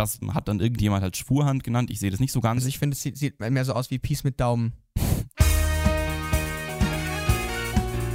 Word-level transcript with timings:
das 0.00 0.18
hat 0.32 0.48
dann 0.48 0.60
irgendjemand 0.60 1.02
halt 1.02 1.16
Schwurhand 1.16 1.62
genannt. 1.62 1.90
Ich 1.90 2.00
sehe 2.00 2.10
das 2.10 2.20
nicht 2.20 2.32
so 2.32 2.40
ganz. 2.40 2.60
Also 2.60 2.68
ich 2.68 2.78
finde, 2.78 2.94
es 2.94 3.02
sieht, 3.02 3.18
sieht 3.18 3.38
mehr 3.38 3.64
so 3.64 3.74
aus 3.74 3.90
wie 3.90 3.98
Peace 3.98 4.24
mit 4.24 4.40
Daumen. 4.40 4.72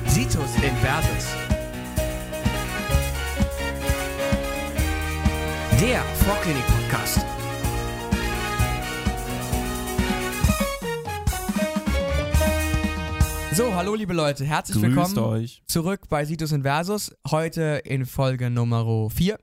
Situs 0.07 0.55
Inversus. 0.55 1.27
Der 5.79 6.01
Vorklinik-Podcast. 6.01 7.19
So, 13.53 13.73
hallo 13.73 13.95
liebe 13.95 14.13
Leute, 14.13 14.43
herzlich 14.43 14.81
Grüßt 14.81 15.15
willkommen 15.15 15.17
euch. 15.19 15.61
zurück 15.67 16.09
bei 16.09 16.25
Situs 16.25 16.51
Inversus. 16.51 17.15
Heute 17.29 17.81
in 17.85 18.05
Folge 18.05 18.49
Nummer 18.49 19.09
4. 19.09 19.37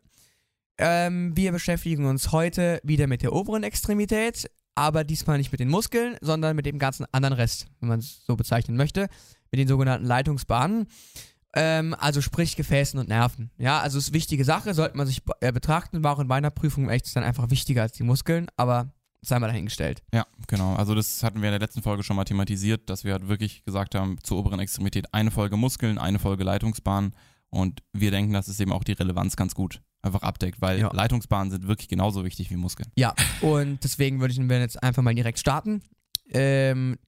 Ähm, 0.84 1.36
wir 1.36 1.52
beschäftigen 1.52 2.06
uns 2.06 2.32
heute 2.32 2.80
wieder 2.82 3.06
mit 3.06 3.22
der 3.22 3.32
oberen 3.32 3.62
Extremität, 3.62 4.50
aber 4.74 5.04
diesmal 5.04 5.38
nicht 5.38 5.52
mit 5.52 5.60
den 5.60 5.68
Muskeln, 5.68 6.16
sondern 6.20 6.56
mit 6.56 6.66
dem 6.66 6.80
ganzen 6.80 7.06
anderen 7.12 7.34
Rest, 7.34 7.66
wenn 7.78 7.88
man 7.88 8.00
es 8.00 8.24
so 8.27 8.34
bezeichnen 8.34 8.77
möchte, 8.77 9.06
mit 9.52 9.60
den 9.60 9.68
sogenannten 9.68 10.06
Leitungsbahnen. 10.06 10.88
Ähm, 11.54 11.95
also 11.96 12.20
sprich 12.20 12.56
Gefäßen 12.56 12.98
und 12.98 13.09
Nerven. 13.09 13.52
Ja, 13.59 13.78
also 13.78 13.96
ist 13.96 14.12
wichtige 14.12 14.45
Sache, 14.45 14.74
sollte 14.74 14.96
man 14.96 15.06
sich 15.06 15.23
äh, 15.40 15.52
betrachten, 15.52 16.02
war 16.02 16.16
auch 16.16 16.18
in 16.18 16.26
meiner 16.26 16.50
Prüfung 16.50 16.90
echt 16.90 17.14
dann 17.14 17.23
einfach 17.23 17.51
wichtiger 17.51 17.82
als 17.82 17.92
die 17.92 18.02
Muskeln, 18.02 18.48
aber 18.56 18.92
sei 19.20 19.38
mal 19.38 19.46
dahingestellt. 19.46 20.02
Ja, 20.12 20.26
genau. 20.48 20.74
Also 20.74 20.96
das 20.96 21.23
hatten 21.23 21.42
wir 21.42 21.48
in 21.51 21.52
der 21.52 21.60
letzten 21.60 21.82
Folge 21.82 22.02
schon 22.02 22.16
mal 22.16 22.24
thematisiert, 22.24 22.90
dass 22.90 23.04
wir 23.04 23.12
halt 23.12 23.28
wirklich 23.28 23.64
gesagt 23.64 23.95
haben, 23.95 24.18
zur 24.24 24.38
oberen 24.38 24.59
Extremität 24.59 25.14
eine 25.14 25.30
Folge 25.30 25.56
Muskeln, 25.56 25.98
eine 25.98 26.18
Folge 26.18 26.42
Leitungsbahn. 26.42 27.14
Und 27.51 27.82
wir 27.92 28.10
denken, 28.10 28.32
dass 28.32 28.48
es 28.48 28.59
eben 28.59 28.73
auch 28.73 28.82
die 28.82 28.92
Relevanz 28.92 29.37
ganz 29.37 29.54
gut 29.54 29.80
einfach 30.02 30.23
abdeckt, 30.23 30.61
weil 30.61 30.80
Ja. 30.80 30.92
Leitungsbahnen 30.92 31.51
sind 31.51 31.66
wirklich 31.69 31.88
genauso 31.88 32.24
wichtig 32.24 32.51
wie 32.51 32.56
Muskeln. 32.56 32.91
Ja, 32.97 33.15
und 33.41 33.83
deswegen 33.84 34.20
würde 34.20 34.33
ich 34.34 34.41
wir 34.41 34.60
jetzt 34.60 34.83
einfach 34.83 35.02
mal 35.02 35.15
direkt 35.15 35.38
starten. 35.38 35.83
Ähm, 36.30 36.99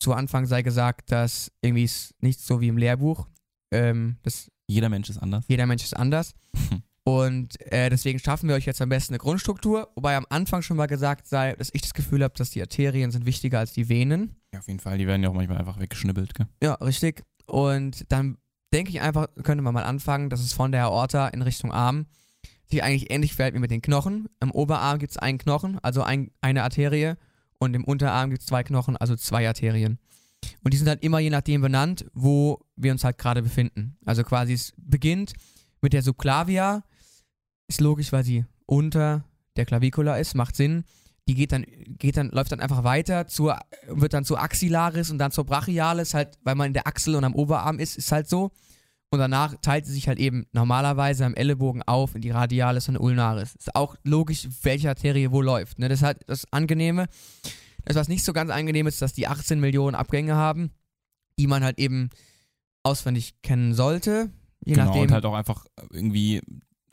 zu 0.00 0.12
Anfang 0.14 0.46
sei 0.46 0.62
gesagt, 0.62 1.12
dass 1.12 1.52
irgendwie 1.62 1.84
ist 1.84 2.14
nicht 2.22 2.40
so 2.40 2.60
wie 2.60 2.68
im 2.68 2.78
Lehrbuch. 2.78 3.26
Ähm, 3.72 4.16
das, 4.22 4.50
Jeder 4.66 4.88
Mensch 4.88 5.10
ist 5.10 5.18
anders. 5.18 5.44
jeder 5.48 5.66
Mensch 5.66 5.84
ist 5.84 5.94
anders. 5.96 6.34
Und 7.04 7.60
äh, 7.72 7.88
deswegen 7.88 8.18
schaffen 8.18 8.48
wir 8.48 8.54
euch 8.56 8.66
jetzt 8.66 8.80
am 8.82 8.88
besten 8.90 9.14
eine 9.14 9.18
Grundstruktur, 9.18 9.90
wobei 9.94 10.16
am 10.16 10.26
Anfang 10.28 10.62
schon 10.62 10.76
mal 10.76 10.86
gesagt 10.86 11.26
sei, 11.26 11.54
dass 11.54 11.70
ich 11.72 11.80
das 11.80 11.94
Gefühl 11.94 12.22
habe, 12.22 12.34
dass 12.36 12.50
die 12.50 12.60
Arterien 12.60 13.10
sind 13.10 13.24
wichtiger 13.26 13.58
als 13.58 13.72
die 13.72 13.88
Venen. 13.88 14.36
Ja, 14.52 14.60
auf 14.60 14.68
jeden 14.68 14.80
Fall. 14.80 14.98
Die 14.98 15.06
werden 15.06 15.22
ja 15.22 15.30
auch 15.30 15.34
manchmal 15.34 15.58
einfach 15.58 15.80
weggeschnibbelt. 15.80 16.34
Gell? 16.34 16.46
Ja, 16.62 16.74
richtig. 16.74 17.24
Und 17.46 18.04
dann 18.12 18.36
denke 18.72 18.90
ich 18.90 19.00
einfach, 19.00 19.28
könnte 19.42 19.62
man 19.62 19.74
mal 19.74 19.82
anfangen, 19.84 20.28
dass 20.30 20.40
es 20.40 20.52
von 20.52 20.72
der 20.72 20.84
Aorta 20.84 21.28
in 21.28 21.42
Richtung 21.42 21.72
Arm 21.72 22.06
sich 22.70 22.82
eigentlich 22.82 23.10
ähnlich 23.10 23.34
verhält 23.34 23.54
wie 23.54 23.60
mit 23.60 23.70
den 23.70 23.82
Knochen. 23.82 24.28
Im 24.40 24.50
Oberarm 24.50 24.98
gibt 24.98 25.12
es 25.12 25.18
einen 25.18 25.38
Knochen, 25.38 25.78
also 25.80 26.02
ein, 26.02 26.30
eine 26.40 26.62
Arterie, 26.62 27.16
und 27.60 27.74
im 27.74 27.84
Unterarm 27.84 28.30
gibt 28.30 28.40
es 28.40 28.46
zwei 28.46 28.62
Knochen, 28.62 28.96
also 28.96 29.14
zwei 29.16 29.46
Arterien. 29.46 29.98
Und 30.64 30.72
die 30.72 30.78
sind 30.78 30.88
halt 30.88 31.04
immer 31.04 31.18
je 31.18 31.30
nachdem 31.30 31.60
benannt, 31.60 32.06
wo 32.14 32.60
wir 32.74 32.90
uns 32.90 33.04
halt 33.04 33.18
gerade 33.18 33.42
befinden. 33.42 33.98
Also 34.06 34.24
quasi 34.24 34.54
es 34.54 34.72
beginnt 34.78 35.34
mit 35.82 35.92
der 35.92 36.02
Subclavia, 36.02 36.82
ist 37.68 37.80
logisch, 37.80 38.12
weil 38.12 38.24
sie 38.24 38.46
unter 38.64 39.24
der 39.56 39.66
Clavicula 39.66 40.16
ist, 40.16 40.34
macht 40.34 40.56
Sinn. 40.56 40.84
Die 41.28 41.34
geht 41.34 41.52
dann, 41.52 41.66
geht 41.98 42.16
dann, 42.16 42.30
läuft 42.30 42.50
dann 42.52 42.60
einfach 42.60 42.82
weiter 42.82 43.26
zur, 43.26 43.58
wird 43.86 44.14
dann 44.14 44.24
zur 44.24 44.40
Axillaris 44.40 45.10
und 45.10 45.18
dann 45.18 45.30
zur 45.30 45.44
Brachialis, 45.44 46.14
halt, 46.14 46.38
weil 46.42 46.54
man 46.54 46.68
in 46.68 46.74
der 46.74 46.86
Achsel 46.86 47.14
und 47.14 47.24
am 47.24 47.34
Oberarm 47.34 47.78
ist, 47.78 47.98
ist 47.98 48.10
halt 48.10 48.28
so. 48.28 48.50
Und 49.12 49.18
danach 49.18 49.56
teilt 49.60 49.86
sie 49.86 49.92
sich 49.92 50.06
halt 50.06 50.20
eben 50.20 50.46
normalerweise 50.52 51.24
am 51.24 51.34
Ellenbogen 51.34 51.82
auf 51.82 52.14
in 52.14 52.20
die 52.20 52.30
Radialis 52.30 52.88
und 52.88 52.96
Ulnaris. 52.96 53.56
Ist 53.56 53.74
auch 53.74 53.96
logisch, 54.04 54.48
welche 54.62 54.88
Arterie 54.88 55.32
wo 55.32 55.42
läuft. 55.42 55.80
Ne? 55.80 55.88
Das 55.88 55.98
ist 55.98 56.04
halt 56.04 56.20
das 56.28 56.50
Angenehme. 56.52 57.08
Das, 57.84 57.96
was 57.96 58.08
nicht 58.08 58.24
so 58.24 58.32
ganz 58.32 58.50
angenehm 58.50 58.86
ist, 58.86 59.02
dass 59.02 59.12
die 59.12 59.26
18 59.26 59.58
Millionen 59.58 59.96
Abgänge 59.96 60.36
haben, 60.36 60.70
die 61.40 61.48
man 61.48 61.64
halt 61.64 61.80
eben 61.80 62.10
auswendig 62.84 63.34
kennen 63.42 63.74
sollte. 63.74 64.30
Je 64.64 64.74
genau, 64.74 64.86
nachdem. 64.86 65.02
und 65.02 65.12
halt 65.12 65.24
auch 65.24 65.34
einfach 65.34 65.66
irgendwie 65.90 66.40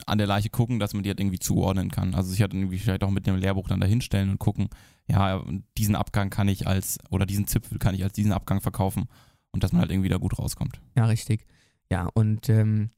an 0.06 0.18
der 0.18 0.26
Leiche 0.26 0.50
gucken, 0.50 0.80
dass 0.80 0.94
man 0.94 1.02
die 1.02 1.10
halt 1.10 1.20
irgendwie 1.20 1.38
zuordnen 1.38 1.90
kann. 1.90 2.14
Also 2.14 2.30
sich 2.30 2.40
halt 2.40 2.52
irgendwie 2.52 2.78
vielleicht 2.78 3.04
auch 3.04 3.10
mit 3.10 3.26
dem 3.26 3.36
Lehrbuch 3.36 3.68
dann 3.68 3.80
dahinstellen 3.80 4.30
und 4.30 4.38
gucken, 4.38 4.68
ja, 5.06 5.44
diesen 5.76 5.94
Abgang 5.94 6.30
kann 6.30 6.48
ich 6.48 6.66
als, 6.66 6.98
oder 7.10 7.26
diesen 7.26 7.46
Zipfel 7.46 7.78
kann 7.78 7.94
ich 7.94 8.02
als 8.02 8.12
diesen 8.12 8.32
Abgang 8.32 8.60
verkaufen 8.60 9.06
und 9.52 9.62
dass 9.62 9.72
man 9.72 9.82
halt 9.82 9.92
irgendwie 9.92 10.08
da 10.08 10.16
gut 10.16 10.38
rauskommt. 10.38 10.80
Ja, 10.96 11.06
richtig. 11.06 11.46
Ja, 11.90 12.08
und 12.14 12.48
ähm, 12.48 12.90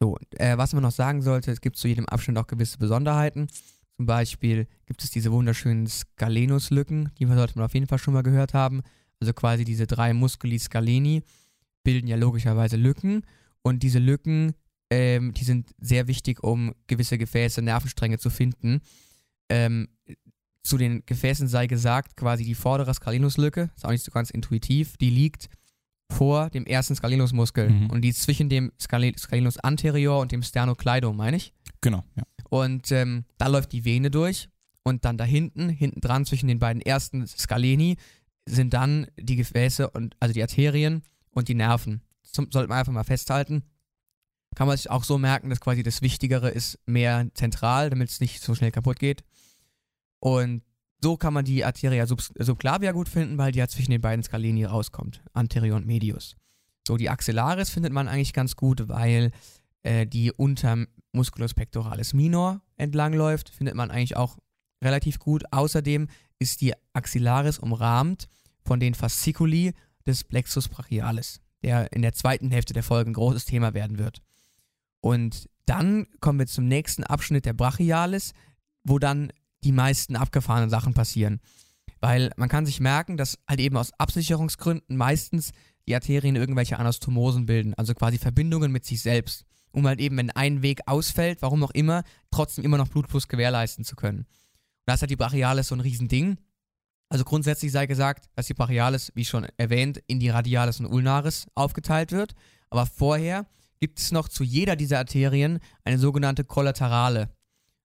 so, 0.00 0.16
äh, 0.32 0.56
was 0.56 0.72
man 0.72 0.82
noch 0.82 0.92
sagen 0.92 1.22
sollte, 1.22 1.50
es 1.50 1.60
gibt 1.60 1.76
zu 1.76 1.88
jedem 1.88 2.06
Abschnitt 2.06 2.38
auch 2.38 2.46
gewisse 2.46 2.78
Besonderheiten. 2.78 3.48
Zum 3.96 4.06
Beispiel 4.06 4.66
gibt 4.86 5.02
es 5.04 5.10
diese 5.10 5.32
wunderschönen 5.32 5.86
Scalenus-Lücken, 5.86 7.10
die 7.18 7.26
sollte 7.26 7.56
man 7.56 7.64
auf 7.64 7.74
jeden 7.74 7.86
Fall 7.86 7.98
schon 7.98 8.14
mal 8.14 8.22
gehört 8.22 8.54
haben. 8.54 8.82
Also 9.20 9.32
quasi 9.32 9.64
diese 9.64 9.86
drei 9.86 10.12
Musculi 10.12 10.58
scaleni 10.58 11.22
bilden 11.84 12.08
ja 12.08 12.16
logischerweise 12.16 12.76
Lücken. 12.76 13.24
Und 13.62 13.82
diese 13.82 13.98
Lücken, 13.98 14.54
ähm, 14.90 15.32
die 15.32 15.44
sind 15.44 15.70
sehr 15.78 16.08
wichtig, 16.08 16.42
um 16.42 16.74
gewisse 16.86 17.18
Gefäße, 17.18 17.62
Nervenstränge 17.62 18.18
zu 18.18 18.30
finden. 18.30 18.80
Ähm, 19.48 19.88
zu 20.62 20.76
den 20.76 21.04
Gefäßen 21.06 21.46
sei 21.46 21.66
gesagt, 21.66 22.16
quasi 22.16 22.44
die 22.44 22.54
vordere 22.54 22.92
Scalenus-Lücke, 22.92 23.70
ist 23.76 23.84
auch 23.84 23.90
nicht 23.90 24.04
so 24.04 24.10
ganz 24.10 24.30
intuitiv, 24.30 24.96
die 24.96 25.10
liegt 25.10 25.48
vor 26.14 26.50
dem 26.50 26.66
ersten 26.66 26.94
Scalenus-Muskel. 26.94 27.70
Mhm. 27.70 27.90
Und 27.90 28.02
die 28.02 28.08
ist 28.08 28.22
zwischen 28.22 28.48
dem 28.48 28.72
Scale- 28.80 29.18
Scalenus 29.18 29.58
anterior 29.58 30.20
und 30.20 30.32
dem 30.32 30.42
Sternocleidomaum, 30.42 31.16
meine 31.16 31.36
ich. 31.36 31.52
Genau, 31.80 32.04
ja. 32.16 32.22
Und 32.48 32.92
ähm, 32.92 33.24
da 33.38 33.48
läuft 33.48 33.72
die 33.72 33.84
Vene 33.84 34.10
durch. 34.10 34.48
Und 34.84 35.04
dann 35.04 35.16
da 35.16 35.24
hinten, 35.24 35.70
hinten 35.70 36.00
dran 36.00 36.26
zwischen 36.26 36.46
den 36.46 36.58
beiden 36.58 36.82
ersten 36.82 37.26
Scaleni, 37.26 37.96
sind 38.46 38.74
dann 38.74 39.06
die 39.18 39.36
Gefäße 39.36 39.88
und 39.90 40.14
also 40.20 40.34
die 40.34 40.42
Arterien 40.42 41.02
und 41.30 41.48
die 41.48 41.54
Nerven. 41.54 42.02
Zum, 42.22 42.50
sollte 42.52 42.68
man 42.68 42.78
einfach 42.78 42.92
mal 42.92 43.04
festhalten. 43.04 43.62
Kann 44.54 44.66
man 44.66 44.76
sich 44.76 44.90
auch 44.90 45.04
so 45.04 45.18
merken, 45.18 45.50
dass 45.50 45.60
quasi 45.60 45.82
das 45.82 46.02
Wichtigere 46.02 46.50
ist 46.50 46.78
mehr 46.86 47.28
zentral, 47.34 47.90
damit 47.90 48.10
es 48.10 48.20
nicht 48.20 48.42
so 48.42 48.54
schnell 48.54 48.70
kaputt 48.70 48.98
geht. 48.98 49.24
Und 50.20 50.62
so 51.02 51.16
kann 51.16 51.34
man 51.34 51.44
die 51.44 51.64
Arteria 51.64 52.06
sub 52.06 52.22
subclavia 52.22 52.92
gut 52.92 53.08
finden, 53.08 53.38
weil 53.38 53.52
die 53.52 53.58
ja 53.58 53.68
zwischen 53.68 53.90
den 53.90 54.00
beiden 54.00 54.22
Scaleni 54.22 54.64
rauskommt, 54.64 55.22
anterior 55.32 55.76
und 55.76 55.86
medius. 55.86 56.36
So, 56.86 56.96
die 56.96 57.10
Axillaris 57.10 57.70
findet 57.70 57.92
man 57.92 58.08
eigentlich 58.08 58.32
ganz 58.32 58.56
gut, 58.56 58.88
weil 58.88 59.30
äh, 59.82 60.06
die 60.06 60.32
unterm 60.32 60.86
Musculus 61.12 61.54
pectoralis 61.54 62.12
minor 62.12 62.60
entlangläuft, 62.76 63.50
findet 63.50 63.74
man 63.74 63.90
eigentlich 63.90 64.16
auch 64.16 64.36
relativ 64.82 65.18
gut. 65.18 65.44
Außerdem 65.50 66.08
ist 66.38 66.60
die 66.60 66.74
Axillaris 66.92 67.58
umrahmt 67.58 68.28
von 68.64 68.80
den 68.80 68.94
Fasciculi 68.94 69.72
des 70.06 70.24
Plexus 70.24 70.68
brachialis, 70.68 71.40
der 71.62 71.92
in 71.92 72.02
der 72.02 72.12
zweiten 72.12 72.50
Hälfte 72.50 72.74
der 72.74 72.82
Folge 72.82 73.10
ein 73.10 73.14
großes 73.14 73.44
Thema 73.44 73.74
werden 73.74 73.98
wird. 73.98 74.20
Und 75.00 75.48
dann 75.66 76.06
kommen 76.20 76.38
wir 76.38 76.46
zum 76.46 76.66
nächsten 76.66 77.04
Abschnitt 77.04 77.46
der 77.46 77.52
Brachialis, 77.54 78.32
wo 78.84 78.98
dann 78.98 79.32
die 79.64 79.72
meisten 79.72 80.16
abgefahrenen 80.16 80.70
Sachen 80.70 80.94
passieren. 80.94 81.40
Weil 82.00 82.30
man 82.36 82.48
kann 82.48 82.66
sich 82.66 82.80
merken, 82.80 83.16
dass 83.16 83.38
halt 83.48 83.60
eben 83.60 83.76
aus 83.76 83.92
Absicherungsgründen 83.98 84.96
meistens 84.96 85.52
die 85.86 85.94
Arterien 85.94 86.36
irgendwelche 86.36 86.78
Anastomosen 86.78 87.46
bilden, 87.46 87.74
also 87.74 87.94
quasi 87.94 88.18
Verbindungen 88.18 88.72
mit 88.72 88.84
sich 88.84 89.02
selbst, 89.02 89.44
um 89.72 89.86
halt 89.86 90.00
eben, 90.00 90.16
wenn 90.16 90.30
ein 90.30 90.62
Weg 90.62 90.80
ausfällt, 90.86 91.42
warum 91.42 91.62
auch 91.64 91.70
immer, 91.72 92.04
trotzdem 92.30 92.64
immer 92.64 92.78
noch 92.78 92.88
Blutfluss 92.88 93.28
gewährleisten 93.28 93.84
zu 93.84 93.96
können. 93.96 94.20
Und 94.20 94.26
da 94.86 94.94
ist 94.94 95.00
halt 95.00 95.10
die 95.10 95.16
Brachialis 95.16 95.68
so 95.68 95.74
ein 95.74 95.80
Riesending. 95.80 96.38
Also 97.08 97.24
grundsätzlich 97.24 97.72
sei 97.72 97.86
gesagt, 97.86 98.28
dass 98.34 98.46
die 98.46 98.54
Brachialis, 98.54 99.12
wie 99.14 99.24
schon 99.24 99.46
erwähnt, 99.56 100.02
in 100.06 100.20
die 100.20 100.30
Radialis 100.30 100.80
und 100.80 100.86
Ulnaris 100.86 101.46
aufgeteilt 101.54 102.12
wird. 102.12 102.34
Aber 102.70 102.86
vorher 102.86 103.46
gibt 103.80 103.98
es 103.98 104.12
noch 104.12 104.28
zu 104.28 104.44
jeder 104.44 104.76
dieser 104.76 104.98
Arterien 104.98 105.58
eine 105.84 105.98
sogenannte 105.98 106.44
Kollaterale. 106.44 107.30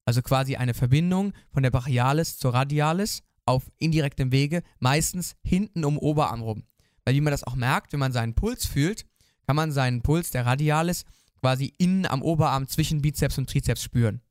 Also 0.09 0.23
quasi 0.23 0.55
eine 0.55 0.73
Verbindung 0.73 1.33
von 1.51 1.61
der 1.61 1.69
Brachialis 1.69 2.39
zur 2.39 2.55
Radialis 2.55 3.21
auf 3.45 3.69
indirektem 3.77 4.31
Wege, 4.31 4.63
meistens 4.79 5.35
hinten 5.43 5.85
um 5.85 5.99
Oberarm 5.99 6.41
rum. 6.41 6.63
Weil 7.05 7.13
wie 7.13 7.21
man 7.21 7.29
das 7.29 7.43
auch 7.43 7.53
merkt, 7.53 7.93
wenn 7.93 7.99
man 7.99 8.11
seinen 8.11 8.33
Puls 8.33 8.65
fühlt, 8.65 9.05
kann 9.45 9.55
man 9.55 9.71
seinen 9.71 10.01
Puls 10.01 10.31
der 10.31 10.47
Radialis 10.47 11.05
quasi 11.39 11.75
innen 11.77 12.07
am 12.07 12.23
Oberarm 12.23 12.67
zwischen 12.67 13.03
Bizeps 13.03 13.37
und 13.37 13.51
Trizeps 13.51 13.83
spüren. 13.83 14.21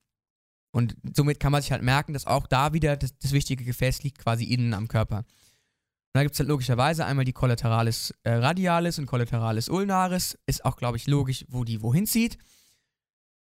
Und 0.73 0.97
somit 1.15 1.39
kann 1.39 1.53
man 1.53 1.63
sich 1.63 1.71
halt 1.71 1.85
merken, 1.85 2.13
dass 2.13 2.27
auch 2.27 2.49
da 2.49 2.73
wieder 2.73 2.97
das, 2.97 3.17
das 3.17 3.31
wichtige 3.31 3.63
Gefäß 3.63 4.03
liegt 4.03 4.19
quasi 4.19 4.47
innen 4.47 4.75
am 4.75 4.89
Körper. 4.89 5.19
Und 5.19 5.27
da 6.15 6.25
gibt 6.25 6.33
es 6.33 6.41
halt 6.41 6.49
logischerweise 6.49 7.07
einmal 7.07 7.25
die 7.25 7.33
Collateralis 7.33 8.13
äh, 8.25 8.33
radialis 8.33 8.99
und 8.99 9.07
Collateralis 9.07 9.69
ulnaris. 9.69 10.37
Ist 10.47 10.65
auch, 10.65 10.75
glaube 10.75 10.97
ich, 10.97 11.07
logisch, 11.07 11.45
wo 11.47 11.63
die 11.63 11.83
wohin 11.83 12.09
zieht. 12.09 12.37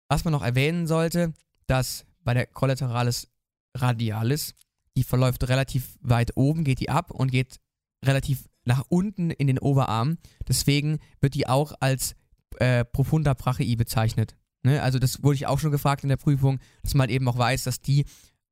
Was 0.09 0.25
man 0.25 0.33
noch 0.33 0.43
erwähnen 0.43 0.87
sollte, 0.87 1.35
dass 1.67 2.07
bei 2.25 2.35
der 2.35 2.47
Collateralis 2.47 3.29
radialis, 3.77 4.55
die 4.97 5.05
verläuft 5.05 5.49
relativ 5.49 5.97
weit 6.01 6.37
oben, 6.37 6.65
geht 6.65 6.81
die 6.81 6.91
ab 6.91 7.11
und 7.11 7.31
geht 7.31 7.59
relativ 8.05 8.49
nach 8.65 8.85
unten 8.89 9.31
in 9.31 9.47
den 9.47 9.59
Oberarm. 9.59 10.19
Deswegen 10.47 10.99
wird 11.21 11.35
die 11.35 11.47
auch 11.47 11.73
als 11.81 12.15
äh, 12.59 12.85
profunda 12.85 13.35
brachii 13.35 13.77
bezeichnet. 13.77 14.37
Ne? 14.63 14.83
Also 14.83 14.99
das 14.99 15.23
wurde 15.23 15.37
ich 15.37 15.47
auch 15.47 15.59
schon 15.59 15.73
gefragt 15.73 16.03
in 16.03 16.09
der 16.09 16.17
Prüfung, 16.17 16.61
dass 16.83 16.95
man 16.95 17.09
eben 17.09 17.27
auch 17.29 17.39
weiß, 17.39 17.65
dass 17.65 17.81
die 17.81 18.05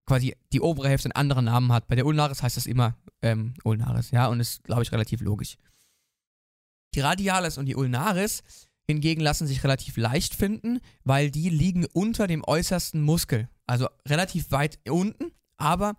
quasi 0.07 0.37
die 0.53 0.61
obere 0.61 0.89
Hälfte 0.89 1.07
einen 1.07 1.21
anderen 1.21 1.45
Namen 1.45 1.73
hat. 1.73 1.87
Bei 1.87 1.95
der 1.95 2.07
Ulnaris 2.07 2.43
heißt 2.43 2.57
das 2.57 2.67
immer 2.67 2.97
ähm, 3.23 3.55
Ulnaris, 3.65 4.11
ja, 4.11 4.27
und 4.27 4.41
ist, 4.41 4.65
glaube 4.65 4.83
ich, 4.83 4.91
relativ 4.91 5.21
logisch. 5.21 5.57
Die 6.95 7.01
Radialis 7.01 7.59
und 7.59 7.67
die 7.67 7.77
Ulnaris 7.77 8.43
hingegen 8.91 9.21
lassen 9.21 9.47
sich 9.47 9.63
relativ 9.65 9.97
leicht 9.97 10.35
finden, 10.35 10.81
weil 11.05 11.31
die 11.31 11.49
liegen 11.49 11.87
unter 11.93 12.27
dem 12.27 12.45
äußersten 12.45 13.01
Muskel. 13.01 13.49
Also 13.67 13.89
relativ 14.07 14.51
weit 14.51 14.79
unten, 14.89 15.33
aber 15.57 15.95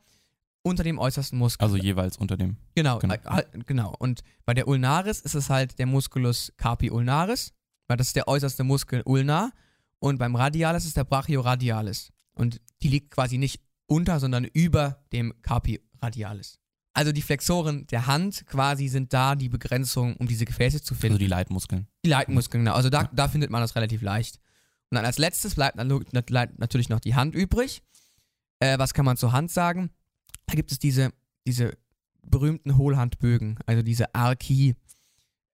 unter 0.64 0.84
dem 0.84 1.00
äußersten 1.00 1.38
Muskel. 1.40 1.64
Also 1.64 1.78
jeweils 1.78 2.18
unter 2.18 2.38
dem. 2.38 2.58
Genau, 2.76 3.00
Genau. 3.00 3.16
äh, 3.16 3.20
halt, 3.26 3.68
genau. 3.68 3.96
Und 3.98 4.22
bei 4.46 4.54
der 4.54 4.68
Ulnaris 4.68 5.20
ist 5.22 5.36
es 5.36 5.50
halt 5.50 5.80
der 5.80 5.88
Musculus 5.88 6.54
carpi 6.58 6.92
ulnaris, 6.92 7.54
weil 7.88 7.98
das 7.98 8.08
ist 8.08 8.16
der 8.16 8.28
äußerste 8.28 8.64
Muskel 8.64 9.02
ulnar. 9.06 9.52
Und 10.00 10.18
beim 10.18 10.36
Radialis 10.36 10.86
ist 10.86 10.98
der 10.98 11.04
brachioradialis. 11.04 12.12
Und 12.34 12.62
die 12.82 12.90
liegt 12.90 13.12
quasi 13.12 13.38
nicht 13.38 13.60
unter, 13.88 14.20
sondern 14.20 14.46
über 14.46 15.04
dem 15.12 15.34
carpi 15.42 15.82
radialis. 16.02 16.60
Also 16.94 17.12
die 17.14 17.22
Flexoren 17.22 17.88
der 17.88 18.08
Hand 18.08 18.46
quasi 18.48 18.88
sind 18.90 19.14
da 19.14 19.36
die 19.36 19.48
Begrenzung, 19.50 20.18
um 20.18 20.28
diese 20.28 20.46
Gefäße 20.46 20.82
zu 20.82 20.94
finden. 20.94 21.14
Also 21.14 21.20
die 21.20 21.28
Leitmuskeln. 21.28 21.88
Die 22.06 22.10
Leitmuskeln, 22.10 22.66
genau. 22.66 22.76
Also 22.76 22.90
da, 22.90 23.04
Ja. 23.04 23.10
da 23.14 23.28
findet 23.30 23.50
man 23.50 23.62
das 23.62 23.76
relativ 23.76 24.02
leicht. 24.02 24.40
Und 24.90 24.96
dann 24.98 25.06
als 25.06 25.18
letztes 25.18 25.56
bleibt 25.56 25.78
nat- 25.78 26.30
nat- 26.32 26.60
natürlich 26.60 26.90
noch 26.90 27.00
die 27.00 27.16
Hand 27.16 27.34
übrig. 27.34 27.82
Äh, 28.60 28.78
was 28.78 28.94
kann 28.94 29.06
man 29.06 29.16
zur 29.16 29.32
Hand 29.32 29.52
sagen? 29.52 29.90
Da 30.48 30.56
gibt 30.56 30.72
es 30.74 30.80
diese, 30.80 31.12
diese 31.48 31.78
berühmten 32.24 32.78
Hohlhandbögen, 32.78 33.58
also 33.66 33.82
diese 33.84 34.14
Archi. 34.14 34.76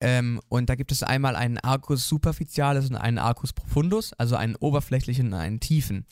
Ähm, 0.00 0.40
und 0.48 0.68
da 0.70 0.74
gibt 0.74 0.90
es 0.90 1.02
einmal 1.02 1.36
einen 1.36 1.58
Arcus 1.58 2.08
superficialis 2.08 2.88
und 2.88 2.96
einen 2.96 3.18
Arcus 3.18 3.52
profundus, 3.52 4.12
also 4.14 4.36
einen 4.36 4.56
oberflächlichen 4.56 5.28
und 5.28 5.34
einen 5.34 5.60
tiefen. 5.60 6.06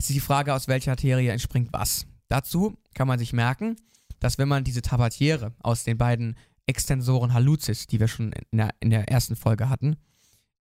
Jetzt 0.00 0.10
ist 0.10 0.16
die 0.16 0.20
Frage, 0.20 0.52
aus 0.52 0.66
welcher 0.68 0.90
Arterie 0.92 1.28
entspringt 1.28 1.72
was. 1.72 2.06
Dazu 2.28 2.76
kann 2.94 3.06
man 3.08 3.18
sich 3.20 3.32
merken, 3.32 3.76
dass 4.22 4.38
wenn 4.38 4.48
man 4.48 4.62
diese 4.62 4.82
Tabatiere 4.82 5.52
aus 5.62 5.82
den 5.82 5.98
beiden 5.98 6.36
Extensoren 6.66 7.32
hallucis, 7.34 7.88
die 7.88 7.98
wir 7.98 8.06
schon 8.06 8.32
in 8.50 8.58
der, 8.58 8.70
in 8.78 8.90
der 8.90 9.08
ersten 9.08 9.34
Folge 9.34 9.68
hatten, 9.68 9.96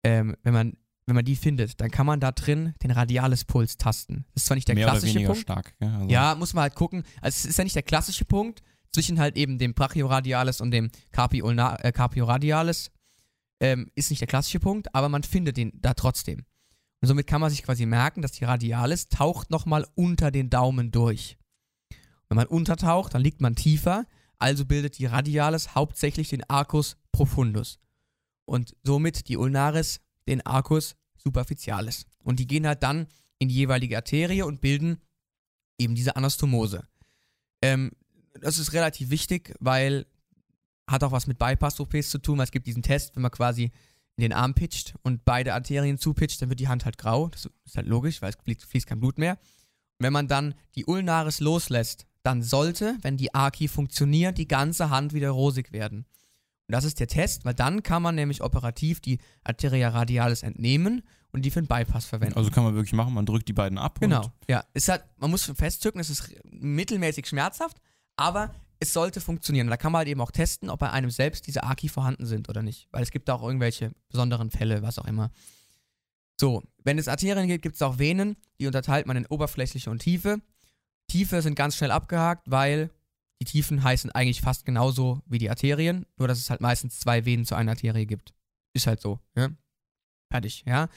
ähm, 0.02 0.34
wenn, 0.42 0.54
man, 0.54 0.72
wenn 1.06 1.14
man 1.14 1.26
die 1.26 1.36
findet, 1.36 1.78
dann 1.80 1.90
kann 1.90 2.06
man 2.06 2.20
da 2.20 2.32
drin 2.32 2.74
den 2.82 2.90
Radialispuls 2.90 3.76
tasten. 3.76 4.24
Das 4.32 4.42
ist 4.42 4.46
zwar 4.46 4.54
nicht 4.54 4.66
der 4.66 4.76
Mehr 4.76 4.86
oder 4.86 4.92
klassische 4.92 5.14
weniger 5.14 5.28
Punkt. 5.28 5.42
stark. 5.42 5.74
Gell? 5.78 5.90
Also 5.90 6.08
Ja, 6.08 6.34
muss 6.34 6.54
man 6.54 6.62
halt 6.62 6.74
gucken. 6.74 7.02
Also 7.20 7.36
es 7.36 7.44
ist 7.44 7.58
ja 7.58 7.64
nicht 7.64 7.76
der 7.76 7.82
klassische 7.82 8.24
Punkt 8.24 8.62
zwischen 8.92 9.20
halt 9.20 9.36
eben 9.36 9.58
dem 9.58 9.74
Brachioradialis 9.74 10.62
und 10.62 10.70
dem 10.70 10.86
äh, 10.86 11.92
Carpioradialis. 11.92 12.90
Ähm, 13.62 13.90
ist 13.94 14.08
nicht 14.08 14.22
der 14.22 14.28
klassische 14.28 14.58
Punkt, 14.58 14.94
aber 14.94 15.10
man 15.10 15.22
findet 15.22 15.58
den 15.58 15.72
da 15.82 15.92
trotzdem. 15.92 16.46
Und 17.02 17.08
somit 17.08 17.26
kann 17.26 17.42
man 17.42 17.50
sich 17.50 17.62
quasi 17.62 17.84
merken, 17.84 18.22
dass 18.22 18.32
die 18.32 18.44
Radialis 18.44 19.08
taucht 19.08 19.50
nochmal 19.50 19.86
unter 19.94 20.30
den 20.30 20.48
Daumen 20.48 20.90
durch. 20.90 21.36
Wenn 22.30 22.36
man 22.36 22.46
untertaucht, 22.46 23.12
dann 23.12 23.22
liegt 23.22 23.40
man 23.40 23.56
tiefer, 23.56 24.06
also 24.38 24.64
bildet 24.64 24.98
die 24.98 25.06
Radialis 25.06 25.74
hauptsächlich 25.74 26.30
den 26.30 26.48
Arcus 26.48 26.96
profundus. 27.12 27.78
Und 28.46 28.74
somit 28.82 29.28
die 29.28 29.36
Ulnaris 29.36 30.00
den 30.26 30.44
Arcus 30.46 30.96
superficialis. 31.18 32.06
Und 32.22 32.38
die 32.38 32.46
gehen 32.46 32.66
halt 32.66 32.82
dann 32.82 33.08
in 33.38 33.48
die 33.48 33.56
jeweilige 33.56 33.96
Arterie 33.96 34.42
und 34.42 34.60
bilden 34.60 34.98
eben 35.76 35.94
diese 35.94 36.16
Anastomose. 36.16 36.86
Ähm, 37.62 37.90
das 38.40 38.58
ist 38.58 38.72
relativ 38.72 39.10
wichtig, 39.10 39.54
weil 39.58 40.06
hat 40.88 41.04
auch 41.04 41.12
was 41.12 41.26
mit 41.26 41.38
Bypass-OPs 41.38 42.10
zu 42.10 42.18
tun, 42.18 42.38
weil 42.38 42.44
es 42.44 42.50
gibt 42.50 42.66
diesen 42.66 42.82
Test, 42.82 43.14
wenn 43.14 43.22
man 43.22 43.30
quasi 43.30 43.70
in 44.16 44.22
den 44.22 44.32
Arm 44.32 44.54
pitcht 44.54 44.94
und 45.02 45.24
beide 45.24 45.54
Arterien 45.54 45.98
zupitcht, 45.98 46.42
dann 46.42 46.48
wird 46.48 46.60
die 46.60 46.68
Hand 46.68 46.84
halt 46.84 46.98
grau. 46.98 47.28
Das 47.28 47.48
ist 47.64 47.76
halt 47.76 47.86
logisch, 47.86 48.22
weil 48.22 48.30
es 48.30 48.64
fließt, 48.66 48.86
kein 48.86 49.00
Blut 49.00 49.18
mehr. 49.18 49.32
Und 49.32 50.04
wenn 50.04 50.12
man 50.12 50.28
dann 50.28 50.54
die 50.74 50.84
Ulnaris 50.84 51.40
loslässt, 51.40 52.06
dann 52.22 52.42
sollte, 52.42 52.96
wenn 53.02 53.16
die 53.16 53.34
Archi 53.34 53.68
funktioniert, 53.68 54.38
die 54.38 54.48
ganze 54.48 54.90
Hand 54.90 55.14
wieder 55.14 55.30
rosig 55.30 55.72
werden. 55.72 56.06
Und 56.66 56.72
das 56.72 56.84
ist 56.84 57.00
der 57.00 57.08
Test, 57.08 57.44
weil 57.44 57.54
dann 57.54 57.82
kann 57.82 58.02
man 58.02 58.14
nämlich 58.14 58.42
operativ 58.42 59.00
die 59.00 59.18
Arteria 59.42 59.88
radialis 59.88 60.42
entnehmen 60.42 61.02
und 61.32 61.44
die 61.44 61.50
für 61.50 61.60
den 61.60 61.66
Bypass 61.66 62.04
verwenden. 62.04 62.36
Also 62.36 62.50
kann 62.50 62.64
man 62.64 62.74
wirklich 62.74 62.92
machen, 62.92 63.14
man 63.14 63.26
drückt 63.26 63.48
die 63.48 63.52
beiden 63.52 63.78
ab. 63.78 63.98
Genau, 64.00 64.22
Und 64.22 64.32
ja. 64.48 64.64
Es 64.72 64.88
hat, 64.88 65.04
man 65.18 65.30
muss 65.30 65.44
festzücken, 65.44 66.00
es 66.00 66.10
ist 66.10 66.32
mittelmäßig 66.44 67.26
schmerzhaft, 67.26 67.78
aber 68.16 68.54
es 68.78 68.92
sollte 68.92 69.20
funktionieren. 69.20 69.68
Da 69.68 69.76
kann 69.76 69.92
man 69.92 70.00
halt 70.00 70.08
eben 70.08 70.20
auch 70.20 70.30
testen, 70.30 70.70
ob 70.70 70.80
bei 70.80 70.90
einem 70.90 71.10
selbst 71.10 71.46
diese 71.46 71.64
Aki 71.64 71.88
vorhanden 71.88 72.26
sind 72.26 72.48
oder 72.48 72.62
nicht. 72.62 72.88
Weil 72.92 73.02
es 73.02 73.10
gibt 73.10 73.28
da 73.28 73.34
auch 73.34 73.42
irgendwelche 73.42 73.92
besonderen 74.08 74.50
Fälle, 74.50 74.82
was 74.82 74.98
auch 74.98 75.06
immer. 75.06 75.30
So, 76.40 76.62
wenn 76.84 76.98
es 76.98 77.08
Arterien 77.08 77.48
gibt, 77.48 77.62
gibt 77.62 77.74
es 77.74 77.82
auch 77.82 77.98
Venen. 77.98 78.36
Die 78.58 78.66
unterteilt 78.66 79.06
man 79.06 79.16
in 79.16 79.26
oberflächliche 79.26 79.90
und 79.90 79.98
tiefe. 79.98 80.40
Tiefe 81.10 81.42
sind 81.42 81.54
ganz 81.54 81.76
schnell 81.76 81.90
abgehakt, 81.90 82.50
weil 82.50 82.90
die 83.40 83.46
Tiefen 83.46 83.82
heißen 83.82 84.10
eigentlich 84.12 84.42
fast 84.42 84.64
genauso 84.64 85.22
wie 85.26 85.38
die 85.38 85.50
Arterien, 85.50 86.06
nur 86.16 86.28
dass 86.28 86.38
es 86.38 86.50
halt 86.50 86.60
meistens 86.60 87.00
zwei 87.00 87.24
Venen 87.24 87.44
zu 87.44 87.54
einer 87.54 87.72
Arterie 87.72 88.06
gibt. 88.06 88.34
Ist 88.74 88.86
halt 88.86 89.00
so, 89.00 89.18
ja. 89.36 89.48
Fertig, 90.30 90.64
ja. 90.66 90.88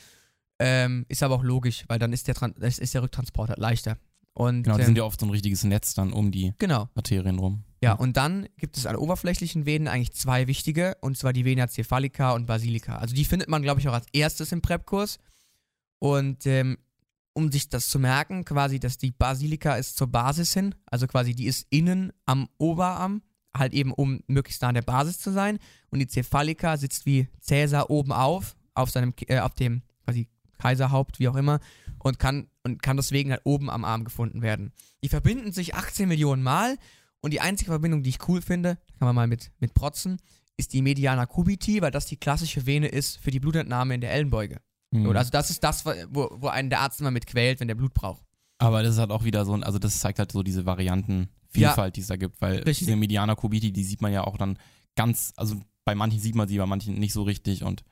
Ähm, 0.59 1.05
ist 1.09 1.23
aber 1.23 1.35
auch 1.35 1.43
logisch, 1.43 1.85
weil 1.87 1.99
dann 1.99 2.13
ist 2.13 2.27
der, 2.27 2.35
Tran 2.35 2.53
ist 2.53 2.93
der 2.93 3.01
Rücktransport 3.01 3.49
halt 3.49 3.59
leichter. 3.59 3.97
Und, 4.33 4.63
Genau, 4.63 4.75
die 4.75 4.81
ähm, 4.81 4.85
sind 4.87 4.97
ja 4.97 5.03
oft 5.03 5.19
so 5.19 5.25
ein 5.25 5.29
richtiges 5.29 5.63
Netz 5.63 5.93
dann 5.93 6.13
um 6.13 6.31
die 6.31 6.53
genau. 6.57 6.89
Arterien 6.95 7.39
rum. 7.39 7.63
Ja, 7.81 7.93
und 7.93 8.17
dann 8.17 8.47
gibt 8.57 8.77
es 8.77 8.85
an 8.85 8.95
oberflächlichen 8.95 9.65
Venen 9.65 9.87
eigentlich 9.87 10.13
zwei 10.13 10.47
wichtige, 10.47 10.95
und 11.01 11.17
zwar 11.17 11.33
die 11.33 11.45
Vena 11.45 11.67
cephalica 11.67 12.31
und 12.31 12.45
basilica. 12.45 12.97
Also 12.97 13.15
die 13.15 13.25
findet 13.25 13.49
man, 13.49 13.61
glaube 13.61 13.81
ich, 13.81 13.89
auch 13.89 13.93
als 13.93 14.07
erstes 14.13 14.51
im 14.51 14.61
Prep-Kurs. 14.61 15.19
Und 15.99 16.45
ähm, 16.45 16.77
um 17.33 17.51
sich 17.51 17.69
das 17.69 17.89
zu 17.89 17.99
merken, 17.99 18.45
quasi, 18.45 18.79
dass 18.79 18.97
die 18.97 19.11
Basilica 19.11 19.75
ist 19.75 19.97
zur 19.97 20.07
Basis 20.07 20.53
hin, 20.53 20.75
also 20.85 21.07
quasi 21.07 21.33
die 21.33 21.45
ist 21.45 21.67
innen 21.69 22.13
am 22.25 22.47
Oberarm, 22.57 23.21
halt 23.55 23.73
eben 23.73 23.91
um 23.91 24.21
möglichst 24.27 24.61
nah 24.61 24.69
an 24.69 24.75
der 24.75 24.81
Basis 24.81 25.19
zu 25.19 25.31
sein. 25.31 25.59
Und 25.89 25.99
die 25.99 26.07
Cephalica 26.07 26.77
sitzt 26.77 27.05
wie 27.05 27.27
Cäsar 27.39 27.89
oben 27.89 28.11
auf, 28.11 28.55
auf 28.73 28.89
seinem, 28.89 29.13
äh, 29.27 29.39
auf 29.39 29.53
dem 29.55 29.81
quasi 30.05 30.27
Kaiserhaupt, 30.59 31.19
wie 31.19 31.27
auch 31.27 31.35
immer, 31.35 31.59
und 31.99 32.19
kann, 32.19 32.47
und 32.63 32.81
kann 32.81 32.97
deswegen 32.97 33.31
halt 33.31 33.41
oben 33.43 33.69
am 33.69 33.85
Arm 33.85 34.03
gefunden 34.03 34.41
werden. 34.41 34.71
Die 35.03 35.09
verbinden 35.09 35.51
sich 35.51 35.75
18 35.75 36.07
Millionen 36.07 36.43
Mal 36.43 36.77
und 37.21 37.31
die 37.31 37.41
einzige 37.41 37.71
Verbindung, 37.71 38.03
die 38.03 38.09
ich 38.09 38.27
cool 38.27 38.41
finde, 38.41 38.77
kann 38.97 39.07
man 39.07 39.15
mal 39.15 39.27
mit, 39.27 39.51
mit 39.59 39.73
protzen, 39.73 40.19
ist 40.57 40.73
die 40.73 40.81
Mediana 40.81 41.25
cubiti, 41.25 41.81
weil 41.81 41.91
das 41.91 42.05
die 42.05 42.17
klassische 42.17 42.65
Vene 42.65 42.87
ist 42.87 43.17
für 43.17 43.31
die 43.31 43.39
Blutentnahme 43.39 43.95
in 43.95 44.01
der 44.01 44.11
Ellenbeuge. 44.11 44.61
Mhm. 44.93 45.07
Oder 45.07 45.19
also 45.19 45.31
das 45.31 45.49
ist 45.49 45.63
das, 45.63 45.85
wo, 45.85 46.29
wo 46.35 46.47
einen 46.47 46.69
der 46.69 46.81
Arzt 46.81 47.01
immer 47.01 47.11
mit 47.11 47.25
quält, 47.27 47.59
wenn 47.59 47.67
der 47.67 47.75
Blut 47.75 47.93
braucht. 47.93 48.23
Aber 48.59 48.83
das 48.83 48.93
ist 48.93 48.99
halt 48.99 49.11
auch 49.11 49.23
wieder 49.23 49.45
so 49.45 49.53
ein, 49.53 49.63
also 49.63 49.79
das 49.79 49.99
zeigt 49.99 50.19
halt 50.19 50.31
so 50.31 50.43
diese 50.43 50.65
Variantenvielfalt, 50.65 51.95
die 51.95 52.01
es 52.01 52.07
da 52.07 52.15
gibt, 52.15 52.39
weil 52.41 52.57
Richtig. 52.57 52.79
diese 52.79 52.95
Mediana 52.95 53.35
Kubiti, 53.35 53.71
die 53.71 53.83
sieht 53.83 54.01
man 54.01 54.13
ja 54.13 54.23
auch 54.23 54.37
dann 54.37 54.57
ganz, 54.95 55.33
also 55.35 55.55
bei 55.85 55.95
manchen 55.95 56.19
sieht 56.19 56.35
man 56.35 56.47
sie, 56.47 56.57
bei 56.57 56.65
manchen 56.65 56.95
nicht 56.99 57.13
so 57.13 57.23
richtig 57.23 57.63
und 57.63 57.83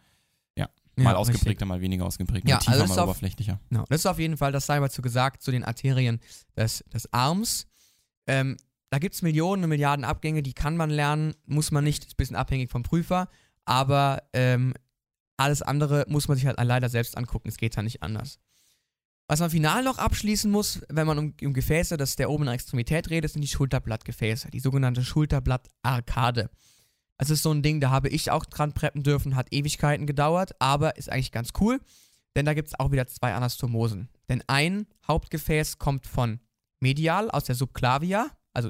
mal 0.97 1.15
ausgeprägter, 1.15 1.65
mal 1.65 1.81
weniger 1.81 2.05
ausgeprägt, 2.05 2.47
Ja, 2.47 2.55
mal 2.55 2.59
tiefer, 2.59 2.71
also 2.73 2.85
mal 2.93 2.99
auf- 2.99 3.09
oberflächlicher. 3.09 3.59
Genau, 3.69 3.85
das 3.89 4.01
ist 4.01 4.05
auf 4.05 4.19
jeden 4.19 4.37
Fall, 4.37 4.51
das 4.51 4.65
sei 4.65 4.79
mal 4.79 4.91
zu 4.91 5.01
gesagt, 5.01 5.41
zu 5.41 5.49
den 5.51 5.63
Arterien 5.63 6.19
des, 6.55 6.83
des 6.93 7.11
Arms. 7.13 7.67
Ähm, 8.27 8.57
da 8.89 8.99
gibt 8.99 9.15
es 9.15 9.21
Millionen 9.21 9.63
und 9.63 9.69
Milliarden 9.69 10.03
Abgänge, 10.05 10.43
die 10.43 10.53
kann 10.53 10.75
man 10.75 10.89
lernen, 10.89 11.33
muss 11.45 11.71
man 11.71 11.83
nicht, 11.83 12.03
ist 12.03 12.13
ein 12.13 12.17
bisschen 12.17 12.35
abhängig 12.35 12.69
vom 12.69 12.83
Prüfer, 12.83 13.29
aber 13.65 14.21
ähm, 14.33 14.73
alles 15.41 15.61
andere 15.61 16.05
muss 16.07 16.27
man 16.27 16.37
sich 16.37 16.45
halt 16.45 16.61
leider 16.61 16.89
selbst 16.89 17.17
angucken, 17.17 17.49
es 17.49 17.57
geht 17.57 17.75
ja 17.75 17.83
nicht 17.83 18.03
anders. 18.03 18.39
Was 19.27 19.39
man 19.39 19.49
final 19.49 19.83
noch 19.83 19.97
abschließen 19.97 20.51
muss, 20.51 20.81
wenn 20.89 21.07
man 21.07 21.17
um, 21.17 21.33
um 21.41 21.53
Gefäße 21.53 21.95
das 21.95 22.17
der 22.17 22.29
oberen 22.29 22.53
Extremität 22.53 23.09
redet, 23.09 23.31
sind 23.31 23.41
die 23.41 23.47
Schulterblattgefäße, 23.47 24.49
die 24.51 24.59
sogenannte 24.59 25.03
Schulterblattarkade. 25.03 26.49
Das 27.17 27.29
ist 27.29 27.43
so 27.43 27.51
ein 27.51 27.61
Ding, 27.61 27.79
da 27.79 27.91
habe 27.91 28.09
ich 28.09 28.31
auch 28.31 28.45
dran 28.45 28.73
preppen 28.73 29.03
dürfen, 29.03 29.35
hat 29.35 29.47
Ewigkeiten 29.51 30.07
gedauert, 30.07 30.51
aber 30.59 30.97
ist 30.97 31.09
eigentlich 31.09 31.31
ganz 31.31 31.51
cool, 31.61 31.79
denn 32.35 32.45
da 32.45 32.53
gibt 32.53 32.69
es 32.69 32.79
auch 32.79 32.91
wieder 32.91 33.07
zwei 33.07 33.33
Anastomosen. 33.33 34.09
Denn 34.27 34.43
ein 34.47 34.87
Hauptgefäß 35.07 35.77
kommt 35.77 36.07
von 36.07 36.39
medial 36.79 37.29
aus 37.31 37.45
der 37.45 37.55
Subclavia, 37.55 38.31
also 38.53 38.69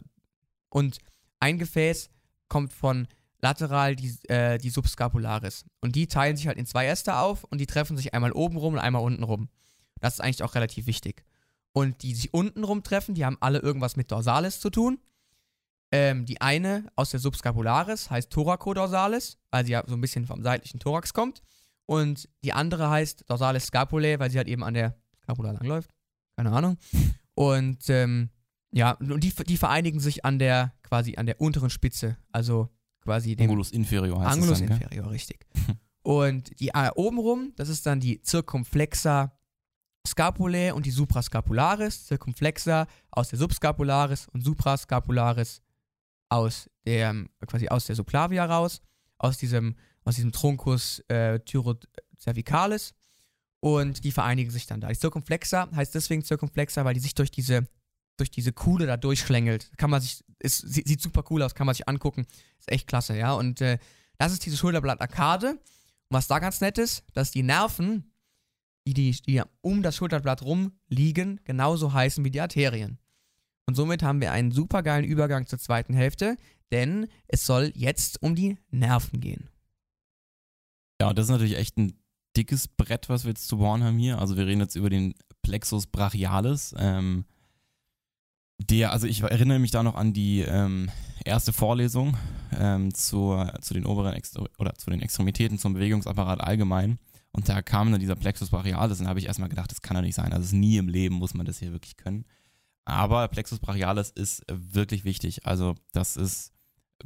und 0.69 0.99
ein 1.39 1.57
Gefäß 1.57 2.09
kommt 2.49 2.73
von 2.73 3.07
lateral 3.41 3.95
die, 3.95 4.17
äh, 4.29 4.57
die 4.57 4.69
Subscapularis. 4.69 5.65
Und 5.81 5.95
die 5.95 6.07
teilen 6.07 6.37
sich 6.37 6.47
halt 6.47 6.57
in 6.57 6.65
zwei 6.65 6.87
Äste 6.87 7.17
auf 7.17 7.43
und 7.45 7.59
die 7.59 7.65
treffen 7.65 7.97
sich 7.97 8.13
einmal 8.13 8.31
oben 8.31 8.57
rum 8.57 8.73
und 8.73 8.79
einmal 8.79 9.01
unten 9.01 9.23
rum. 9.23 9.49
Das 9.99 10.15
ist 10.15 10.19
eigentlich 10.21 10.43
auch 10.43 10.55
relativ 10.55 10.85
wichtig. 10.85 11.23
Und 11.73 12.03
die 12.03 12.13
sich 12.15 12.33
unten 12.33 12.63
rum 12.63 12.83
treffen, 12.83 13.15
die 13.15 13.25
haben 13.25 13.37
alle 13.39 13.59
irgendwas 13.59 13.95
mit 13.95 14.11
Dorsalis 14.11 14.59
zu 14.59 14.69
tun. 14.69 14.99
Ähm, 15.93 16.25
die 16.25 16.39
eine 16.39 16.85
aus 16.95 17.11
der 17.11 17.19
Subscapularis 17.19 18.09
heißt 18.09 18.29
Thoracodorsalis, 18.29 19.37
weil 19.49 19.65
sie 19.65 19.73
ja 19.73 19.83
so 19.85 19.95
ein 19.95 20.01
bisschen 20.01 20.25
vom 20.25 20.41
seitlichen 20.43 20.79
Thorax 20.79 21.13
kommt. 21.13 21.41
Und 21.85 22.29
die 22.43 22.53
andere 22.53 22.89
heißt 22.89 23.25
Dorsalis 23.27 23.65
Scapulae, 23.65 24.19
weil 24.19 24.31
sie 24.31 24.37
halt 24.37 24.47
eben 24.47 24.63
an 24.63 24.73
der 24.73 24.95
Scapula 25.23 25.51
langläuft. 25.51 25.91
Keine 26.37 26.51
Ahnung. 26.51 26.77
Und 27.33 27.89
ähm, 27.89 28.29
ja, 28.71 28.91
und 28.91 29.21
die, 29.23 29.33
die 29.33 29.57
vereinigen 29.57 29.99
sich 29.99 30.23
an 30.23 30.39
der, 30.39 30.73
quasi 30.83 31.17
an 31.17 31.25
der 31.25 31.41
unteren 31.41 31.69
Spitze, 31.69 32.17
also 32.31 32.69
quasi 33.01 33.35
dem 33.35 33.45
Angulus 33.45 33.71
inferior 33.71 34.19
heißt 34.19 34.33
Angulus 34.33 34.61
es 34.61 34.67
dann, 34.67 34.79
gell? 34.79 34.87
inferior, 34.87 35.11
richtig. 35.11 35.45
Und 36.03 36.59
die 36.59 36.69
äh, 36.69 36.89
obenrum, 36.95 37.53
das 37.55 37.69
ist 37.69 37.85
dann 37.85 37.99
die 37.99 38.21
Circumflexa 38.25 39.31
Scapulae 40.07 40.71
und 40.71 40.85
die 40.85 40.91
Suprascapularis, 40.91 42.07
Circumflexa 42.07 42.87
aus 43.11 43.29
der 43.29 43.39
Subscapularis 43.39 44.27
und 44.29 44.43
Suprascapularis 44.43 45.61
aus 46.29 46.69
der, 46.85 47.25
quasi 47.45 47.67
aus 47.67 47.85
der 47.85 47.95
Subclavia 47.95 48.45
raus, 48.45 48.81
aus 49.19 49.37
diesem, 49.37 49.75
aus 50.03 50.15
diesem 50.15 50.31
Truncus 50.31 50.99
äh, 51.07 51.39
tyrocervicalis 51.41 52.93
und 53.59 54.03
die 54.03 54.11
vereinigen 54.11 54.49
sich 54.49 54.65
dann 54.65 54.81
da. 54.81 54.87
Die 54.87 54.95
Circumflexa 54.95 55.69
heißt 55.75 55.93
deswegen 55.93 56.23
Circumflexa, 56.23 56.83
weil 56.83 56.95
die 56.95 56.99
sich 56.99 57.13
durch 57.13 57.29
diese, 57.29 57.67
durch 58.21 58.29
diese 58.29 58.53
Kuhle 58.53 58.85
da 58.85 58.97
durchschlängelt. 58.97 59.71
Kann 59.77 59.89
man 59.89 59.99
sich, 59.99 60.23
ist, 60.37 60.59
sieht, 60.59 60.87
sieht 60.87 61.01
super 61.01 61.23
cool 61.31 61.41
aus, 61.41 61.55
kann 61.55 61.65
man 61.65 61.73
sich 61.73 61.89
angucken. 61.89 62.27
Ist 62.59 62.71
echt 62.71 62.87
klasse, 62.87 63.17
ja. 63.17 63.33
Und 63.33 63.61
äh, 63.61 63.79
das 64.19 64.31
ist 64.31 64.45
diese 64.45 64.57
Schulterblattarkade. 64.57 65.53
Und 65.53 65.59
was 66.09 66.27
da 66.27 66.37
ganz 66.37 66.61
nett 66.61 66.77
ist, 66.77 67.03
dass 67.13 67.31
die 67.31 67.41
Nerven, 67.41 68.13
die, 68.85 68.93
die, 68.93 69.11
die 69.11 69.41
um 69.61 69.81
das 69.81 69.95
Schulterblatt 69.95 70.43
rum 70.43 70.73
liegen, 70.87 71.39
genauso 71.45 71.93
heißen 71.93 72.23
wie 72.23 72.29
die 72.29 72.41
Arterien. 72.41 72.99
Und 73.65 73.73
somit 73.73 74.03
haben 74.03 74.21
wir 74.21 74.31
einen 74.31 74.51
super 74.51 74.83
geilen 74.83 75.05
Übergang 75.05 75.47
zur 75.47 75.57
zweiten 75.57 75.95
Hälfte, 75.95 76.37
denn 76.71 77.07
es 77.27 77.45
soll 77.45 77.71
jetzt 77.73 78.21
um 78.21 78.35
die 78.35 78.57
Nerven 78.69 79.19
gehen. 79.19 79.49
Ja, 81.01 81.09
und 81.09 81.17
das 81.17 81.25
ist 81.25 81.31
natürlich 81.31 81.57
echt 81.57 81.77
ein 81.77 81.97
dickes 82.37 82.67
Brett, 82.67 83.09
was 83.09 83.23
wir 83.23 83.29
jetzt 83.29 83.47
zu 83.47 83.57
bohren 83.57 83.83
haben 83.83 83.97
hier. 83.97 84.19
Also 84.19 84.37
wir 84.37 84.45
reden 84.45 84.61
jetzt 84.61 84.75
über 84.75 84.91
den 84.91 85.15
Plexus 85.41 85.87
brachialis. 85.87 86.75
Ähm, 86.77 87.25
der, 88.69 88.91
also 88.91 89.07
ich 89.07 89.21
erinnere 89.21 89.59
mich 89.59 89.71
da 89.71 89.83
noch 89.83 89.95
an 89.95 90.13
die 90.13 90.41
ähm, 90.41 90.89
erste 91.23 91.53
Vorlesung 91.53 92.17
ähm, 92.57 92.93
zur, 92.93 93.53
zu 93.61 93.73
den 93.73 93.85
oberen 93.85 94.13
Extre 94.13 94.49
oder 94.57 94.73
zu 94.75 94.89
den 94.89 95.01
Extremitäten 95.01 95.57
zum 95.57 95.73
Bewegungsapparat 95.73 96.41
allgemein. 96.41 96.99
Und 97.31 97.47
da 97.47 97.61
kam 97.61 97.91
dann 97.91 98.01
dieser 98.01 98.15
Plexus 98.15 98.49
brachialis 98.49 98.99
und 98.99 99.05
da 99.05 99.09
habe 99.09 99.19
ich 99.19 99.25
erstmal 99.25 99.49
gedacht, 99.49 99.71
das 99.71 99.81
kann 99.81 99.95
doch 99.95 100.01
nicht 100.01 100.15
sein. 100.15 100.33
Also 100.33 100.55
nie 100.55 100.77
im 100.77 100.89
Leben 100.89 101.15
muss 101.15 101.33
man 101.33 101.45
das 101.45 101.59
hier 101.59 101.71
wirklich 101.71 101.95
können. 101.95 102.25
Aber 102.83 103.27
Plexus 103.29 103.59
brachialis 103.59 104.09
ist 104.09 104.43
wirklich 104.51 105.05
wichtig. 105.05 105.45
Also 105.45 105.75
das 105.93 106.17
ist, 106.17 106.51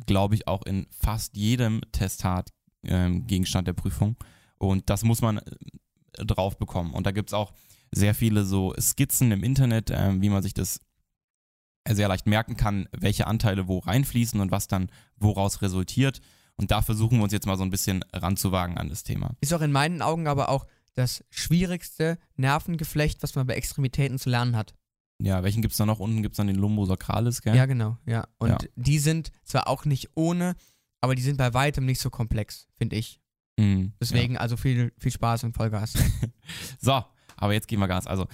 glaube 0.06 0.36
ich, 0.36 0.48
auch 0.48 0.66
in 0.66 0.88
fast 0.90 1.38
jedem 1.38 1.82
Testat 1.92 2.52
ähm, 2.84 3.28
Gegenstand 3.28 3.68
der 3.68 3.74
Prüfung. 3.74 4.16
Und 4.58 4.90
das 4.90 5.04
muss 5.04 5.22
man 5.22 5.38
äh, 5.38 6.26
drauf 6.26 6.58
bekommen. 6.58 6.94
Und 6.94 7.06
da 7.06 7.12
gibt 7.12 7.30
es 7.30 7.34
auch 7.34 7.54
sehr 7.92 8.16
viele 8.16 8.46
so 8.46 8.74
Skizzen 8.80 9.32
im 9.32 9.44
Internet, 9.44 9.92
äh, 9.92 10.20
wie 10.20 10.30
man 10.30 10.42
sich 10.42 10.54
das 10.54 10.80
sehr 11.90 12.08
leicht 12.08 12.26
merken 12.28 12.58
kann, 12.58 12.88
welche 12.92 13.28
Anteile 13.28 13.68
wo 13.68 13.80
reinfließen 13.80 14.40
und 14.40 14.52
was 14.52 14.68
dann 14.68 14.90
woraus 15.18 15.62
resultiert. 15.62 16.22
Und 16.58 16.72
da 16.72 16.82
versuchen 16.82 17.18
wir 17.18 17.24
uns 17.24 17.34
jetzt 17.34 17.46
mal 17.46 17.58
so 17.58 17.64
ein 17.64 17.70
bisschen 17.70 18.04
ranzuwagen 18.14 18.78
an 18.78 18.90
das 18.90 19.04
Thema. 19.04 19.32
Ist 19.42 19.54
auch 19.54 19.62
in 19.62 19.72
meinen 19.72 20.02
Augen 20.02 20.28
aber 20.28 20.50
auch 20.50 20.66
das 20.94 21.24
schwierigste 21.30 22.18
Nervengeflecht, 22.38 23.22
was 23.22 23.36
man 23.36 23.46
bei 23.46 23.56
Extremitäten 23.56 24.18
zu 24.18 24.30
lernen 24.30 24.56
hat. 24.56 24.74
Ja, 25.20 25.44
welchen 25.44 25.62
gibt 25.62 25.74
es 25.74 25.78
da 25.78 25.86
noch? 25.86 26.00
Unten 26.00 26.22
gibt 26.22 26.34
es 26.34 26.38
dann 26.38 26.48
den 26.48 26.56
Lumbosacralis, 26.56 27.42
gell? 27.42 27.56
Ja, 27.56 27.66
genau, 27.66 27.98
ja. 28.06 28.26
Und 28.38 28.50
Ja. 28.50 28.58
die 28.76 29.00
sind 29.00 29.32
zwar 29.44 29.68
auch 29.68 29.86
nicht 29.86 30.10
ohne, 30.16 30.56
aber 31.02 31.16
die 31.16 31.22
sind 31.22 31.38
bei 31.38 31.54
weitem 31.54 31.86
nicht 31.86 32.00
so 32.02 32.10
komplex, 32.10 32.68
finde 32.78 32.96
ich. 32.96 33.20
Mhm, 33.58 33.94
Deswegen 34.02 34.38
also 34.38 34.58
viel, 34.58 34.92
viel 34.98 35.12
Spaß 35.12 35.44
und 35.46 35.54
Vollgas. 35.54 35.94
Ja. 35.94 36.02
So, 36.80 37.04
aber 37.38 37.54
jetzt 37.54 37.68
gehen 37.68 37.80
wir 37.80 37.88
Gas. 37.88 38.08
Also, 38.08 38.28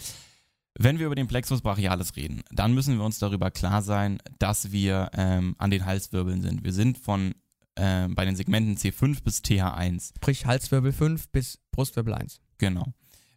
wenn 0.80 1.00
wir 1.00 1.06
über 1.08 1.16
den 1.16 1.28
Plexus 1.28 1.62
brachialis 1.62 2.16
reden, 2.16 2.44
dann 2.52 2.74
müssen 2.74 2.98
wir 2.98 3.06
uns 3.06 3.20
darüber 3.20 3.52
klar 3.52 3.82
sein, 3.82 4.20
dass 4.40 4.72
wir 4.72 5.10
ähm, 5.14 5.56
an 5.58 5.72
den 5.72 5.86
Halswirbeln 5.86 6.42
sind. 6.42 6.64
Wir 6.64 6.74
sind 6.74 6.98
von 6.98 7.34
ähm, 7.76 8.16
bei 8.16 8.26
den 8.26 8.36
Segmenten 8.36 8.76
C5 8.76 9.24
bis 9.24 9.40
TH1. 9.40 10.16
Sprich 10.18 10.46
Halswirbel 10.46 10.92
5 10.92 11.30
bis 11.30 11.58
Brustwirbel 11.72 12.14
1. 12.14 12.42
Genau. 12.58 12.94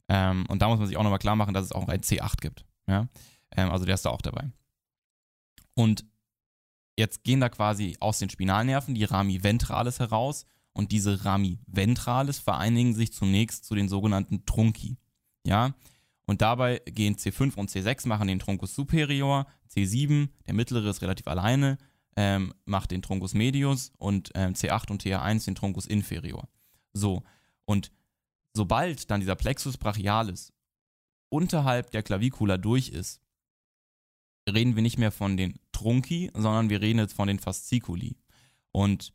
Ähm, 0.08 0.44
und 0.48 0.60
da 0.60 0.68
muss 0.68 0.78
man 0.78 0.88
sich 0.88 0.96
auch 0.96 1.02
nochmal 1.02 1.18
klar 1.18 1.36
machen, 1.36 1.54
dass 1.54 1.64
es 1.64 1.72
auch 1.72 1.88
ein 1.88 2.00
C8 2.00 2.40
gibt. 2.40 2.64
Ja? 2.86 3.08
Ähm, 3.52 3.70
also 3.70 3.84
der 3.84 3.94
ist 3.94 4.04
da 4.04 4.10
auch 4.10 4.22
dabei. 4.22 4.50
Und 5.74 6.04
jetzt 6.98 7.24
gehen 7.24 7.40
da 7.40 7.48
quasi 7.48 7.96
aus 8.00 8.18
den 8.18 8.30
Spinalnerven 8.30 8.94
die 8.94 9.04
Rami 9.04 9.42
ventralis 9.42 9.98
heraus 9.98 10.46
und 10.72 10.92
diese 10.92 11.24
Rami 11.24 11.60
ventralis 11.66 12.38
vereinigen 12.38 12.94
sich 12.94 13.12
zunächst 13.12 13.64
zu 13.64 13.74
den 13.74 13.88
sogenannten 13.88 14.44
Trunci. 14.46 14.98
Ja? 15.46 15.74
Und 16.26 16.42
dabei 16.42 16.80
gehen 16.86 17.16
C5 17.16 17.54
und 17.56 17.70
C6 17.70 18.08
machen 18.08 18.28
den 18.28 18.38
Truncus 18.38 18.74
superior, 18.74 19.46
C7, 19.70 20.28
der 20.46 20.54
mittlere 20.54 20.88
ist 20.88 21.02
relativ 21.02 21.26
alleine, 21.26 21.78
ähm, 22.16 22.54
macht 22.64 22.90
den 22.90 23.02
Truncus 23.02 23.34
medius 23.34 23.92
und 23.98 24.30
ähm, 24.34 24.54
C8 24.54 24.90
und 24.90 25.02
TH1 25.02 25.44
den 25.44 25.54
Truncus 25.54 25.86
inferior. 25.86 26.48
So, 26.92 27.22
und 27.64 27.90
sobald 28.54 29.10
dann 29.10 29.20
dieser 29.20 29.34
Plexus 29.34 29.76
brachialis 29.76 30.52
unterhalb 31.28 31.90
der 31.90 32.02
Clavicula 32.02 32.56
durch 32.56 32.88
ist, 32.88 33.20
reden 34.48 34.76
wir 34.76 34.82
nicht 34.82 34.98
mehr 34.98 35.10
von 35.10 35.36
den 35.36 35.58
Trunci, 35.72 36.30
sondern 36.34 36.70
wir 36.70 36.80
reden 36.80 36.98
jetzt 36.98 37.14
von 37.14 37.28
den 37.28 37.38
Fasciculi. 37.38 38.16
Und 38.70 39.12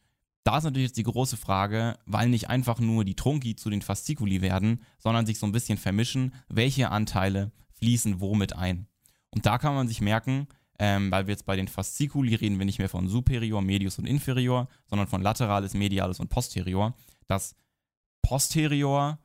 da 0.50 0.58
ist 0.58 0.64
natürlich 0.64 0.88
jetzt 0.88 0.98
die 0.98 1.04
große 1.04 1.38
Frage, 1.38 2.00
weil 2.08 2.28
nicht 2.28 2.50
einfach 2.50 2.80
nur 2.80 3.06
die 3.06 3.14
Trunci 3.14 3.56
zu 3.56 3.70
den 3.70 3.84
Fasciculi 3.84 4.42
werden, 4.42 4.82
sondern 4.98 5.28
sich 5.28 5.38
so 5.38 5.46
ein 5.46 5.52
bisschen 5.52 5.78
vermischen, 5.78 6.34
welche 6.48 6.90
Anteile 6.90 7.52
fließen 7.74 8.20
womit 8.20 8.54
ein. 8.54 8.88
Und 9.30 9.46
da 9.46 9.60
kann 9.60 9.76
man 9.76 9.88
sich 9.88 10.02
merken, 10.02 10.48
ähm, 10.80 11.12
weil 11.12 11.28
wir 11.28 11.34
jetzt 11.34 11.46
bei 11.46 11.56
den 11.56 11.68
Fasciculi 11.68 12.34
reden 12.34 12.58
wir 12.58 12.66
nicht 12.66 12.80
mehr 12.80 12.90
von 12.90 13.08
superior, 13.08 13.62
medius 13.62 14.00
und 14.00 14.08
inferior, 14.08 14.68
sondern 14.88 15.08
von 15.08 15.22
lateralis, 15.22 15.76
medialis 15.76 16.20
und 16.20 16.32
posterior, 16.32 16.96
dass 17.28 17.56
posterior 18.24 19.20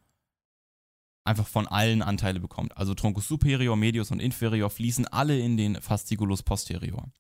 einfach 1.25 1.47
von 1.47 1.67
allen 1.67 2.03
Anteile 2.03 2.39
bekommt. 2.39 2.77
Also 2.77 2.93
Truncus 2.93 3.27
superior, 3.27 3.77
medius 3.77 4.11
und 4.11 4.21
inferior 4.21 4.69
fließen 4.69 5.09
alle 5.09 5.39
in 5.39 5.57
den 5.57 5.81
Fasciculus 5.81 6.43
posterior. 6.43 7.11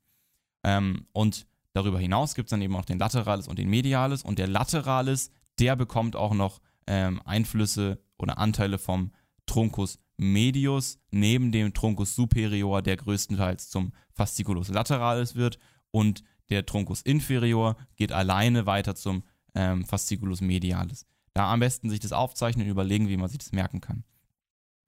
Ähm, 0.62 1.06
und 1.12 1.46
darüber 1.74 1.98
hinaus 1.98 2.34
gibt 2.34 2.46
es 2.46 2.50
dann 2.50 2.62
eben 2.62 2.74
auch 2.76 2.84
den 2.84 2.98
lateralis 2.98 3.46
und 3.46 3.58
den 3.58 3.68
medialis. 3.68 4.22
Und 4.22 4.38
der 4.38 4.46
lateralis, 4.46 5.30
der 5.58 5.76
bekommt 5.76 6.16
auch 6.16 6.32
noch 6.32 6.60
ähm, 6.86 7.20
Einflüsse 7.24 8.00
oder 8.16 8.38
Anteile 8.38 8.78
vom 8.78 9.12
Truncus 9.46 9.98
medius 10.16 10.98
neben 11.10 11.52
dem 11.52 11.74
Truncus 11.74 12.14
superior, 12.14 12.82
der 12.82 12.96
größtenteils 12.96 13.68
zum 13.68 13.92
Fasciculus 14.12 14.68
lateralis 14.68 15.34
wird. 15.34 15.58
Und 15.90 16.22
der 16.50 16.64
Truncus 16.66 17.02
inferior 17.02 17.76
geht 17.96 18.12
alleine 18.12 18.66
weiter 18.66 18.94
zum 18.94 19.24
ähm, 19.54 19.84
Fasciculus 19.84 20.40
medialis. 20.40 21.06
Da 21.32 21.52
am 21.52 21.60
besten 21.60 21.90
sich 21.90 22.00
das 22.00 22.12
aufzeichnen 22.12 22.66
und 22.66 22.70
überlegen, 22.70 23.08
wie 23.08 23.16
man 23.16 23.28
sich 23.28 23.38
das 23.38 23.52
merken 23.52 23.80
kann. 23.80 24.04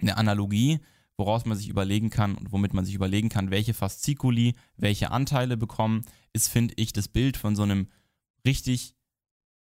Eine 0.00 0.16
Analogie, 0.16 0.80
woraus 1.16 1.44
man 1.44 1.56
sich 1.56 1.68
überlegen 1.68 2.10
kann 2.10 2.34
und 2.34 2.52
womit 2.52 2.74
man 2.74 2.84
sich 2.84 2.94
überlegen 2.94 3.28
kann, 3.28 3.50
welche 3.50 3.74
Faszikuli 3.74 4.54
welche 4.76 5.10
Anteile 5.10 5.56
bekommen, 5.56 6.02
ist, 6.32 6.48
finde 6.48 6.74
ich, 6.76 6.92
das 6.92 7.08
Bild 7.08 7.36
von 7.36 7.56
so 7.56 7.62
einem 7.62 7.88
richtig 8.46 8.94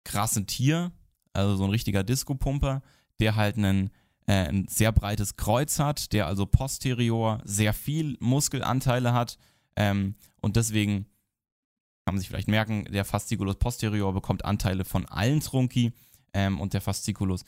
krassen 0.03 0.47
Tier, 0.47 0.91
also 1.33 1.55
so 1.55 1.63
ein 1.63 1.69
richtiger 1.69 2.03
Disco-Pumper, 2.03 2.81
der 3.19 3.35
halt 3.35 3.57
einen, 3.57 3.91
äh, 4.25 4.47
ein 4.49 4.67
sehr 4.67 4.91
breites 4.91 5.35
Kreuz 5.35 5.79
hat, 5.79 6.11
der 6.13 6.27
also 6.27 6.45
posterior 6.45 7.41
sehr 7.45 7.73
viel 7.73 8.17
Muskelanteile 8.19 9.13
hat 9.13 9.37
ähm, 9.75 10.15
und 10.41 10.55
deswegen 10.55 11.05
kann 12.05 12.15
man 12.15 12.19
sich 12.19 12.27
vielleicht 12.27 12.49
merken, 12.49 12.85
der 12.91 13.05
Fasciculus 13.05 13.55
posterior 13.55 14.13
bekommt 14.13 14.43
Anteile 14.43 14.83
von 14.83 15.05
allen 15.05 15.39
Trunci 15.39 15.93
ähm, 16.33 16.59
und 16.59 16.73
der 16.73 16.81
Fasciculus 16.81 17.45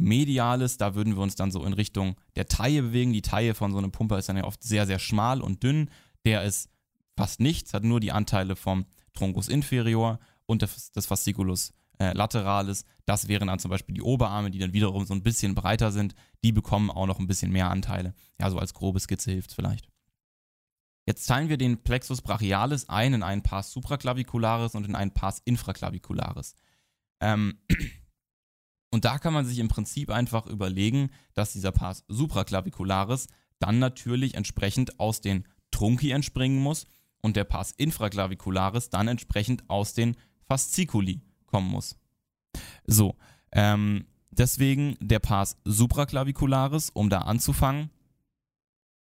medialis, 0.00 0.76
da 0.76 0.94
würden 0.94 1.16
wir 1.16 1.22
uns 1.22 1.34
dann 1.34 1.50
so 1.50 1.64
in 1.64 1.72
Richtung 1.72 2.16
der 2.36 2.46
Taille 2.46 2.82
bewegen. 2.82 3.12
Die 3.12 3.22
Taille 3.22 3.54
von 3.54 3.72
so 3.72 3.78
einem 3.78 3.92
Pumper 3.92 4.18
ist 4.18 4.28
dann 4.28 4.36
ja 4.36 4.44
oft 4.44 4.62
sehr, 4.62 4.86
sehr 4.86 4.98
schmal 4.98 5.40
und 5.40 5.62
dünn. 5.62 5.90
Der 6.24 6.44
ist 6.44 6.70
fast 7.16 7.40
nichts, 7.40 7.74
hat 7.74 7.84
nur 7.84 8.00
die 8.00 8.12
Anteile 8.12 8.56
vom 8.56 8.86
Truncus 9.12 9.48
inferior 9.48 10.18
und 10.46 10.62
des, 10.62 11.06
Fasciculus 11.06 11.72
äh, 11.98 12.12
lateralis. 12.12 12.84
Das 13.06 13.28
wären 13.28 13.48
dann 13.48 13.58
zum 13.58 13.70
Beispiel 13.70 13.94
die 13.94 14.02
Oberarme, 14.02 14.50
die 14.50 14.58
dann 14.58 14.72
wiederum 14.72 15.04
so 15.04 15.14
ein 15.14 15.22
bisschen 15.22 15.54
breiter 15.54 15.90
sind. 15.90 16.14
Die 16.44 16.52
bekommen 16.52 16.90
auch 16.90 17.06
noch 17.06 17.18
ein 17.18 17.26
bisschen 17.26 17.50
mehr 17.50 17.70
Anteile. 17.70 18.14
Ja, 18.40 18.50
so 18.50 18.58
als 18.58 18.74
grobe 18.74 19.00
Skizze 19.00 19.32
hilft 19.32 19.50
es 19.50 19.54
vielleicht. 19.54 19.88
Jetzt 21.06 21.26
teilen 21.26 21.48
wir 21.48 21.56
den 21.56 21.82
Plexus 21.82 22.20
brachialis 22.20 22.88
ein 22.88 23.14
in 23.14 23.22
einen 23.22 23.42
Pars 23.42 23.72
supraclavicularis 23.72 24.74
und 24.74 24.86
in 24.86 24.94
einen 24.94 25.12
Pars 25.12 25.40
infraclavicularis. 25.44 26.54
Ähm, 27.20 27.58
und 28.90 29.04
da 29.04 29.18
kann 29.18 29.34
man 29.34 29.44
sich 29.44 29.58
im 29.58 29.68
Prinzip 29.68 30.10
einfach 30.10 30.46
überlegen, 30.46 31.10
dass 31.34 31.52
dieser 31.52 31.72
Pars 31.72 32.04
supraclavicularis 32.08 33.28
dann 33.58 33.78
natürlich 33.78 34.34
entsprechend 34.34 34.98
aus 34.98 35.20
den 35.20 35.44
Trunci 35.70 36.10
entspringen 36.10 36.60
muss 36.60 36.86
und 37.20 37.36
der 37.36 37.44
Pars 37.44 37.72
infraclavicularis 37.72 38.90
dann 38.90 39.08
entsprechend 39.08 39.68
aus 39.68 39.92
den 39.92 40.16
Fasciculi 40.46 41.20
kommen 41.46 41.68
muss. 41.68 41.96
So, 42.86 43.16
ähm, 43.52 44.06
deswegen 44.30 44.96
der 45.00 45.18
Pars 45.18 45.56
supraclavicularis, 45.64 46.90
um 46.90 47.10
da 47.10 47.18
anzufangen, 47.18 47.90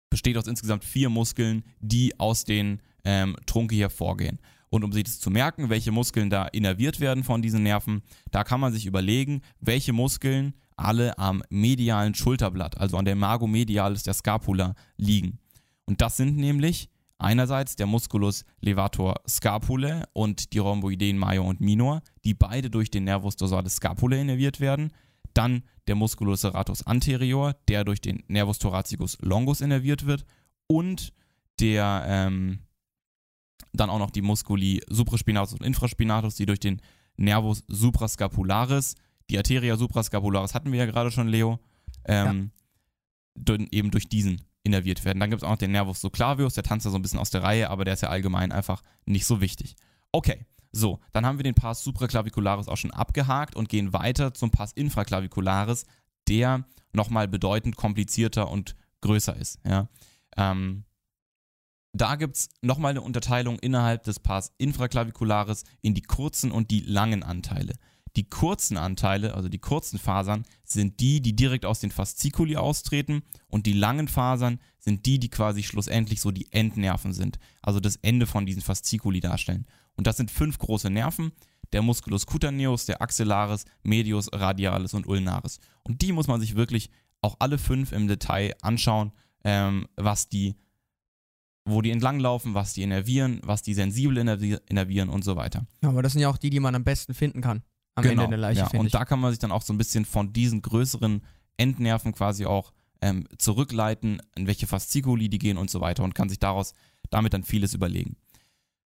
besteht 0.09 0.37
aus 0.37 0.47
insgesamt 0.47 0.83
vier 0.83 1.09
Muskeln, 1.09 1.63
die 1.79 2.19
aus 2.19 2.45
den 2.45 2.81
ähm, 3.03 3.35
Trunci 3.45 3.77
hervorgehen. 3.77 4.39
Und 4.69 4.83
um 4.83 4.91
sich 4.91 5.03
das 5.03 5.19
zu 5.19 5.29
merken, 5.29 5.69
welche 5.69 5.91
Muskeln 5.91 6.29
da 6.29 6.45
innerviert 6.45 6.99
werden 6.99 7.23
von 7.23 7.41
diesen 7.41 7.63
Nerven, 7.63 8.01
da 8.31 8.43
kann 8.43 8.59
man 8.59 8.73
sich 8.73 8.85
überlegen, 8.85 9.41
welche 9.59 9.93
Muskeln 9.93 10.53
alle 10.75 11.17
am 11.17 11.43
medialen 11.49 12.15
Schulterblatt, 12.15 12.77
also 12.77 12.97
an 12.97 13.05
der 13.05 13.15
Mago 13.15 13.47
medialis 13.47 14.03
der 14.03 14.13
Scapula 14.13 14.75
liegen. 14.97 15.39
Und 15.85 16.01
das 16.01 16.17
sind 16.17 16.37
nämlich 16.37 16.89
einerseits 17.17 17.75
der 17.75 17.87
Musculus 17.87 18.43
levator 18.59 19.15
scapulae 19.27 20.03
und 20.13 20.53
die 20.53 20.59
Rhomboideen 20.59 21.17
major 21.17 21.45
und 21.45 21.61
minor, 21.61 22.01
die 22.23 22.33
beide 22.33 22.69
durch 22.69 22.91
den 22.91 23.05
Nervus 23.05 23.35
dorsalis 23.35 23.77
scapulae 23.77 24.21
innerviert 24.21 24.59
werden. 24.59 24.91
Dann 25.33 25.63
der 25.87 25.95
Musculus 25.95 26.41
serratus 26.41 26.85
anterior, 26.85 27.55
der 27.67 27.83
durch 27.83 28.01
den 28.01 28.23
Nervus 28.27 28.59
thoracicus 28.59 29.17
longus 29.21 29.61
innerviert 29.61 30.05
wird. 30.05 30.25
Und 30.67 31.13
der, 31.59 32.03
ähm, 32.07 32.59
dann 33.77 33.89
auch 33.89 33.99
noch 33.99 34.11
die 34.11 34.21
Musculi 34.21 34.81
supraspinatus 34.89 35.53
und 35.53 35.63
infraspinatus, 35.63 36.35
die 36.35 36.45
durch 36.45 36.59
den 36.59 36.81
Nervus 37.17 37.63
suprascapularis, 37.67 38.95
die 39.29 39.37
Arteria 39.37 39.77
suprascapularis 39.77 40.53
hatten 40.53 40.71
wir 40.71 40.79
ja 40.79 40.85
gerade 40.85 41.11
schon, 41.11 41.27
Leo, 41.27 41.59
ähm, 42.05 42.51
ja. 43.47 43.55
eben 43.71 43.91
durch 43.91 44.07
diesen 44.07 44.41
innerviert 44.63 45.05
werden. 45.05 45.19
Dann 45.19 45.29
gibt 45.29 45.41
es 45.41 45.45
auch 45.45 45.51
noch 45.51 45.57
den 45.57 45.71
Nervus 45.71 46.01
subclavius, 46.01 46.55
der 46.55 46.63
tanzt 46.63 46.85
ja 46.85 46.91
so 46.91 46.97
ein 46.97 47.01
bisschen 47.01 47.19
aus 47.19 47.29
der 47.29 47.43
Reihe, 47.43 47.69
aber 47.69 47.85
der 47.85 47.93
ist 47.93 48.01
ja 48.01 48.09
allgemein 48.09 48.51
einfach 48.51 48.81
nicht 49.05 49.25
so 49.25 49.39
wichtig. 49.39 49.75
Okay, 50.11 50.45
so, 50.71 50.99
dann 51.13 51.25
haben 51.25 51.37
wir 51.37 51.43
den 51.43 51.55
Pars 51.55 51.83
supraclavicularis 51.83 52.67
auch 52.67 52.77
schon 52.77 52.91
abgehakt 52.91 53.55
und 53.55 53.69
gehen 53.69 53.93
weiter 53.93 54.33
zum 54.33 54.51
Pars 54.51 54.73
infraclavicularis, 54.73 55.85
der 56.27 56.65
nochmal 56.91 57.27
bedeutend 57.27 57.75
komplizierter 57.75 58.49
und 58.49 58.75
größer 59.01 59.35
ist. 59.35 59.59
Ja. 59.65 59.87
Ähm, 60.35 60.83
da 61.95 62.15
gibt 62.15 62.37
es 62.37 62.49
nochmal 62.61 62.91
eine 62.91 63.01
Unterteilung 63.01 63.57
innerhalb 63.59 64.03
des 64.03 64.19
Pars 64.19 64.53
infraclavicularis 64.57 65.63
in 65.81 65.93
die 65.93 66.01
kurzen 66.01 66.51
und 66.51 66.71
die 66.71 66.81
langen 66.81 67.23
Anteile. 67.23 67.75
Die 68.15 68.29
kurzen 68.29 68.77
Anteile, 68.77 69.33
also 69.33 69.49
die 69.49 69.59
kurzen 69.59 69.99
Fasern, 69.99 70.45
sind 70.63 70.99
die, 70.99 71.21
die 71.21 71.35
direkt 71.35 71.65
aus 71.65 71.79
den 71.79 71.91
Faszikuli 71.91 72.55
austreten 72.55 73.23
und 73.47 73.65
die 73.65 73.73
langen 73.73 74.07
Fasern 74.07 74.59
sind 74.79 75.05
die, 75.05 75.19
die 75.19 75.29
quasi 75.29 75.63
schlussendlich 75.63 76.21
so 76.21 76.31
die 76.31 76.51
Endnerven 76.51 77.13
sind, 77.13 77.39
also 77.61 77.79
das 77.79 77.97
Ende 77.97 78.25
von 78.25 78.45
diesen 78.45 78.61
Faszikuli 78.61 79.19
darstellen. 79.19 79.65
Und 79.95 80.07
das 80.07 80.17
sind 80.17 80.31
fünf 80.31 80.57
große 80.57 80.89
Nerven, 80.89 81.31
der 81.73 81.81
Musculus 81.81 82.25
cutaneus, 82.25 82.85
der 82.85 83.01
Axillaris, 83.01 83.65
Medius, 83.83 84.29
Radialis 84.31 84.93
und 84.93 85.07
Ulnaris. 85.07 85.59
Und 85.83 86.01
die 86.01 86.11
muss 86.11 86.27
man 86.27 86.39
sich 86.39 86.55
wirklich 86.55 86.89
auch 87.21 87.35
alle 87.39 87.57
fünf 87.57 87.91
im 87.91 88.07
Detail 88.07 88.53
anschauen, 88.61 89.11
ähm, 89.43 89.87
was 89.95 90.29
die, 90.29 90.55
wo 91.65 91.81
die 91.81 91.91
entlanglaufen, 91.91 92.53
was 92.53 92.73
die 92.73 92.83
innervieren, 92.83 93.41
was 93.43 93.63
die 93.63 93.73
sensibel 93.73 94.17
innervieren 94.17 95.09
und 95.09 95.23
so 95.23 95.35
weiter. 95.35 95.65
Ja, 95.81 95.89
aber 95.89 96.03
das 96.03 96.13
sind 96.13 96.21
ja 96.21 96.29
auch 96.29 96.37
die, 96.37 96.49
die 96.49 96.59
man 96.59 96.75
am 96.75 96.83
besten 96.83 97.13
finden 97.13 97.41
kann 97.41 97.63
am 97.95 98.03
genau, 98.03 98.23
Ende 98.23 98.37
der 98.37 98.37
Leiche. 98.37 98.69
Ja, 98.71 98.79
und 98.79 98.87
ich. 98.87 98.91
da 98.91 99.05
kann 99.05 99.19
man 99.19 99.31
sich 99.31 99.39
dann 99.39 99.51
auch 99.51 99.61
so 99.61 99.73
ein 99.73 99.77
bisschen 99.77 100.05
von 100.05 100.31
diesen 100.33 100.61
größeren 100.61 101.21
Endnerven 101.57 102.13
quasi 102.13 102.45
auch 102.45 102.73
ähm, 103.01 103.27
zurückleiten, 103.37 104.21
in 104.35 104.47
welche 104.47 104.67
Faszikuli 104.67 105.29
die 105.29 105.39
gehen 105.39 105.57
und 105.57 105.69
so 105.69 105.81
weiter 105.81 106.03
und 106.03 106.13
kann 106.13 106.29
sich 106.29 106.39
daraus 106.39 106.73
damit 107.09 107.33
dann 107.33 107.43
vieles 107.43 107.73
überlegen. 107.73 108.17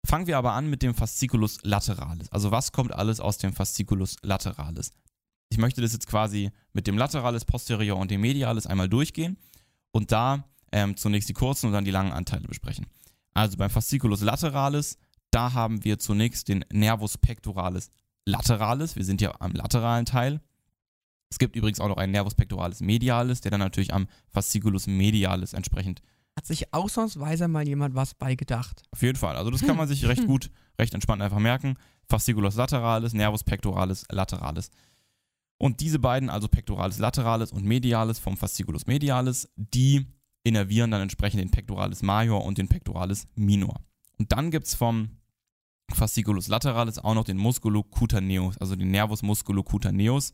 Fangen 0.06 0.26
wir 0.26 0.38
aber 0.38 0.52
an 0.52 0.70
mit 0.70 0.82
dem 0.82 0.94
Fasciculus 0.94 1.58
lateralis. 1.62 2.30
Also 2.32 2.50
was 2.50 2.72
kommt 2.72 2.92
alles 2.92 3.20
aus 3.20 3.38
dem 3.38 3.52
Fasciculus 3.52 4.16
lateralis? 4.22 4.92
Ich 5.50 5.58
möchte 5.58 5.82
das 5.82 5.92
jetzt 5.92 6.06
quasi 6.06 6.50
mit 6.72 6.86
dem 6.86 6.96
Lateralis 6.96 7.44
posterior 7.44 7.98
und 7.98 8.10
dem 8.10 8.20
Medialis 8.20 8.66
einmal 8.66 8.88
durchgehen 8.88 9.36
und 9.90 10.12
da 10.12 10.44
ähm, 10.72 10.96
zunächst 10.96 11.28
die 11.28 11.34
kurzen 11.34 11.66
und 11.66 11.72
dann 11.72 11.84
die 11.84 11.90
langen 11.90 12.12
Anteile 12.12 12.46
besprechen. 12.46 12.86
Also 13.34 13.56
beim 13.56 13.70
Fasciculus 13.70 14.22
lateralis, 14.22 14.98
da 15.30 15.52
haben 15.52 15.84
wir 15.84 15.98
zunächst 15.98 16.48
den 16.48 16.64
Nervus 16.72 17.18
pectoralis 17.18 17.90
lateralis. 18.26 18.96
Wir 18.96 19.04
sind 19.04 19.20
ja 19.20 19.34
am 19.40 19.52
lateralen 19.52 20.06
Teil. 20.06 20.40
Es 21.30 21.38
gibt 21.38 21.54
übrigens 21.54 21.80
auch 21.80 21.88
noch 21.88 21.96
einen 21.96 22.12
Nervus 22.12 22.34
pectoralis 22.34 22.80
medialis, 22.80 23.40
der 23.40 23.52
dann 23.52 23.60
natürlich 23.60 23.94
am 23.94 24.08
Fasciculus 24.30 24.86
medialis 24.86 25.52
entsprechend. 25.52 26.02
Hat 26.36 26.46
sich 26.46 26.72
ausnahmsweise 26.74 27.48
mal 27.48 27.66
jemand 27.66 27.94
was 27.94 28.14
beigedacht? 28.14 28.82
Auf 28.90 29.02
jeden 29.02 29.18
Fall. 29.18 29.36
Also 29.36 29.50
das 29.50 29.62
kann 29.62 29.76
man 29.76 29.88
sich 29.88 30.06
recht 30.06 30.26
gut, 30.26 30.50
recht 30.80 30.94
entspannt 30.94 31.22
einfach 31.22 31.38
merken. 31.38 31.76
Fasciculus 32.08 32.56
lateralis, 32.56 33.12
Nervus 33.12 33.44
pectoralis 33.44 34.06
lateralis. 34.10 34.70
Und 35.58 35.80
diese 35.80 35.98
beiden, 35.98 36.30
also 36.30 36.48
pectoralis 36.48 36.98
lateralis 36.98 37.52
und 37.52 37.64
medialis 37.64 38.18
vom 38.18 38.36
Fasciculus 38.36 38.86
medialis, 38.86 39.48
die 39.56 40.06
innervieren 40.42 40.90
dann 40.90 41.02
entsprechend 41.02 41.40
den 41.40 41.50
pectoralis 41.50 42.02
major 42.02 42.44
und 42.44 42.58
den 42.58 42.68
pectoralis 42.68 43.26
minor. 43.34 43.80
Und 44.18 44.32
dann 44.32 44.50
gibt 44.50 44.66
es 44.66 44.74
vom 44.74 45.20
Fasciculus 45.94 46.48
lateralis 46.48 46.98
auch 46.98 47.14
noch 47.14 47.24
den 47.24 47.36
Musculocutaneus, 47.36 48.58
also 48.58 48.76
den 48.76 48.90
Nervus 48.90 49.22
musculocutaneus. 49.22 50.32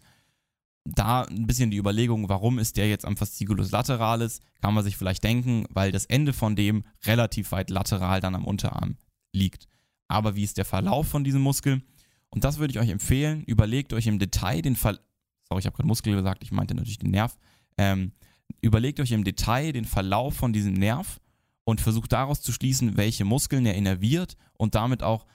Da 0.85 1.23
ein 1.23 1.47
bisschen 1.47 1.71
die 1.71 1.79
Überlegung, 1.79 2.29
warum 2.29 2.59
ist 2.59 2.77
der 2.77 2.89
jetzt 2.89 3.05
am 3.05 3.17
Fasciculus 3.17 3.71
lateralis, 3.73 4.41
kann 4.61 4.75
man 4.75 4.85
sich 4.85 4.97
vielleicht 4.97 5.25
denken, 5.25 5.65
weil 5.71 5.91
das 5.91 6.05
Ende 6.05 6.33
von 6.33 6.55
dem 6.55 6.85
relativ 7.05 7.51
weit 7.53 7.71
lateral 7.71 8.21
dann 8.21 8.37
am 8.37 8.45
Unterarm 8.45 8.97
liegt. 9.33 9.67
Aber 10.09 10.37
wie 10.37 10.45
ist 10.45 10.59
der 10.59 10.65
Verlauf 10.65 11.09
von 11.09 11.25
diesem 11.25 11.43
Muskel? 11.43 11.83
Und 12.31 12.45
das 12.45 12.59
würde 12.59 12.73
ich 12.73 12.79
euch 12.79 12.91
empfehlen. 12.91 13.43
Überlegt 13.45 13.93
euch 13.93 14.07
im 14.07 14.19
Detail 14.19 14.63
den 14.63 14.77
Verlauf. 14.77 15.03
Sorry, 15.49 15.61
ich 15.61 15.67
habe 15.67 15.77
gerade 15.77 15.87
Muskel 15.87 16.15
gesagt, 16.15 16.43
ich 16.43 16.53
meinte 16.53 16.75
natürlich 16.75 16.99
den 16.99 17.11
Nerv. 17.11 17.37
Ähm, 17.79 18.13
überlegt 18.61 19.01
euch 19.01 19.13
im 19.13 19.25
Detail 19.25 19.73
den 19.73 19.85
Verlauf 19.85 20.35
von 20.35 20.53
diesem 20.53 20.75
Nerv 20.75 21.21
und 21.65 21.81
versucht 21.81 22.13
daraus 22.13 22.43
zu 22.43 22.53
schließen, 22.53 22.97
welche 22.97 23.25
Muskeln 23.25 23.67
er 23.67 23.75
innerviert 23.75 24.37
und 24.55 24.75
damit 24.75 25.03
auch 25.03 25.27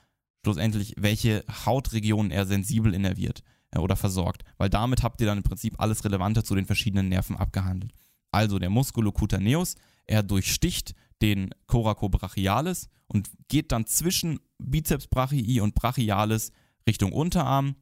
schlussendlich, 0.44 0.94
welche 0.98 1.44
Hautregionen 1.66 2.30
er 2.30 2.46
sensibel 2.46 2.94
innerviert 2.94 3.42
äh, 3.70 3.78
oder 3.78 3.96
versorgt. 3.96 4.42
Weil 4.58 4.70
damit 4.70 5.02
habt 5.02 5.20
ihr 5.20 5.26
dann 5.26 5.38
im 5.38 5.44
Prinzip 5.44 5.74
alles 5.78 6.04
Relevante 6.04 6.42
zu 6.42 6.54
den 6.54 6.66
verschiedenen 6.66 7.08
Nerven 7.08 7.36
abgehandelt. 7.36 7.92
Also 8.30 8.58
der 8.58 8.70
Musculocutaneus, 8.70 9.76
er 10.06 10.22
durchsticht 10.22 10.94
den 11.20 11.50
Coracobrachialis 11.66 12.88
und 13.06 13.30
geht 13.48 13.72
dann 13.72 13.86
zwischen 13.86 14.40
Bizeps 14.58 15.06
brachii 15.06 15.60
und 15.60 15.74
Brachialis 15.74 16.50
Richtung 16.88 17.12
Unterarm, 17.12 17.76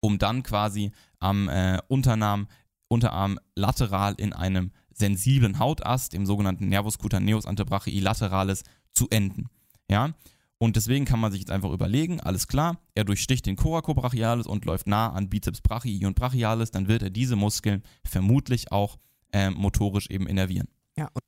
um 0.00 0.18
dann 0.18 0.42
quasi 0.42 0.90
am 1.20 1.48
äh, 1.48 1.78
Unterarm, 1.88 2.48
Unterarm 2.88 3.38
lateral 3.54 4.14
in 4.16 4.32
einem 4.32 4.72
sensiblen 4.92 5.58
Hautast, 5.58 6.12
dem 6.12 6.26
sogenannten 6.26 6.68
Nervus 6.68 6.98
cutaneus 6.98 7.46
antebrachii 7.46 8.00
lateralis, 8.00 8.64
zu 8.92 9.08
enden. 9.10 9.48
Ja, 9.90 10.14
und 10.58 10.74
deswegen 10.74 11.04
kann 11.04 11.20
man 11.20 11.30
sich 11.30 11.40
jetzt 11.40 11.52
einfach 11.52 11.70
überlegen, 11.70 12.20
alles 12.20 12.48
klar, 12.48 12.80
er 12.94 13.04
durchsticht 13.04 13.46
den 13.46 13.54
Coracobrachialis 13.54 14.46
und 14.46 14.64
läuft 14.64 14.88
nah 14.88 15.12
an 15.12 15.28
Bizeps 15.28 15.60
brachii 15.60 16.04
und 16.04 16.16
brachialis, 16.16 16.72
dann 16.72 16.88
wird 16.88 17.02
er 17.02 17.10
diese 17.10 17.36
Muskeln 17.36 17.82
vermutlich 18.04 18.72
auch 18.72 18.98
äh, 19.32 19.50
motorisch 19.50 20.10
eben 20.10 20.26
innervieren. 20.26 20.68
Ja 20.96 21.08
und, 21.14 21.22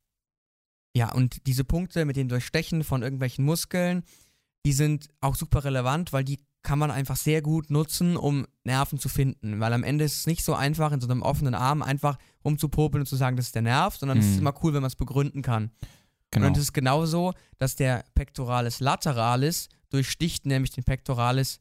ja, 0.96 1.12
und 1.12 1.46
diese 1.46 1.64
Punkte 1.64 2.04
mit 2.04 2.16
dem 2.16 2.28
Durchstechen 2.28 2.82
von 2.82 3.02
irgendwelchen 3.02 3.44
Muskeln, 3.44 4.02
die 4.66 4.72
sind 4.72 5.08
auch 5.20 5.36
super 5.36 5.62
relevant, 5.62 6.12
weil 6.12 6.24
die 6.24 6.40
kann 6.62 6.78
man 6.78 6.90
einfach 6.90 7.16
sehr 7.16 7.42
gut 7.42 7.70
nutzen, 7.70 8.16
um 8.16 8.46
Nerven 8.64 8.98
zu 8.98 9.08
finden. 9.08 9.60
Weil 9.60 9.72
am 9.72 9.82
Ende 9.82 10.04
ist 10.04 10.18
es 10.20 10.26
nicht 10.26 10.44
so 10.44 10.54
einfach, 10.54 10.92
in 10.92 11.00
so 11.00 11.08
einem 11.08 11.22
offenen 11.22 11.54
Arm 11.54 11.82
einfach 11.82 12.18
rumzupopeln 12.44 13.02
und 13.02 13.06
zu 13.06 13.16
sagen, 13.16 13.36
das 13.36 13.46
ist 13.46 13.54
der 13.54 13.62
Nerv, 13.62 13.96
sondern 13.96 14.18
mhm. 14.18 14.24
es 14.24 14.30
ist 14.30 14.34
mhm. 14.34 14.40
immer 14.40 14.54
cool, 14.62 14.74
wenn 14.74 14.82
man 14.82 14.88
es 14.88 14.96
begründen 14.96 15.42
kann. 15.42 15.70
Genau. 16.30 16.46
Und 16.46 16.56
es 16.56 16.64
ist 16.64 16.72
genauso, 16.72 17.32
dass 17.58 17.76
der 17.76 18.04
Pectoralis 18.14 18.80
lateralis 18.80 19.68
durchsticht 19.88 20.46
nämlich 20.46 20.70
den 20.70 20.84
Pectoralis 20.84 21.58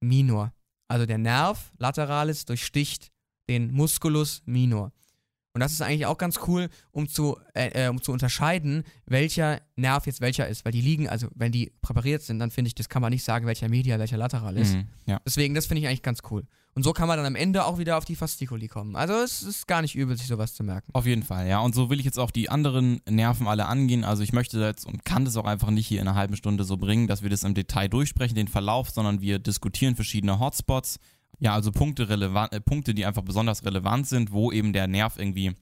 minor. 0.00 0.52
Also 0.88 1.06
der 1.06 1.18
Nerv 1.18 1.72
lateralis 1.78 2.44
durchsticht 2.44 3.10
den 3.48 3.72
Musculus 3.72 4.42
minor. 4.44 4.92
Und 5.54 5.60
das 5.60 5.72
ist 5.72 5.82
eigentlich 5.82 6.06
auch 6.06 6.16
ganz 6.16 6.40
cool, 6.46 6.68
um 6.92 7.08
zu, 7.08 7.38
äh, 7.54 7.86
äh, 7.86 7.88
um 7.88 8.00
zu 8.00 8.12
unterscheiden, 8.12 8.84
welcher 9.04 9.60
Nerv 9.76 10.06
jetzt 10.06 10.22
welcher 10.22 10.48
ist. 10.48 10.64
Weil 10.64 10.72
die 10.72 10.80
liegen, 10.80 11.08
also 11.08 11.28
wenn 11.34 11.52
die 11.52 11.72
präpariert 11.82 12.22
sind, 12.22 12.38
dann 12.38 12.50
finde 12.50 12.68
ich, 12.68 12.74
das 12.74 12.88
kann 12.88 13.02
man 13.02 13.12
nicht 13.12 13.24
sagen, 13.24 13.46
welcher 13.46 13.68
Medial, 13.68 13.98
welcher 13.98 14.16
Lateral 14.16 14.56
ist. 14.56 14.74
Mhm, 14.74 14.86
ja. 15.06 15.20
Deswegen, 15.26 15.54
das 15.54 15.66
finde 15.66 15.82
ich 15.82 15.88
eigentlich 15.88 16.02
ganz 16.02 16.20
cool. 16.30 16.46
Und 16.74 16.84
so 16.84 16.94
kann 16.94 17.06
man 17.06 17.18
dann 17.18 17.26
am 17.26 17.36
Ende 17.36 17.66
auch 17.66 17.76
wieder 17.78 17.98
auf 17.98 18.06
die 18.06 18.16
Fastikuli 18.16 18.66
kommen. 18.66 18.96
Also 18.96 19.12
es 19.12 19.42
ist 19.42 19.66
gar 19.66 19.82
nicht 19.82 19.94
übel, 19.94 20.16
sich 20.16 20.26
sowas 20.26 20.54
zu 20.54 20.64
merken. 20.64 20.90
Auf 20.94 21.04
jeden 21.04 21.22
Fall, 21.22 21.46
ja. 21.46 21.60
Und 21.60 21.74
so 21.74 21.90
will 21.90 21.98
ich 21.98 22.06
jetzt 22.06 22.18
auch 22.18 22.30
die 22.30 22.48
anderen 22.48 23.02
Nerven 23.06 23.46
alle 23.46 23.66
angehen. 23.66 24.04
Also 24.04 24.22
ich 24.22 24.32
möchte 24.32 24.58
jetzt 24.58 24.86
und 24.86 25.04
kann 25.04 25.26
das 25.26 25.36
auch 25.36 25.44
einfach 25.44 25.68
nicht 25.68 25.86
hier 25.86 26.00
in 26.00 26.08
einer 26.08 26.16
halben 26.16 26.34
Stunde 26.34 26.64
so 26.64 26.78
bringen, 26.78 27.08
dass 27.08 27.22
wir 27.22 27.28
das 27.28 27.44
im 27.44 27.52
Detail 27.52 27.88
durchsprechen, 27.88 28.34
den 28.34 28.48
Verlauf, 28.48 28.88
sondern 28.88 29.20
wir 29.20 29.38
diskutieren 29.38 29.96
verschiedene 29.96 30.38
Hotspots 30.38 30.98
ja, 31.42 31.54
also 31.54 31.72
Punkte, 31.72 32.08
relevant, 32.08 32.52
äh, 32.52 32.60
Punkte, 32.60 32.94
die 32.94 33.04
einfach 33.04 33.22
besonders 33.22 33.64
relevant 33.64 34.06
sind, 34.06 34.30
wo 34.30 34.52
eben 34.52 34.72
der 34.72 34.86
Nerv 34.86 35.18
irgendwie 35.18 35.56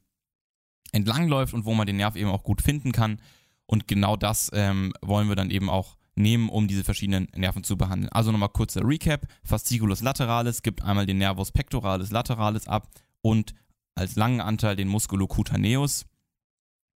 entlangläuft 0.92 1.54
und 1.54 1.64
wo 1.64 1.72
man 1.72 1.86
den 1.86 1.96
Nerv 1.96 2.16
eben 2.16 2.28
auch 2.28 2.42
gut 2.42 2.60
finden 2.60 2.92
kann. 2.92 3.18
Und 3.64 3.88
genau 3.88 4.14
das 4.16 4.50
ähm, 4.52 4.92
wollen 5.00 5.28
wir 5.28 5.36
dann 5.36 5.50
eben 5.50 5.70
auch 5.70 5.96
nehmen, 6.16 6.50
um 6.50 6.68
diese 6.68 6.84
verschiedenen 6.84 7.28
Nerven 7.34 7.64
zu 7.64 7.78
behandeln. 7.78 8.12
Also 8.12 8.30
nochmal 8.30 8.50
kurzer 8.50 8.82
Recap. 8.84 9.26
Fasciculus 9.42 10.02
lateralis 10.02 10.60
gibt 10.60 10.82
einmal 10.82 11.06
den 11.06 11.16
Nervus 11.16 11.50
pectoralis 11.50 12.10
lateralis 12.10 12.68
ab 12.68 12.90
und 13.22 13.54
als 13.94 14.16
langen 14.16 14.42
Anteil 14.42 14.76
den 14.76 14.88
Musculocutaneus, 14.88 16.04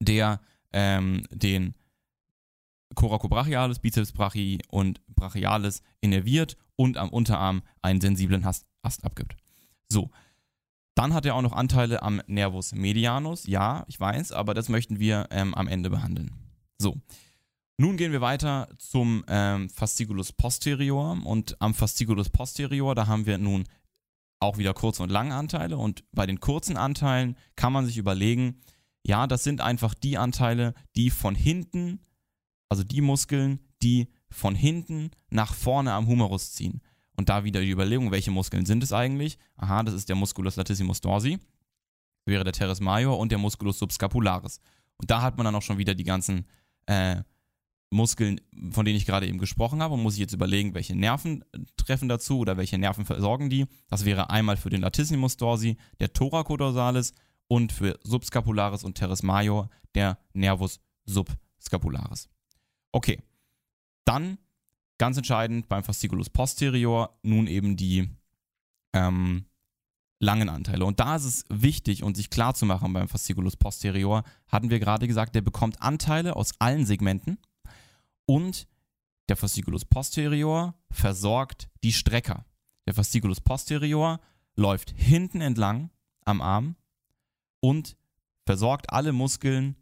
der 0.01 0.41
ähm, 0.73 1.23
den 1.31 1.75
Coracobrachialis, 2.93 3.79
Biceps 3.79 4.11
brachii 4.11 4.59
und 4.69 5.01
brachialis 5.07 5.81
innerviert 6.01 6.57
und 6.75 6.97
am 6.97 7.09
Unterarm 7.09 7.61
einen 7.81 8.01
sensiblen 8.01 8.45
Ast 8.45 9.03
abgibt. 9.03 9.35
So, 9.89 10.09
Dann 10.95 11.13
hat 11.13 11.25
er 11.25 11.35
auch 11.35 11.41
noch 11.41 11.53
Anteile 11.53 12.03
am 12.03 12.21
Nervus 12.27 12.73
medianus. 12.73 13.47
Ja, 13.47 13.83
ich 13.87 13.99
weiß, 13.99 14.31
aber 14.31 14.53
das 14.53 14.69
möchten 14.69 14.99
wir 14.99 15.27
ähm, 15.31 15.53
am 15.55 15.67
Ende 15.67 15.89
behandeln. 15.89 16.31
So. 16.77 16.97
Nun 17.77 17.97
gehen 17.97 18.11
wir 18.11 18.21
weiter 18.21 18.69
zum 18.77 19.23
ähm, 19.27 19.67
Fasciculus 19.69 20.31
posterior 20.31 21.17
und 21.25 21.59
am 21.59 21.73
Fasciculus 21.73 22.29
posterior, 22.29 22.93
da 22.93 23.07
haben 23.07 23.25
wir 23.25 23.39
nun 23.39 23.63
auch 24.39 24.57
wieder 24.59 24.75
kurze 24.75 25.01
und 25.01 25.09
lange 25.09 25.33
Anteile 25.33 25.77
und 25.77 26.03
bei 26.11 26.27
den 26.27 26.39
kurzen 26.39 26.77
Anteilen 26.77 27.35
kann 27.55 27.73
man 27.73 27.87
sich 27.87 27.97
überlegen, 27.97 28.61
ja, 29.01 29.25
das 29.25 29.43
sind 29.43 29.59
einfach 29.59 29.95
die 29.95 30.17
Anteile, 30.17 30.75
die 30.95 31.09
von 31.09 31.33
hinten, 31.33 31.99
also 32.73 32.83
die 32.83 33.01
Muskeln, 33.01 33.59
die 33.83 34.07
von 34.31 34.55
hinten 34.55 35.11
nach 35.29 35.53
vorne 35.53 35.93
am 35.93 36.07
Humerus 36.07 36.53
ziehen. 36.53 36.81
Und 37.15 37.29
da 37.29 37.43
wieder 37.43 37.61
die 37.61 37.69
Überlegung, 37.69 38.09
welche 38.09 38.31
Muskeln 38.31 38.65
sind 38.65 38.81
es 38.81 38.91
eigentlich? 38.91 39.37
Aha, 39.57 39.83
das 39.83 39.93
ist 39.93 40.09
der 40.09 40.15
Musculus 40.15 40.55
latissimus 40.55 41.01
dorsi, 41.01 41.37
wäre 42.25 42.43
der 42.43 42.53
Teres 42.53 42.79
major 42.79 43.19
und 43.19 43.31
der 43.31 43.37
Musculus 43.37 43.77
subscapularis. 43.77 44.59
Und 44.97 45.11
da 45.11 45.21
hat 45.21 45.37
man 45.37 45.45
dann 45.45 45.53
auch 45.53 45.61
schon 45.61 45.77
wieder 45.77 45.93
die 45.93 46.03
ganzen 46.03 46.47
äh, 46.87 47.21
Muskeln, 47.91 48.41
von 48.71 48.85
denen 48.85 48.97
ich 48.97 49.05
gerade 49.05 49.27
eben 49.27 49.37
gesprochen 49.37 49.83
habe, 49.83 49.93
und 49.93 50.01
muss 50.01 50.15
ich 50.15 50.21
jetzt 50.21 50.33
überlegen, 50.33 50.73
welche 50.73 50.95
Nerven 50.95 51.45
treffen 51.77 52.09
dazu 52.09 52.39
oder 52.39 52.57
welche 52.57 52.79
Nerven 52.79 53.05
versorgen 53.05 53.51
die. 53.51 53.67
Das 53.87 54.03
wäre 54.03 54.31
einmal 54.31 54.57
für 54.57 54.71
den 54.71 54.81
Latissimus 54.81 55.37
dorsi 55.37 55.77
der 55.99 56.11
Thoracodorsalis 56.11 57.13
und 57.47 57.71
für 57.71 57.99
Subscapularis 58.03 58.83
und 58.83 58.95
Teres 58.95 59.21
major 59.21 59.69
der 59.93 60.17
Nervus 60.33 60.79
subscapularis. 61.05 62.32
Okay, 62.93 63.21
dann 64.05 64.37
ganz 64.97 65.17
entscheidend 65.17 65.67
beim 65.67 65.83
Fasciculus 65.83 66.29
posterior 66.29 67.17
nun 67.23 67.47
eben 67.47 67.75
die 67.75 68.09
ähm, 68.93 69.45
langen 70.19 70.47
Anteile. 70.47 70.85
Und 70.85 70.99
da 70.99 71.15
ist 71.15 71.25
es 71.25 71.45
wichtig 71.49 72.03
und 72.03 72.15
sich 72.15 72.29
klar 72.29 72.53
zu 72.53 72.65
machen 72.65 72.93
beim 72.93 73.09
Fasciculus 73.09 73.57
posterior, 73.57 74.23
hatten 74.47 74.69
wir 74.69 74.79
gerade 74.79 75.07
gesagt, 75.07 75.35
der 75.35 75.41
bekommt 75.41 75.81
Anteile 75.81 76.35
aus 76.35 76.53
allen 76.59 76.85
Segmenten 76.85 77.37
und 78.25 78.67
der 79.27 79.35
Fasciculus 79.35 79.85
posterior 79.85 80.75
versorgt 80.91 81.69
die 81.83 81.93
Strecker. 81.93 82.45
Der 82.85 82.93
Fasciculus 82.93 83.41
posterior 83.41 84.19
läuft 84.55 84.93
hinten 84.95 85.41
entlang 85.41 85.89
am 86.25 86.41
Arm 86.41 86.75
und 87.59 87.97
versorgt 88.45 88.91
alle 88.91 89.13
Muskeln, 89.13 89.75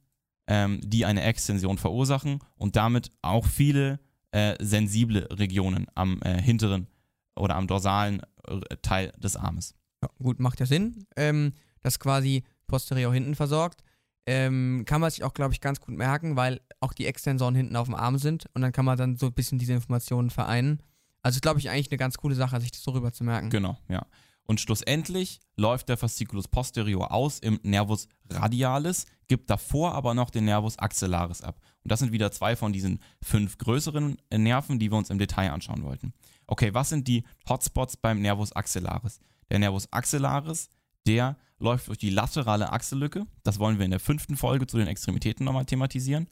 ähm, 0.48 0.80
die 0.84 1.06
eine 1.06 1.24
Extension 1.24 1.78
verursachen 1.78 2.40
und 2.56 2.76
damit 2.76 3.12
auch 3.22 3.46
viele 3.46 4.00
äh, 4.32 4.56
sensible 4.64 5.28
Regionen 5.32 5.88
am 5.96 6.22
äh, 6.22 6.42
hinteren 6.42 6.88
oder 7.36 7.56
am 7.56 7.68
dorsalen 7.68 8.22
äh, 8.48 8.78
Teil 8.82 9.12
des 9.18 9.36
Armes. 9.36 9.76
Ja, 10.04 10.10
gut, 10.22 10.40
macht 10.40 10.60
ja 10.60 10.66
Sinn, 10.66 11.06
ähm, 11.16 11.54
dass 11.82 12.00
quasi 12.00 12.44
posterior 12.68 13.14
hinten 13.14 13.36
versorgt. 13.36 13.84
Ähm, 14.26 14.84
kann 14.86 15.02
man 15.02 15.10
sich 15.10 15.24
auch, 15.24 15.34
glaube 15.34 15.54
ich, 15.54 15.62
ganz 15.62 15.80
gut 15.80 15.96
merken, 15.96 16.36
weil 16.36 16.62
auch 16.80 16.94
die 16.94 17.08
Extensoren 17.08 17.56
hinten 17.56 17.76
auf 17.76 17.88
dem 17.88 17.96
Arm 17.96 18.18
sind 18.18 18.46
und 18.54 18.62
dann 18.62 18.72
kann 18.72 18.86
man 18.86 18.98
dann 18.98 19.18
so 19.18 19.28
ein 19.28 19.34
bisschen 19.34 19.58
diese 19.58 19.74
Informationen 19.74 20.30
vereinen. 20.30 20.82
Also 21.24 21.40
glaube 21.40 21.60
ich 21.60 21.70
eigentlich 21.70 21.92
eine 21.92 21.98
ganz 21.98 22.18
coole 22.18 22.36
Sache, 22.36 22.60
sich 22.62 22.72
das 22.72 22.84
so 22.84 22.92
rüber 22.92 23.12
zu 23.12 23.24
merken. 23.24 23.50
Genau, 23.50 23.78
ja. 23.90 24.06
Und 24.46 24.60
schlussendlich 24.60 25.40
läuft 25.56 25.90
der 25.90 25.98
Fasciculus 25.98 26.48
posterior 26.48 27.12
aus 27.12 27.40
im 27.40 27.60
Nervus 27.64 28.08
radialis, 28.30 29.06
gibt 29.28 29.50
davor 29.50 29.94
aber 29.94 30.14
noch 30.14 30.30
den 30.30 30.46
Nervus 30.46 30.78
axillaris 30.78 31.42
ab. 31.42 31.62
Und 31.84 31.92
das 31.92 32.00
sind 32.00 32.12
wieder 32.12 32.32
zwei 32.32 32.56
von 32.56 32.74
diesen 32.74 33.00
fünf 33.22 33.58
größeren 33.58 34.18
Nerven, 34.34 34.80
die 34.80 34.92
wir 34.92 34.98
uns 34.98 35.10
im 35.10 35.20
Detail 35.20 35.52
anschauen 35.52 35.84
wollten. 35.84 36.14
Okay, 36.48 36.74
was 36.74 36.90
sind 36.90 37.08
die 37.08 37.24
Hotspots 37.48 37.96
beim 37.96 38.22
Nervus 38.22 38.52
axillaris? 38.52 39.20
Der 39.50 39.60
Nervus 39.60 39.92
axillaris, 39.92 40.70
der 41.08 41.38
läuft 41.60 41.88
durch 41.88 41.98
die 41.98 42.10
laterale 42.10 42.72
Achsellücke. 42.72 43.26
Das 43.44 43.60
wollen 43.60 43.78
wir 43.78 43.86
in 43.86 43.92
der 43.92 44.00
fünften 44.00 44.36
Folge 44.36 44.68
zu 44.68 44.78
den 44.78 44.88
Extremitäten 44.88 45.46
nochmal 45.46 45.66
thematisieren. 45.66 46.28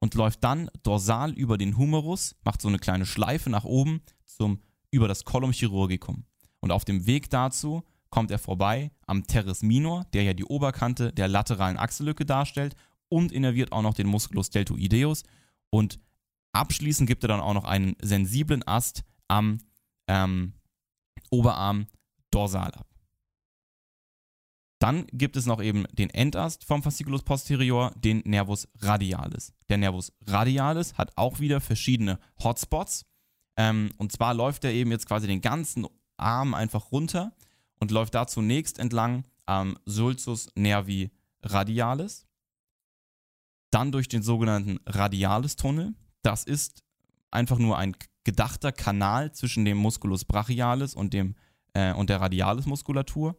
Und 0.00 0.14
läuft 0.14 0.42
dann 0.42 0.70
dorsal 0.82 1.32
über 1.32 1.58
den 1.58 1.76
Humerus, 1.76 2.34
macht 2.42 2.62
so 2.62 2.68
eine 2.68 2.78
kleine 2.78 3.04
Schleife 3.04 3.50
nach 3.50 3.64
oben 3.64 4.00
zum, 4.24 4.62
über 4.90 5.08
das 5.08 5.24
Column 5.24 5.52
chirurgicum. 5.52 6.24
Und 6.60 6.72
auf 6.72 6.84
dem 6.84 7.06
Weg 7.06 7.30
dazu 7.30 7.82
kommt 8.10 8.30
er 8.30 8.38
vorbei 8.38 8.90
am 9.06 9.26
Teres 9.26 9.62
minor, 9.62 10.04
der 10.12 10.24
ja 10.24 10.34
die 10.34 10.44
Oberkante 10.44 11.12
der 11.12 11.28
lateralen 11.28 11.78
Achsellücke 11.78 12.26
darstellt 12.26 12.74
und 13.08 13.32
innerviert 13.32 13.72
auch 13.72 13.82
noch 13.82 13.94
den 13.94 14.06
Musculus 14.06 14.50
deltoideus. 14.50 15.22
Und 15.70 16.00
abschließend 16.52 17.08
gibt 17.08 17.24
er 17.24 17.28
dann 17.28 17.40
auch 17.40 17.54
noch 17.54 17.64
einen 17.64 17.96
sensiblen 18.00 18.66
Ast 18.66 19.04
am 19.28 19.58
ähm, 20.08 20.54
Oberarm 21.30 21.86
dorsal 22.30 22.72
ab. 22.72 22.86
Dann 24.80 25.06
gibt 25.12 25.36
es 25.36 25.44
noch 25.44 25.62
eben 25.62 25.84
den 25.92 26.08
Endast 26.08 26.64
vom 26.64 26.82
Fasciculus 26.82 27.22
posterior, 27.22 27.92
den 27.96 28.22
Nervus 28.24 28.66
radialis. 28.78 29.52
Der 29.68 29.76
Nervus 29.76 30.12
radialis 30.26 30.94
hat 30.96 31.16
auch 31.16 31.38
wieder 31.38 31.60
verschiedene 31.60 32.18
Hotspots. 32.42 33.04
Ähm, 33.58 33.90
und 33.98 34.10
zwar 34.10 34.32
läuft 34.32 34.64
er 34.64 34.72
eben 34.72 34.90
jetzt 34.90 35.06
quasi 35.06 35.26
den 35.26 35.42
ganzen 35.42 35.86
Arm 36.20 36.54
einfach 36.54 36.92
runter 36.92 37.32
und 37.78 37.90
läuft 37.90 38.14
da 38.14 38.26
zunächst 38.26 38.78
entlang 38.78 39.24
am 39.46 39.78
Sulcus 39.84 40.50
nervi 40.54 41.10
radialis, 41.42 42.26
dann 43.70 43.92
durch 43.92 44.08
den 44.08 44.22
sogenannten 44.22 44.78
Radialis-Tunnel. 44.86 45.94
Das 46.22 46.44
ist 46.44 46.82
einfach 47.30 47.58
nur 47.58 47.78
ein 47.78 47.96
gedachter 48.24 48.72
Kanal 48.72 49.32
zwischen 49.32 49.64
dem 49.64 49.78
Musculus 49.78 50.24
brachialis 50.24 50.94
und, 50.94 51.14
dem, 51.14 51.34
äh, 51.72 51.92
und 51.94 52.10
der 52.10 52.20
Radialis-Muskulatur 52.20 53.36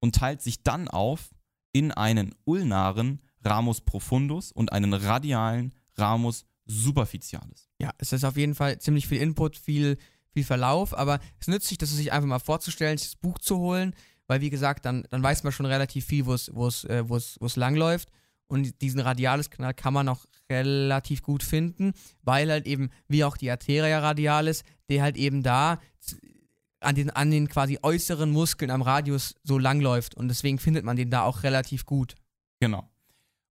und 0.00 0.14
teilt 0.14 0.42
sich 0.42 0.62
dann 0.62 0.88
auf 0.88 1.30
in 1.72 1.92
einen 1.92 2.34
ulnaren 2.44 3.20
Ramus 3.44 3.80
profundus 3.80 4.52
und 4.52 4.72
einen 4.72 4.94
radialen 4.94 5.72
Ramus 5.96 6.46
superficialis. 6.66 7.68
Ja, 7.78 7.90
es 7.98 8.12
ist 8.12 8.24
auf 8.24 8.36
jeden 8.36 8.54
Fall 8.54 8.78
ziemlich 8.78 9.06
viel 9.06 9.20
Input, 9.20 9.56
viel 9.56 9.98
viel 10.34 10.44
Verlauf, 10.44 10.96
aber 10.96 11.20
es 11.40 11.48
nützt 11.48 11.68
sich, 11.68 11.78
das 11.78 11.90
sich 11.90 12.12
einfach 12.12 12.28
mal 12.28 12.38
vorzustellen, 12.38 12.98
sich 12.98 13.12
das 13.12 13.16
Buch 13.16 13.38
zu 13.38 13.56
holen, 13.58 13.94
weil 14.26 14.40
wie 14.40 14.50
gesagt, 14.50 14.84
dann, 14.84 15.04
dann 15.10 15.22
weiß 15.22 15.44
man 15.44 15.52
schon 15.52 15.66
relativ 15.66 16.04
viel, 16.04 16.26
wo 16.26 16.34
es, 16.34 16.50
wo 16.54 16.66
es, 16.66 16.84
äh, 16.84 17.08
wo 17.08 17.16
es, 17.16 17.36
wo 17.40 17.46
es 17.46 17.56
langläuft. 17.56 18.10
Und 18.46 18.82
diesen 18.82 19.00
Radialis-Kanal 19.00 19.72
kann 19.72 19.94
man 19.94 20.08
auch 20.08 20.26
relativ 20.50 21.22
gut 21.22 21.42
finden, 21.42 21.92
weil 22.22 22.50
halt 22.50 22.66
eben, 22.66 22.90
wie 23.08 23.24
auch 23.24 23.36
die 23.36 23.50
Arteria 23.50 24.00
radialis, 24.00 24.64
der 24.90 25.02
halt 25.02 25.16
eben 25.16 25.42
da 25.42 25.80
an 26.80 26.94
den, 26.94 27.10
an 27.10 27.30
den 27.30 27.48
quasi 27.48 27.78
äußeren 27.82 28.30
Muskeln 28.30 28.70
am 28.70 28.82
Radius 28.82 29.34
so 29.42 29.58
langläuft. 29.58 30.14
Und 30.14 30.28
deswegen 30.28 30.58
findet 30.58 30.84
man 30.84 30.96
den 30.96 31.10
da 31.10 31.22
auch 31.22 31.42
relativ 31.42 31.86
gut. 31.86 32.14
Genau. 32.60 32.88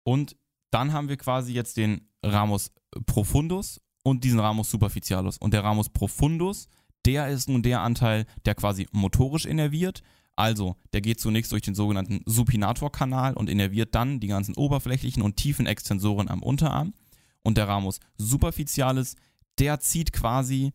Und 0.02 0.36
dann 0.70 0.92
haben 0.92 1.08
wir 1.08 1.16
quasi 1.16 1.52
jetzt 1.52 1.76
den 1.76 2.08
Ramus 2.24 2.72
profundus 3.06 3.80
und 4.02 4.24
diesen 4.24 4.40
Ramus 4.40 4.70
superficialus. 4.70 5.38
Und 5.38 5.52
der 5.54 5.64
Ramus 5.64 5.88
profundus, 5.88 6.68
der 7.04 7.28
ist 7.28 7.48
nun 7.48 7.62
der 7.62 7.80
Anteil, 7.80 8.26
der 8.44 8.54
quasi 8.54 8.86
motorisch 8.92 9.46
innerviert. 9.46 10.02
Also, 10.36 10.76
der 10.92 11.00
geht 11.00 11.20
zunächst 11.20 11.52
durch 11.52 11.62
den 11.62 11.74
sogenannten 11.74 12.22
Supinatorkanal 12.24 13.34
und 13.34 13.50
innerviert 13.50 13.94
dann 13.94 14.20
die 14.20 14.28
ganzen 14.28 14.56
oberflächlichen 14.56 15.22
und 15.22 15.36
tiefen 15.36 15.66
Extensoren 15.66 16.28
am 16.28 16.42
Unterarm. 16.42 16.94
Und 17.42 17.56
der 17.56 17.68
Ramus 17.68 18.00
superficialis, 18.16 19.16
der 19.58 19.80
zieht 19.80 20.12
quasi 20.12 20.72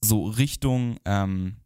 so 0.00 0.24
Richtung, 0.26 0.98
ähm, 1.04 1.56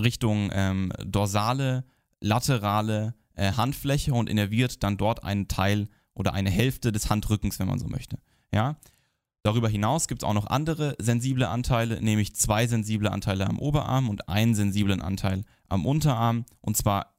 Richtung 0.00 0.50
ähm, 0.52 0.92
dorsale, 1.04 1.84
laterale 2.20 3.14
äh, 3.34 3.52
Handfläche 3.52 4.14
und 4.14 4.28
innerviert 4.28 4.82
dann 4.82 4.96
dort 4.96 5.24
einen 5.24 5.48
Teil 5.48 5.88
oder 6.14 6.34
eine 6.34 6.50
Hälfte 6.50 6.92
des 6.92 7.10
Handrückens, 7.10 7.58
wenn 7.58 7.68
man 7.68 7.78
so 7.78 7.88
möchte. 7.88 8.18
Ja, 8.52 8.76
Darüber 9.44 9.68
hinaus 9.68 10.06
gibt 10.06 10.22
es 10.22 10.28
auch 10.28 10.34
noch 10.34 10.46
andere 10.46 10.94
sensible 11.00 11.48
Anteile, 11.48 12.00
nämlich 12.00 12.36
zwei 12.36 12.66
sensible 12.66 13.10
Anteile 13.10 13.48
am 13.48 13.58
Oberarm 13.58 14.08
und 14.08 14.28
einen 14.28 14.54
sensiblen 14.54 15.02
Anteil 15.02 15.42
am 15.68 15.84
Unterarm. 15.84 16.44
Und 16.60 16.76
zwar, 16.76 17.16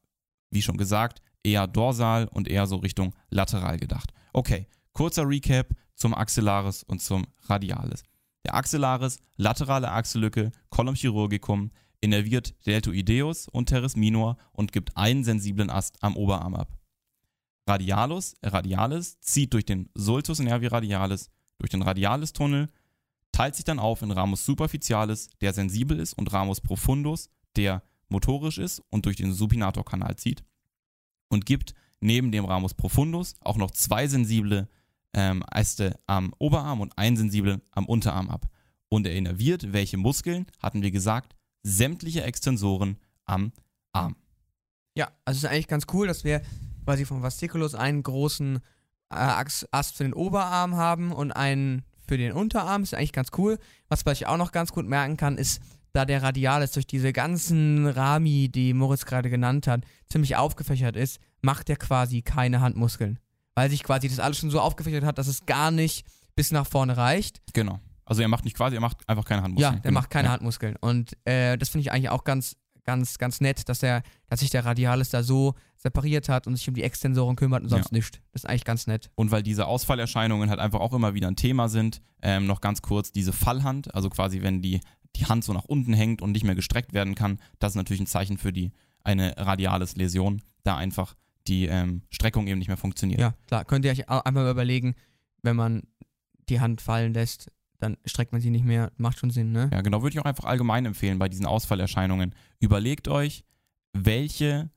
wie 0.50 0.62
schon 0.62 0.78
gesagt, 0.78 1.20
eher 1.42 1.66
dorsal 1.66 2.26
und 2.28 2.48
eher 2.48 2.66
so 2.66 2.76
Richtung 2.76 3.14
lateral 3.28 3.78
gedacht. 3.78 4.12
Okay, 4.32 4.66
kurzer 4.92 5.28
Recap 5.28 5.74
zum 5.94 6.14
Axillaris 6.14 6.82
und 6.82 7.02
zum 7.02 7.26
Radialis. 7.42 8.02
Der 8.44 8.54
Axillaris, 8.54 9.18
laterale 9.36 9.90
Achsellücke, 9.90 10.50
Column 10.70 10.94
chirurgicum, 10.94 11.70
innerviert 12.00 12.54
Deltoideus 12.66 13.48
und 13.48 13.68
Teres 13.68 13.96
minor 13.96 14.36
und 14.52 14.72
gibt 14.72 14.96
einen 14.96 15.24
sensiblen 15.24 15.70
Ast 15.70 16.02
am 16.02 16.16
Oberarm 16.16 16.54
ab. 16.54 16.78
Radialus, 17.66 18.34
Radialis 18.42 19.20
zieht 19.20 19.52
durch 19.54 19.64
den 19.64 19.88
Sulcus 19.94 20.38
nervi 20.38 20.66
radialis 20.66 21.30
durch 21.64 21.70
den 21.70 21.82
Radialis-Tunnel, 21.82 22.68
teilt 23.32 23.54
sich 23.54 23.64
dann 23.64 23.78
auf 23.78 24.02
in 24.02 24.10
Ramus 24.10 24.44
superficialis, 24.44 25.30
der 25.40 25.54
sensibel 25.54 25.98
ist, 25.98 26.12
und 26.12 26.30
Ramus 26.30 26.60
profundus, 26.60 27.30
der 27.56 27.82
motorisch 28.08 28.58
ist 28.58 28.82
und 28.90 29.06
durch 29.06 29.16
den 29.16 29.32
Supinatorkanal 29.32 30.16
zieht 30.16 30.44
und 31.28 31.46
gibt 31.46 31.74
neben 32.00 32.32
dem 32.32 32.44
Ramus 32.44 32.74
profundus 32.74 33.34
auch 33.40 33.56
noch 33.56 33.70
zwei 33.70 34.06
sensible 34.06 34.68
ähm, 35.14 35.42
Äste 35.50 35.98
am 36.06 36.34
Oberarm 36.38 36.82
und 36.82 36.98
einen 36.98 37.16
sensiblen 37.16 37.62
am 37.70 37.86
Unterarm 37.86 38.28
ab. 38.28 38.46
Und 38.90 39.06
er 39.06 39.14
innerviert, 39.14 39.72
welche 39.72 39.96
Muskeln, 39.96 40.46
hatten 40.60 40.82
wir 40.82 40.90
gesagt, 40.90 41.34
sämtliche 41.62 42.24
Extensoren 42.24 42.98
am 43.24 43.52
Arm. 43.92 44.16
Ja, 44.94 45.06
also 45.24 45.38
es 45.38 45.44
ist 45.44 45.50
eigentlich 45.50 45.68
ganz 45.68 45.86
cool, 45.94 46.06
dass 46.06 46.24
wir 46.24 46.42
quasi 46.84 47.06
vom 47.06 47.22
Fasciculus 47.22 47.74
einen 47.74 48.02
großen 48.02 48.60
Ast 49.08 49.68
Ast 49.72 49.96
für 49.96 50.04
den 50.04 50.14
Oberarm 50.14 50.76
haben 50.76 51.12
und 51.12 51.32
einen 51.32 51.84
für 52.06 52.18
den 52.18 52.32
Unterarm. 52.32 52.82
Ist 52.82 52.94
eigentlich 52.94 53.12
ganz 53.12 53.30
cool. 53.38 53.58
Was 53.88 54.04
man 54.04 54.14
sich 54.14 54.26
auch 54.26 54.36
noch 54.36 54.52
ganz 54.52 54.72
gut 54.72 54.86
merken 54.86 55.16
kann, 55.16 55.38
ist, 55.38 55.60
da 55.92 56.04
der 56.04 56.22
Radialis 56.22 56.72
durch 56.72 56.86
diese 56.86 57.12
ganzen 57.12 57.86
Rami, 57.86 58.48
die 58.48 58.74
Moritz 58.74 59.06
gerade 59.06 59.30
genannt 59.30 59.66
hat, 59.68 59.82
ziemlich 60.08 60.36
aufgefächert 60.36 60.96
ist, 60.96 61.20
macht 61.40 61.70
er 61.70 61.76
quasi 61.76 62.22
keine 62.22 62.60
Handmuskeln. 62.60 63.20
Weil 63.54 63.70
sich 63.70 63.84
quasi 63.84 64.08
das 64.08 64.18
alles 64.18 64.38
schon 64.38 64.50
so 64.50 64.60
aufgefächert 64.60 65.04
hat, 65.04 65.18
dass 65.18 65.28
es 65.28 65.46
gar 65.46 65.70
nicht 65.70 66.04
bis 66.34 66.50
nach 66.50 66.66
vorne 66.66 66.96
reicht. 66.96 67.40
Genau. 67.52 67.78
Also 68.04 68.22
er 68.22 68.28
macht 68.28 68.44
nicht 68.44 68.56
quasi, 68.56 68.76
er 68.76 68.80
macht 68.80 69.08
einfach 69.08 69.24
keine 69.24 69.42
Handmuskeln. 69.42 69.74
Ja, 69.74 69.80
der 69.80 69.90
genau. 69.90 70.00
macht 70.00 70.10
keine 70.10 70.28
ja. 70.28 70.32
Handmuskeln. 70.32 70.76
Und 70.80 71.16
äh, 71.26 71.56
das 71.56 71.68
finde 71.68 71.82
ich 71.82 71.92
eigentlich 71.92 72.10
auch 72.10 72.24
ganz, 72.24 72.56
ganz, 72.84 73.18
ganz 73.18 73.40
nett, 73.40 73.68
dass 73.68 73.82
er, 73.82 74.02
dass 74.28 74.40
sich 74.40 74.50
der 74.50 74.64
Radialis 74.64 75.10
da 75.10 75.22
so 75.22 75.54
separiert 75.76 76.28
hat 76.28 76.46
und 76.46 76.56
sich 76.56 76.68
um 76.68 76.74
die 76.74 76.82
Extensoren 76.82 77.36
kümmert 77.36 77.62
und 77.62 77.68
sonst 77.68 77.86
Ja. 77.90 77.96
nichts. 77.96 78.18
Das 78.32 78.42
ist 78.44 78.48
eigentlich 78.48 78.64
ganz 78.64 78.86
nett. 78.86 79.10
Und 79.14 79.30
weil 79.30 79.42
diese 79.42 79.66
Ausfallerscheinungen 79.66 80.50
halt 80.50 80.60
einfach 80.60 80.80
auch 80.80 80.92
immer 80.92 81.14
wieder 81.14 81.28
ein 81.28 81.36
Thema 81.36 81.68
sind, 81.68 82.00
ähm, 82.22 82.46
noch 82.46 82.60
ganz 82.60 82.82
kurz 82.82 83.12
diese 83.12 83.32
Fallhand, 83.32 83.94
also 83.94 84.10
quasi 84.10 84.42
wenn 84.42 84.62
die, 84.62 84.80
die 85.16 85.26
Hand 85.26 85.44
so 85.44 85.52
nach 85.52 85.64
unten 85.64 85.92
hängt 85.92 86.22
und 86.22 86.32
nicht 86.32 86.44
mehr 86.44 86.54
gestreckt 86.54 86.92
werden 86.92 87.14
kann, 87.14 87.38
das 87.58 87.72
ist 87.72 87.76
natürlich 87.76 88.00
ein 88.00 88.06
Zeichen 88.06 88.38
für 88.38 88.52
die 88.52 88.72
eine 89.02 89.34
radiales 89.36 89.96
Läsion, 89.96 90.40
da 90.62 90.76
einfach 90.76 91.14
die 91.46 91.66
ähm, 91.66 92.02
Streckung 92.10 92.46
eben 92.46 92.58
nicht 92.58 92.68
mehr 92.68 92.76
funktioniert. 92.78 93.20
Ja, 93.20 93.34
klar. 93.46 93.64
Könnt 93.66 93.84
ihr 93.84 93.90
euch 93.90 94.08
auch 94.08 94.24
einmal 94.24 94.50
überlegen, 94.50 94.94
wenn 95.42 95.56
man 95.56 95.82
die 96.48 96.60
Hand 96.60 96.80
fallen 96.80 97.12
lässt, 97.12 97.50
dann 97.78 97.96
streckt 98.04 98.32
man 98.32 98.40
sie 98.40 98.50
nicht 98.50 98.64
mehr. 98.64 98.92
Macht 98.96 99.18
schon 99.18 99.30
Sinn, 99.30 99.52
ne? 99.52 99.70
Ja, 99.72 99.80
genau, 99.80 100.02
würde 100.02 100.14
ich 100.14 100.20
auch 100.20 100.24
einfach 100.24 100.44
allgemein 100.44 100.86
empfehlen 100.86 101.18
bei 101.18 101.28
diesen 101.28 101.46
Ausfallerscheinungen. 101.46 102.34
Überlegt 102.60 103.08
euch, 103.08 103.44
welche 103.92 104.70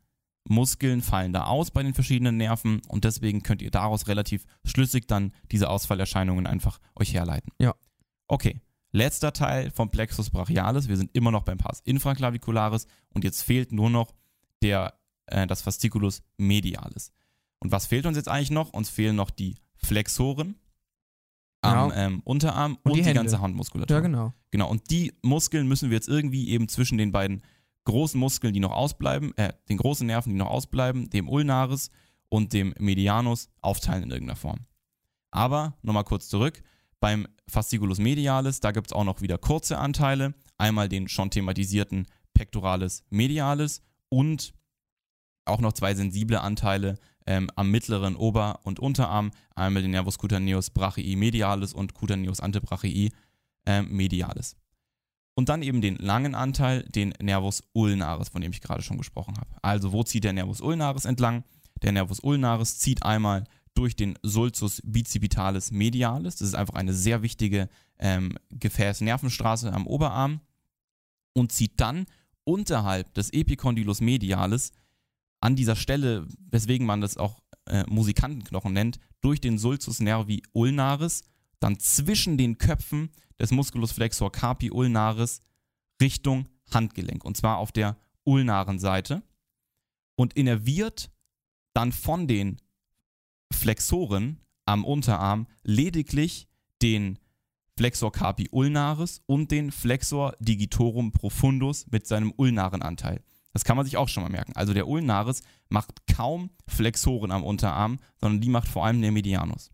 Muskeln 0.49 1.01
fallen 1.01 1.33
da 1.33 1.45
aus 1.45 1.71
bei 1.71 1.83
den 1.83 1.93
verschiedenen 1.93 2.38
Nerven 2.38 2.81
und 2.88 3.03
deswegen 3.03 3.43
könnt 3.43 3.62
ihr 3.62 3.71
daraus 3.71 4.07
relativ 4.07 4.45
schlüssig 4.63 5.07
dann 5.07 5.33
diese 5.51 5.69
Ausfallerscheinungen 5.69 6.47
einfach 6.47 6.79
euch 6.95 7.13
herleiten. 7.13 7.51
Ja. 7.60 7.75
Okay, 8.27 8.62
letzter 8.91 9.33
Teil 9.33 9.71
vom 9.71 9.89
Plexus 9.89 10.29
brachialis. 10.29 10.88
Wir 10.88 10.97
sind 10.97 11.12
immer 11.13 11.31
noch 11.31 11.43
beim 11.43 11.57
Pars 11.57 11.81
infraclavicularis 11.81 12.88
und 13.13 13.23
jetzt 13.23 13.41
fehlt 13.41 13.71
nur 13.71 13.89
noch 13.89 14.13
der, 14.62 14.99
äh, 15.27 15.47
das 15.47 15.62
Fasciculus 15.62 16.23
medialis. 16.38 17.12
Und 17.60 17.71
was 17.71 17.88
fehlt 17.88 18.05
uns 18.05 18.17
jetzt 18.17 18.29
eigentlich 18.29 18.51
noch? 18.51 18.71
Uns 18.71 18.89
fehlen 18.89 19.15
noch 19.15 19.31
die 19.31 19.55
Flexoren 19.75 20.55
am 21.67 21.89
Genau. 21.89 22.01
ähm, 22.01 22.21
Unterarm 22.23 22.77
und, 22.84 22.93
die 22.93 22.99
die, 22.99 23.06
Hände. 23.06 23.19
ganze 23.21 23.41
Handmuskulatur. 23.41 23.95
Ja, 23.95 24.01
genau. 24.01 24.34
Genau, 24.51 24.69
und 24.69 24.89
die 24.89 25.13
Muskeln 25.21 25.67
müssen 25.67 25.89
wir 25.89 25.95
jetzt 25.97 26.08
irgendwie 26.10 26.49
eben 26.49 26.67
zwischen 26.67 26.97
den 26.97 27.12
beiden 27.12 27.41
großen 27.86 28.19
Muskeln, 28.19 28.53
die 28.53 28.60
noch 28.60 28.71
ausbleiben, 28.71 29.36
äh, 29.38 29.53
den 29.69 29.77
großen 29.77 30.06
Nerven, 30.06 30.32
die 30.34 30.38
noch 30.38 30.49
ausbleiben, 30.49 31.10
dem 31.10 31.30
Ulnaris 31.30 31.89
und 32.30 32.51
dem 32.53 32.73
Medianus 32.80 33.49
aufteilen 33.62 34.03
in 34.03 34.12
irgendeiner 34.12 34.36
Form. 34.36 34.65
Aber 35.32 35.77
nochmal 35.82 36.03
kurz 36.03 36.27
zurück. 36.30 36.62
Beim 36.99 37.27
Fasciculus 37.47 37.99
medialis, 37.99 38.60
da 38.60 38.71
gibt 38.71 38.88
es 38.88 38.93
auch 38.93 39.03
noch 39.03 39.21
wieder 39.21 39.38
kurze 39.38 39.77
Anteile. 39.77 40.34
Einmal 40.58 40.89
den 40.89 41.08
schon 41.08 41.30
thematisierten 41.30 42.08
Pectoralis 42.34 43.03
medialis 43.10 43.82
und 44.10 44.53
auch 45.45 45.60
noch 45.62 45.73
zwei 45.73 45.93
sensible 45.95 46.41
Anteile 46.41 46.95
ähm, 47.27 47.51
am 47.55 47.69
mittleren 47.69 48.15
Ober- 48.15 48.61
und 48.63 48.79
Unterarm. 48.79 49.31
Einmal 49.53 49.83
den 49.83 49.91
Nervus 49.91 50.17
cutaneus 50.17 50.71
brachii 50.71 51.15
medialis 51.15 51.73
und 51.73 51.93
cutaneus 51.93 52.39
antebrachii 52.39 53.11
ähm, 53.65 53.95
medialis. 53.95 54.55
Und 55.35 55.49
dann 55.49 55.61
eben 55.61 55.81
den 55.81 55.97
langen 55.97 56.33
Anteil, 56.33 56.81
den 56.83 57.13
Nervus 57.21 57.61
ulnaris, 57.73 58.29
von 58.29 58.41
dem 58.41 58.51
ich 58.51 58.61
gerade 58.61 58.81
schon 58.81 58.97
gesprochen 58.97 59.35
habe. 59.37 59.49
Also 59.61 59.91
wo 59.91 60.03
zieht 60.03 60.23
der 60.23 60.33
Nervus 60.33 60.61
ulnaris 60.61 61.05
entlang? 61.05 61.43
Der 61.83 61.91
Nervus 61.91 62.19
ulnaris 62.21 62.79
zieht 62.79 63.03
einmal 63.03 63.43
durch 63.75 63.95
den 63.95 64.17
Sulcus 64.23 64.81
bicipitalis 64.83 65.69
medialis. 65.69 66.37
Das 66.37 66.47
ist 66.47 66.55
einfach 66.55 66.73
eine 66.73 66.93
sehr 66.93 67.21
wichtige 67.21 67.69
ähm, 67.99 68.35
Gefäßnervenstraße 68.49 69.71
am 69.71 69.85
Oberarm 69.85 70.41
und 71.33 71.51
zieht 71.51 71.79
dann 71.79 72.07
unterhalb 72.43 73.13
des 73.13 73.31
Epicondylus 73.31 74.01
medialis 74.01 74.71
an 75.39 75.56
dieser 75.56 75.76
Stelle, 75.76 76.28
weswegen 76.50 76.86
man 76.88 77.02
das 77.02 77.17
auch 77.17 77.41
äh, 77.65 77.84
Musikantenknochen 77.88 78.73
nennt, 78.73 79.00
durch 79.21 79.41
den 79.41 79.58
Sulcus 79.58 80.00
nervi 80.00 80.43
ulnaris, 80.54 81.23
dann 81.60 81.80
zwischen 81.80 82.38
den 82.38 82.58
Köpfen 82.58 83.10
des 83.39 83.52
Musculus 83.52 83.91
flexor 83.91 84.32
carpi 84.32 84.71
ulnaris 84.71 85.41
Richtung 86.02 86.47
Handgelenk 86.71 87.23
und 87.23 87.38
zwar 87.38 87.58
auf 87.58 87.71
der 87.71 87.97
ulnaren 88.23 88.80
Seite 88.80 89.23
und 90.15 90.34
innerviert 90.34 91.12
dann 91.73 91.91
von 91.91 92.28
den 92.28 92.58
Flexoren 93.54 94.41
am 94.65 94.84
Unterarm 94.84 95.47
lediglich 95.63 96.47
den 96.82 97.19
Flexor 97.78 98.12
carpi 98.12 98.50
ulnaris 98.52 99.21
und 99.28 99.52
den 99.52 99.71
Flexor 99.71 100.36
digitorum 100.39 101.12
profundus 101.12 101.86
mit 101.91 102.08
seinem 102.08 102.34
ulnaren 102.36 102.82
Anteil. 102.82 103.23
Das 103.53 103.63
kann 103.63 103.77
man 103.77 103.86
sich 103.86 103.97
auch 103.97 104.10
schon 104.10 104.23
mal 104.23 104.29
merken. 104.29 104.53
Also 104.55 104.73
der 104.73 104.88
Ulnaris 104.88 105.41
macht 105.69 106.05
kaum 106.07 106.51
Flexoren 106.67 107.31
am 107.31 107.43
Unterarm, 107.43 107.97
sondern 108.19 108.41
die 108.41 108.49
macht 108.49 108.67
vor 108.67 108.86
allem 108.86 109.01
der 109.01 109.12
Medianus. 109.12 109.71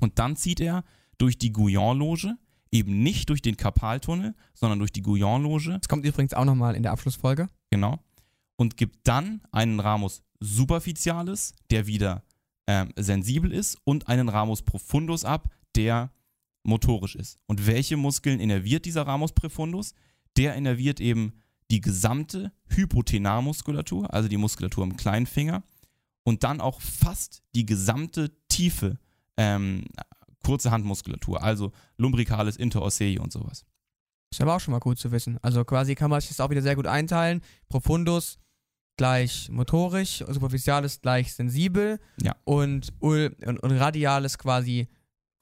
Und 0.00 0.18
dann 0.18 0.36
zieht 0.36 0.60
er 0.60 0.84
durch 1.18 1.38
die 1.38 1.52
Guyon-Loge, 1.52 2.36
eben 2.70 3.02
nicht 3.02 3.28
durch 3.28 3.42
den 3.42 3.56
Karpaltunnel, 3.56 4.34
sondern 4.54 4.78
durch 4.78 4.92
die 4.92 5.02
Guyon-Loge, 5.02 5.78
Das 5.80 5.88
kommt 5.88 6.04
übrigens 6.04 6.34
auch 6.34 6.44
nochmal 6.44 6.74
in 6.74 6.82
der 6.82 6.92
Abschlussfolge. 6.92 7.48
genau, 7.70 7.98
und 8.56 8.76
gibt 8.76 9.06
dann 9.06 9.42
einen 9.52 9.80
Ramus 9.80 10.22
superficialis, 10.40 11.54
der 11.70 11.86
wieder 11.86 12.22
ähm, 12.66 12.92
sensibel 12.96 13.52
ist, 13.52 13.78
und 13.84 14.08
einen 14.08 14.28
Ramus 14.28 14.62
profundus 14.62 15.24
ab, 15.24 15.48
der 15.74 16.10
motorisch 16.62 17.14
ist. 17.14 17.38
Und 17.46 17.66
welche 17.66 17.96
Muskeln 17.96 18.40
innerviert 18.40 18.84
dieser 18.84 19.06
Ramus 19.06 19.32
profundus? 19.32 19.94
Der 20.36 20.54
innerviert 20.54 21.00
eben 21.00 21.42
die 21.70 21.80
gesamte 21.80 22.52
Hypotenarmuskulatur, 22.68 24.12
also 24.12 24.28
die 24.28 24.36
Muskulatur 24.36 24.84
im 24.84 24.96
kleinen 24.96 25.26
Finger, 25.26 25.62
und 26.24 26.44
dann 26.44 26.60
auch 26.60 26.80
fast 26.80 27.42
die 27.54 27.66
gesamte 27.66 28.32
tiefe 28.48 28.98
ähm, 29.36 29.84
kurze 30.44 30.70
Handmuskulatur, 30.70 31.42
also 31.42 31.72
Lumbricalis, 31.98 32.56
Interossei 32.56 33.18
und 33.20 33.32
sowas. 33.32 33.64
Ist 34.30 34.40
aber 34.40 34.56
auch 34.56 34.60
schon 34.60 34.72
mal 34.72 34.80
gut 34.80 34.98
zu 34.98 35.10
wissen. 35.12 35.38
Also 35.42 35.64
quasi 35.64 35.94
kann 35.94 36.10
man 36.10 36.20
sich 36.20 36.30
das 36.30 36.40
auch 36.40 36.50
wieder 36.50 36.62
sehr 36.62 36.76
gut 36.76 36.86
einteilen. 36.86 37.42
Profundus 37.68 38.38
gleich 38.96 39.48
motorisch, 39.50 40.24
superficialis 40.26 41.00
gleich 41.00 41.34
sensibel 41.34 42.00
Ja. 42.22 42.34
und, 42.44 42.92
und, 43.00 43.34
und 43.44 43.72
radialis 43.72 44.38
quasi 44.38 44.88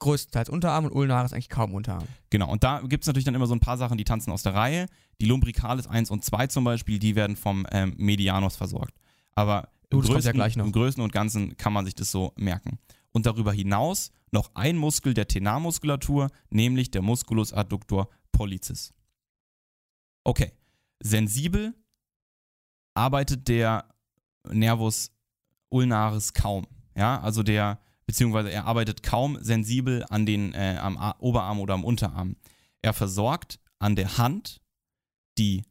größtenteils 0.05 0.49
Unterarm 0.49 0.85
und 0.85 0.91
ulnaris 0.91 1.33
eigentlich 1.33 1.49
kaum 1.49 1.73
Unterarm. 1.73 2.07
Genau, 2.29 2.49
und 2.51 2.63
da 2.63 2.81
gibt 2.81 3.03
es 3.03 3.07
natürlich 3.07 3.25
dann 3.25 3.35
immer 3.35 3.47
so 3.47 3.55
ein 3.55 3.59
paar 3.59 3.77
Sachen, 3.77 3.97
die 3.97 4.03
tanzen 4.03 4.31
aus 4.31 4.43
der 4.43 4.53
Reihe. 4.53 4.87
Die 5.19 5.25
Lumbricalis 5.25 5.87
1 5.87 6.11
und 6.11 6.23
2 6.23 6.47
zum 6.47 6.63
Beispiel, 6.63 6.99
die 6.99 7.15
werden 7.15 7.35
vom 7.35 7.65
ähm, 7.71 7.93
Medianus 7.97 8.55
versorgt. 8.55 8.93
Aber 9.33 9.69
im 9.89 9.99
Oh, 9.99 10.01
ja 10.01 10.13
größten, 10.13 10.37
noch. 10.57 10.65
im 10.65 10.71
Größten 10.71 11.03
und 11.03 11.11
Ganzen 11.11 11.57
kann 11.57 11.73
man 11.73 11.85
sich 11.85 11.95
das 11.95 12.11
so 12.11 12.33
merken. 12.37 12.79
Und 13.11 13.25
darüber 13.25 13.53
hinaus 13.53 14.11
noch 14.31 14.51
ein 14.55 14.77
Muskel 14.77 15.13
der 15.13 15.27
Tenarmuskulatur, 15.27 16.29
nämlich 16.49 16.91
der 16.91 17.01
Musculus 17.01 17.53
adductor 17.53 18.09
pollicis. 18.31 18.93
Okay, 20.23 20.51
sensibel 20.99 21.73
arbeitet 22.93 23.47
der 23.47 23.85
Nervus 24.51 25.11
ulnaris 25.69 26.33
kaum. 26.33 26.67
Ja, 26.95 27.19
also 27.21 27.43
der, 27.43 27.79
beziehungsweise 28.05 28.51
er 28.51 28.65
arbeitet 28.65 29.03
kaum 29.03 29.37
sensibel 29.41 30.05
an 30.09 30.25
den, 30.25 30.53
äh, 30.53 30.77
am 30.81 30.97
A 30.97 31.15
Oberarm 31.19 31.59
oder 31.59 31.73
am 31.73 31.83
Unterarm. 31.83 32.35
Er 32.81 32.93
versorgt 32.93 33.59
an 33.79 33.95
der 33.95 34.17
Hand 34.17 34.61
die 35.37 35.63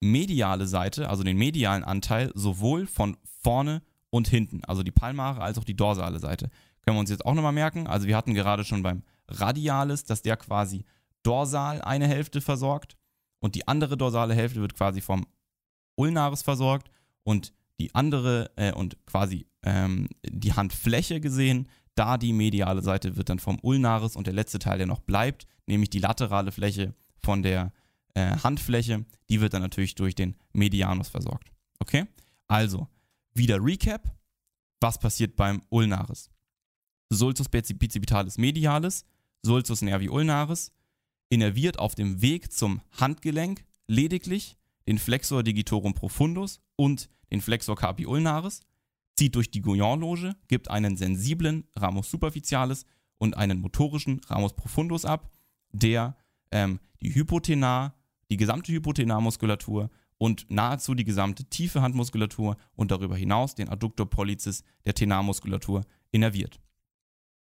mediale 0.00 0.66
Seite, 0.66 1.08
also 1.08 1.22
den 1.22 1.38
medialen 1.38 1.84
Anteil, 1.84 2.30
sowohl 2.34 2.86
von 2.86 3.16
vorne 3.42 3.82
und 4.10 4.28
hinten, 4.28 4.64
also 4.64 4.82
die 4.82 4.90
palmare 4.90 5.40
als 5.40 5.58
auch 5.58 5.64
die 5.64 5.76
dorsale 5.76 6.18
Seite. 6.18 6.50
Können 6.82 6.96
wir 6.96 7.00
uns 7.00 7.10
jetzt 7.10 7.24
auch 7.24 7.34
nochmal 7.34 7.52
merken. 7.52 7.86
Also 7.86 8.06
wir 8.06 8.16
hatten 8.16 8.34
gerade 8.34 8.64
schon 8.64 8.82
beim 8.82 9.02
Radialis, 9.28 10.04
dass 10.04 10.22
der 10.22 10.36
quasi 10.36 10.84
dorsal 11.22 11.80
eine 11.80 12.06
Hälfte 12.06 12.40
versorgt 12.40 12.96
und 13.40 13.54
die 13.54 13.66
andere 13.66 13.96
dorsale 13.96 14.34
Hälfte 14.34 14.60
wird 14.60 14.74
quasi 14.74 15.00
vom 15.00 15.26
Ulnaris 15.96 16.42
versorgt 16.42 16.90
und 17.22 17.52
die 17.78 17.94
andere 17.94 18.50
äh, 18.56 18.72
und 18.72 18.96
quasi 19.06 19.46
ähm, 19.62 20.08
die 20.24 20.52
Handfläche 20.52 21.20
gesehen, 21.20 21.68
da 21.94 22.18
die 22.18 22.32
mediale 22.32 22.82
Seite 22.82 23.16
wird 23.16 23.28
dann 23.28 23.38
vom 23.38 23.58
Ulnaris 23.62 24.16
und 24.16 24.26
der 24.26 24.34
letzte 24.34 24.58
Teil, 24.58 24.78
der 24.78 24.86
noch 24.86 25.00
bleibt, 25.00 25.46
nämlich 25.66 25.90
die 25.90 26.00
laterale 26.00 26.52
Fläche 26.52 26.94
von 27.22 27.42
der 27.42 27.72
äh, 28.14 28.36
Handfläche, 28.38 29.04
die 29.28 29.40
wird 29.40 29.54
dann 29.54 29.62
natürlich 29.62 29.94
durch 29.94 30.14
den 30.14 30.36
Medianus 30.52 31.08
versorgt. 31.08 31.50
Okay? 31.78 32.06
Also, 32.48 32.88
wieder 33.32 33.58
Recap. 33.62 34.12
Was 34.80 34.98
passiert 34.98 35.36
beim 35.36 35.62
Ulnaris? 35.70 36.30
Sulcus 37.10 37.48
bicipitalis 37.48 38.38
medialis, 38.38 39.04
Sulcus 39.42 39.82
nervi 39.82 40.08
ulnaris, 40.08 40.72
innerviert 41.28 41.78
auf 41.78 41.94
dem 41.94 42.20
Weg 42.20 42.52
zum 42.52 42.80
Handgelenk 42.98 43.64
lediglich 43.86 44.56
den 44.86 44.98
Flexor 44.98 45.42
digitorum 45.42 45.94
profundus 45.94 46.60
und 46.76 47.08
den 47.30 47.40
Flexor 47.40 47.76
carpi 47.76 48.06
ulnaris, 48.06 48.60
zieht 49.16 49.34
durch 49.34 49.50
die 49.50 49.62
Guyon-Loge, 49.62 50.36
gibt 50.48 50.70
einen 50.70 50.96
sensiblen 50.96 51.64
Ramus 51.76 52.10
superficialis 52.10 52.84
und 53.18 53.36
einen 53.36 53.60
motorischen 53.60 54.20
Ramus 54.26 54.54
profundus 54.54 55.04
ab, 55.04 55.30
der 55.72 56.16
ähm, 56.50 56.80
die 57.00 57.14
Hypotenar, 57.14 57.94
die 58.30 58.36
gesamte 58.36 58.72
Hypotenarmuskulatur 58.72 59.90
und 60.18 60.50
nahezu 60.50 60.94
die 60.94 61.04
gesamte 61.04 61.44
tiefe 61.44 61.82
Handmuskulatur 61.82 62.56
und 62.76 62.90
darüber 62.90 63.16
hinaus 63.16 63.54
den 63.54 63.68
Adductor 63.68 64.08
pollicis 64.08 64.64
der 64.84 64.94
Tenarmuskulatur 64.94 65.84
innerviert. 66.10 66.60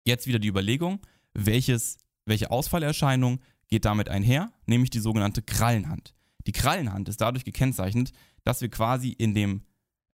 Jetzt 0.03 0.27
wieder 0.27 0.39
die 0.39 0.47
Überlegung, 0.47 0.99
welches, 1.33 1.97
welche 2.25 2.51
Ausfallerscheinung 2.51 3.39
geht 3.67 3.85
damit 3.85 4.09
einher, 4.09 4.51
nämlich 4.65 4.89
die 4.89 4.99
sogenannte 4.99 5.41
Krallenhand. 5.41 6.13
Die 6.47 6.51
Krallenhand 6.51 7.09
ist 7.09 7.21
dadurch 7.21 7.43
gekennzeichnet, 7.43 8.11
dass 8.43 8.61
wir 8.61 8.69
quasi 8.69 9.09
in 9.09 9.33
dem 9.33 9.63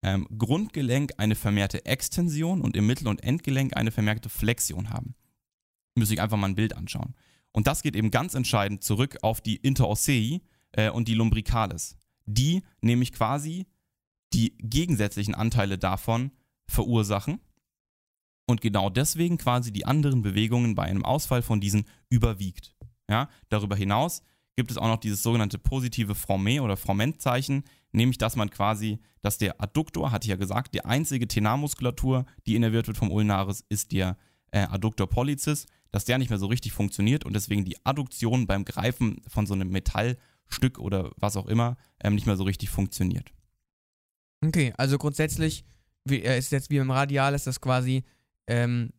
ähm, 0.04 0.28
Grundgelenk 0.38 1.14
eine 1.18 1.36
vermehrte 1.36 1.86
Extension 1.86 2.62
und 2.62 2.76
im 2.76 2.88
Mittel- 2.88 3.08
und 3.08 3.24
Endgelenk 3.24 3.76
eine 3.76 3.92
vermehrte 3.92 4.30
Flexion 4.30 4.90
haben. 4.90 5.16
Müsste 5.96 6.14
ich 6.14 6.22
einfach 6.22 6.38
mal 6.38 6.48
ein 6.48 6.56
Bild 6.56 6.76
anschauen. 6.76 7.16
Und 7.52 7.68
das 7.68 7.84
geht 7.84 7.96
eben 7.96 8.12
ganz 8.12 8.34
entscheidend 8.34 8.84
zurück 8.84 9.18
auf 9.22 9.42
die 9.42 9.58
Interossei 9.58 10.42
äh, 10.72 10.90
und 10.90 11.08
die 11.08 11.14
Lumbricalis, 11.14 11.98
die 12.26 12.64
nämlich 12.80 13.12
quasi 13.12 13.68
die 14.34 14.56
gegensätzlichen 14.60 15.36
Anteile 15.36 15.78
davon 15.78 16.32
verursachen 16.66 17.42
und 18.48 18.62
genau 18.62 18.90
deswegen 18.90 19.38
quasi 19.38 19.74
die 19.74 19.86
anderen 19.86 20.22
Bewegungen 20.22 20.76
bei 20.76 20.84
einem 20.84 21.04
Ausfall 21.04 21.42
von 21.42 21.60
diesen 21.60 21.86
überwiegt. 22.10 22.76
Ja, 23.10 23.30
darüber 23.50 23.76
hinaus 23.76 24.24
gibt 24.56 24.72
es 24.72 24.78
auch 24.78 24.88
noch 24.88 24.98
dieses 24.98 25.24
sogenannte 25.24 25.58
positive 25.58 26.16
Fromet 26.16 26.62
oder 26.62 26.78
Fromentzeichen, 26.78 27.64
nämlich 27.92 28.18
dass 28.18 28.36
man 28.36 28.50
quasi, 28.50 29.00
dass 29.22 29.38
der 29.38 29.62
Adduktor, 29.62 30.12
hatte 30.12 30.26
ich 30.26 30.30
ja 30.30 30.36
gesagt, 30.36 30.74
die 30.74 30.86
einzige 30.86 31.28
Tenarmuskulatur, 31.28 32.26
die 32.46 32.56
innerviert 32.56 32.88
wird 32.88 32.98
vom 32.98 33.12
Ulnaris, 33.12 33.64
ist 33.70 33.92
der 33.92 34.18
äh, 34.52 34.60
Adductor 34.60 35.08
pollicis, 35.08 35.66
dass 35.92 36.06
der 36.06 36.18
nicht 36.18 36.30
mehr 36.30 36.40
so 36.40 36.48
richtig 36.48 36.74
funktioniert 36.74 37.26
und 37.26 37.34
deswegen 37.34 37.66
die 37.66 37.78
Adduktion 37.86 38.48
beim 38.48 38.66
Greifen 38.66 39.22
von 39.28 39.46
so 39.46 39.54
einem 39.54 39.70
Metallstück 39.70 40.80
oder 40.80 41.12
was 41.18 41.38
auch 41.38 41.48
immer 41.48 41.78
ähm, 42.04 42.16
nicht 42.16 42.28
mehr 42.28 42.38
so 42.38 42.44
richtig 42.44 42.70
funktioniert. 42.70 43.32
Okay, 44.44 44.74
also 44.78 44.98
grundsätzlich 44.98 45.64
wie, 46.06 46.22
äh, 46.22 46.38
ist 46.38 46.52
jetzt 46.52 46.70
wie 46.70 46.80
beim 46.80 46.92
Radial, 46.92 47.34
ist 47.34 47.48
das 47.48 47.62
quasi 47.62 48.04
ähm, 48.48 48.92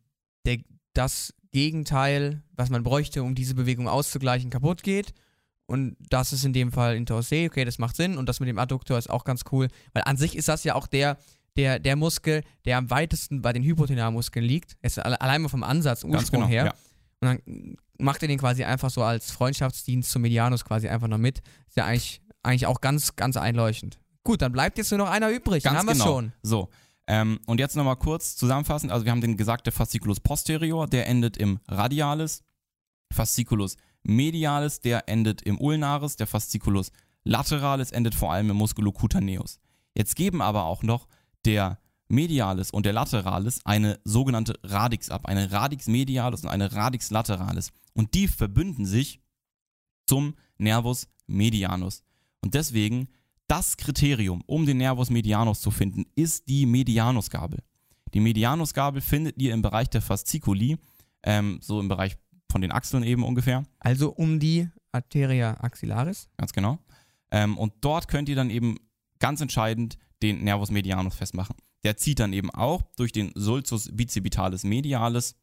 der, 0.45 0.59
das 0.93 1.33
Gegenteil, 1.51 2.43
was 2.53 2.69
man 2.69 2.83
bräuchte, 2.83 3.23
um 3.23 3.35
diese 3.35 3.55
Bewegung 3.55 3.87
auszugleichen, 3.87 4.49
kaputt 4.49 4.83
geht. 4.83 5.13
Und 5.73 5.97
das 6.11 6.33
ist 6.33 6.45
in 6.45 6.53
dem 6.53 6.71
Fall 6.71 6.95
Interosé, 6.95 7.47
okay, 7.47 7.65
das 7.65 7.79
macht 7.79 7.95
Sinn. 7.95 8.19
Und 8.19 8.29
das 8.29 8.39
mit 8.39 8.47
dem 8.47 8.59
Adduktor 8.59 8.95
ist 8.95 9.09
auch 9.09 9.23
ganz 9.23 9.41
cool, 9.51 9.69
weil 9.93 10.03
an 10.03 10.17
sich 10.17 10.37
ist 10.37 10.47
das 10.47 10.63
ja 10.63 10.75
auch 10.75 10.85
der, 10.85 11.17
der, 11.57 11.79
der 11.79 11.95
Muskel, 11.95 12.43
der 12.65 12.77
am 12.77 12.91
weitesten 12.91 13.41
bei 13.41 13.53
den 13.53 13.63
Hypotenarmuskeln 13.63 14.45
liegt. 14.45 14.77
Ist 14.83 14.99
allein 14.99 15.41
mal 15.41 15.49
vom 15.49 15.63
Ansatz, 15.63 16.03
Ursprung 16.03 16.41
genau, 16.41 16.47
her. 16.47 16.65
Ja. 16.65 16.73
Und 17.21 17.41
dann 17.47 17.75
macht 17.97 18.21
er 18.21 18.27
den 18.27 18.37
quasi 18.37 18.63
einfach 18.63 18.91
so 18.91 19.01
als 19.01 19.31
Freundschaftsdienst 19.31 20.11
zum 20.11 20.21
Medianus 20.21 20.63
quasi 20.63 20.87
einfach 20.89 21.07
noch 21.07 21.17
mit. 21.17 21.39
Ist 21.67 21.77
ja 21.77 21.85
eigentlich, 21.85 22.21
eigentlich 22.43 22.67
auch 22.67 22.79
ganz, 22.79 23.15
ganz 23.15 23.35
einleuchtend. 23.35 23.97
Gut, 24.23 24.43
dann 24.43 24.51
bleibt 24.51 24.77
jetzt 24.77 24.91
nur 24.91 24.99
noch 24.99 25.09
einer 25.09 25.31
übrig. 25.31 25.63
Ganz 25.63 25.75
dann 25.75 25.87
haben 25.87 25.93
genau. 25.93 26.05
wir 26.05 26.11
schon. 26.11 26.33
So. 26.43 26.69
Ähm, 27.07 27.39
und 27.47 27.59
jetzt 27.59 27.75
nochmal 27.75 27.95
kurz 27.95 28.35
zusammenfassend. 28.35 28.91
Also 28.91 29.05
wir 29.05 29.11
haben 29.11 29.21
den 29.21 29.37
gesagt, 29.37 29.65
der 29.65 29.73
Fasciculus 29.73 30.19
posterior, 30.19 30.85
der 30.85 31.07
endet 31.07 31.35
im 31.35 31.57
Radialis. 31.67 32.43
Fasciculus 33.11 33.75
medialis, 34.03 34.79
der 34.79 35.07
endet 35.09 35.41
im 35.41 35.59
Ulnaris. 35.59 36.15
Der 36.15 36.27
Fasciculus 36.27 36.91
lateralis 37.23 37.91
endet 37.91 38.15
vor 38.15 38.31
allem 38.31 38.49
im 38.49 38.57
Musculocutaneus. 38.57 39.59
Jetzt 39.95 40.15
geben 40.15 40.41
aber 40.41 40.65
auch 40.65 40.83
noch 40.83 41.07
der 41.45 41.79
Medialis 42.07 42.71
und 42.71 42.85
der 42.85 42.93
Lateralis 42.93 43.61
eine 43.65 43.99
sogenannte 44.03 44.59
Radix 44.63 45.09
ab. 45.09 45.25
Eine 45.25 45.51
Radix 45.51 45.87
medialis 45.87 46.43
und 46.43 46.49
eine 46.49 46.71
Radix 46.73 47.09
lateralis. 47.11 47.71
Und 47.93 48.13
die 48.13 48.27
verbünden 48.27 48.85
sich 48.85 49.21
zum 50.05 50.35
Nervus 50.57 51.07
medianus. 51.27 52.03
Und 52.41 52.53
deswegen 52.53 53.07
das 53.47 53.77
Kriterium, 53.77 54.41
um 54.45 54.65
den 54.65 54.77
Nervus 54.77 55.09
medianus 55.09 55.61
zu 55.61 55.71
finden, 55.71 56.05
ist 56.15 56.47
die 56.47 56.65
Medianusgabel. 56.65 57.59
Die 58.13 58.19
Medianusgabel 58.19 59.01
findet 59.01 59.41
ihr 59.41 59.53
im 59.53 59.61
Bereich 59.61 59.89
der 59.89 60.01
Fasciculi, 60.01 60.77
ähm, 61.23 61.59
so 61.61 61.79
im 61.79 61.87
Bereich 61.87 62.17
von 62.53 62.61
den 62.61 62.71
Achseln 62.71 63.03
eben 63.03 63.23
ungefähr. 63.23 63.65
Also 63.79 64.11
um 64.11 64.39
die 64.39 64.69
Arteria 64.93 65.57
axillaris. 65.59 66.29
Ganz 66.37 66.53
genau. 66.53 66.77
Ähm, 67.31 67.57
und 67.57 67.73
dort 67.81 68.07
könnt 68.07 68.29
ihr 68.29 68.35
dann 68.35 68.49
eben 68.49 68.77
ganz 69.19 69.41
entscheidend 69.41 69.97
den 70.21 70.43
Nervus 70.43 70.71
medianus 70.71 71.15
festmachen. 71.15 71.55
Der 71.83 71.97
zieht 71.97 72.19
dann 72.19 72.31
eben 72.31 72.51
auch 72.51 72.83
durch 72.95 73.11
den 73.11 73.31
Sulcus 73.35 73.89
bicipitalis 73.91 74.63
medialis 74.63 75.35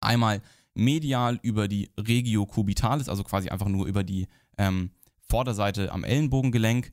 einmal 0.00 0.42
medial 0.74 1.38
über 1.42 1.68
die 1.68 1.90
Regio 1.96 2.46
cubitalis, 2.46 3.08
also 3.08 3.22
quasi 3.22 3.48
einfach 3.48 3.68
nur 3.68 3.86
über 3.86 4.02
die 4.02 4.26
ähm, 4.58 4.90
Vorderseite 5.20 5.92
am 5.92 6.02
Ellenbogengelenk, 6.02 6.92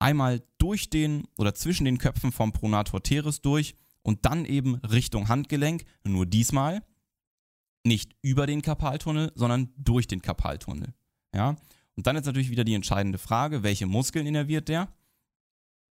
einmal 0.00 0.42
durch 0.58 0.90
den 0.90 1.28
oder 1.38 1.54
zwischen 1.54 1.84
den 1.84 1.98
Köpfen 1.98 2.32
vom 2.32 2.52
Pronator 2.52 3.02
teres 3.02 3.40
durch 3.40 3.74
und 4.02 4.26
dann 4.26 4.44
eben 4.44 4.74
Richtung 4.76 5.28
Handgelenk, 5.28 5.84
nur 6.04 6.26
diesmal 6.26 6.82
nicht 7.88 8.14
über 8.22 8.46
den 8.46 8.62
Karpaltunnel, 8.62 9.32
sondern 9.34 9.72
durch 9.76 10.06
den 10.06 10.22
Karpaltunnel. 10.22 10.94
Ja? 11.34 11.56
Und 11.96 12.06
dann 12.06 12.16
ist 12.16 12.26
natürlich 12.26 12.50
wieder 12.50 12.64
die 12.64 12.74
entscheidende 12.74 13.18
Frage, 13.18 13.62
welche 13.62 13.86
Muskeln 13.86 14.26
innerviert 14.26 14.68
der? 14.68 14.92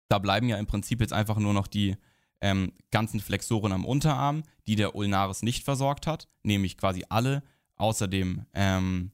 Da 0.07 0.19
bleiben 0.19 0.47
ja 0.47 0.57
im 0.57 0.67
Prinzip 0.67 1.01
jetzt 1.01 1.11
einfach 1.11 1.37
nur 1.37 1.53
noch 1.53 1.67
die 1.67 1.97
ähm, 2.39 2.71
ganzen 2.91 3.19
Flexoren 3.19 3.73
am 3.73 3.85
Unterarm, 3.85 4.43
die 4.67 4.75
der 4.75 4.95
Ulnaris 4.95 5.41
nicht 5.41 5.63
versorgt 5.65 6.07
hat, 6.07 6.29
nämlich 6.43 6.77
quasi 6.77 7.03
alle, 7.09 7.43
außer 7.75 8.07
dem 8.07 8.45
ähm, 8.53 9.11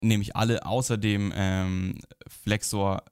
nämlich 0.00 0.36
alle 0.36 0.64
außer 0.64 0.96
dem 0.96 1.32
ähm, 1.34 2.00
Flexor 2.26 3.04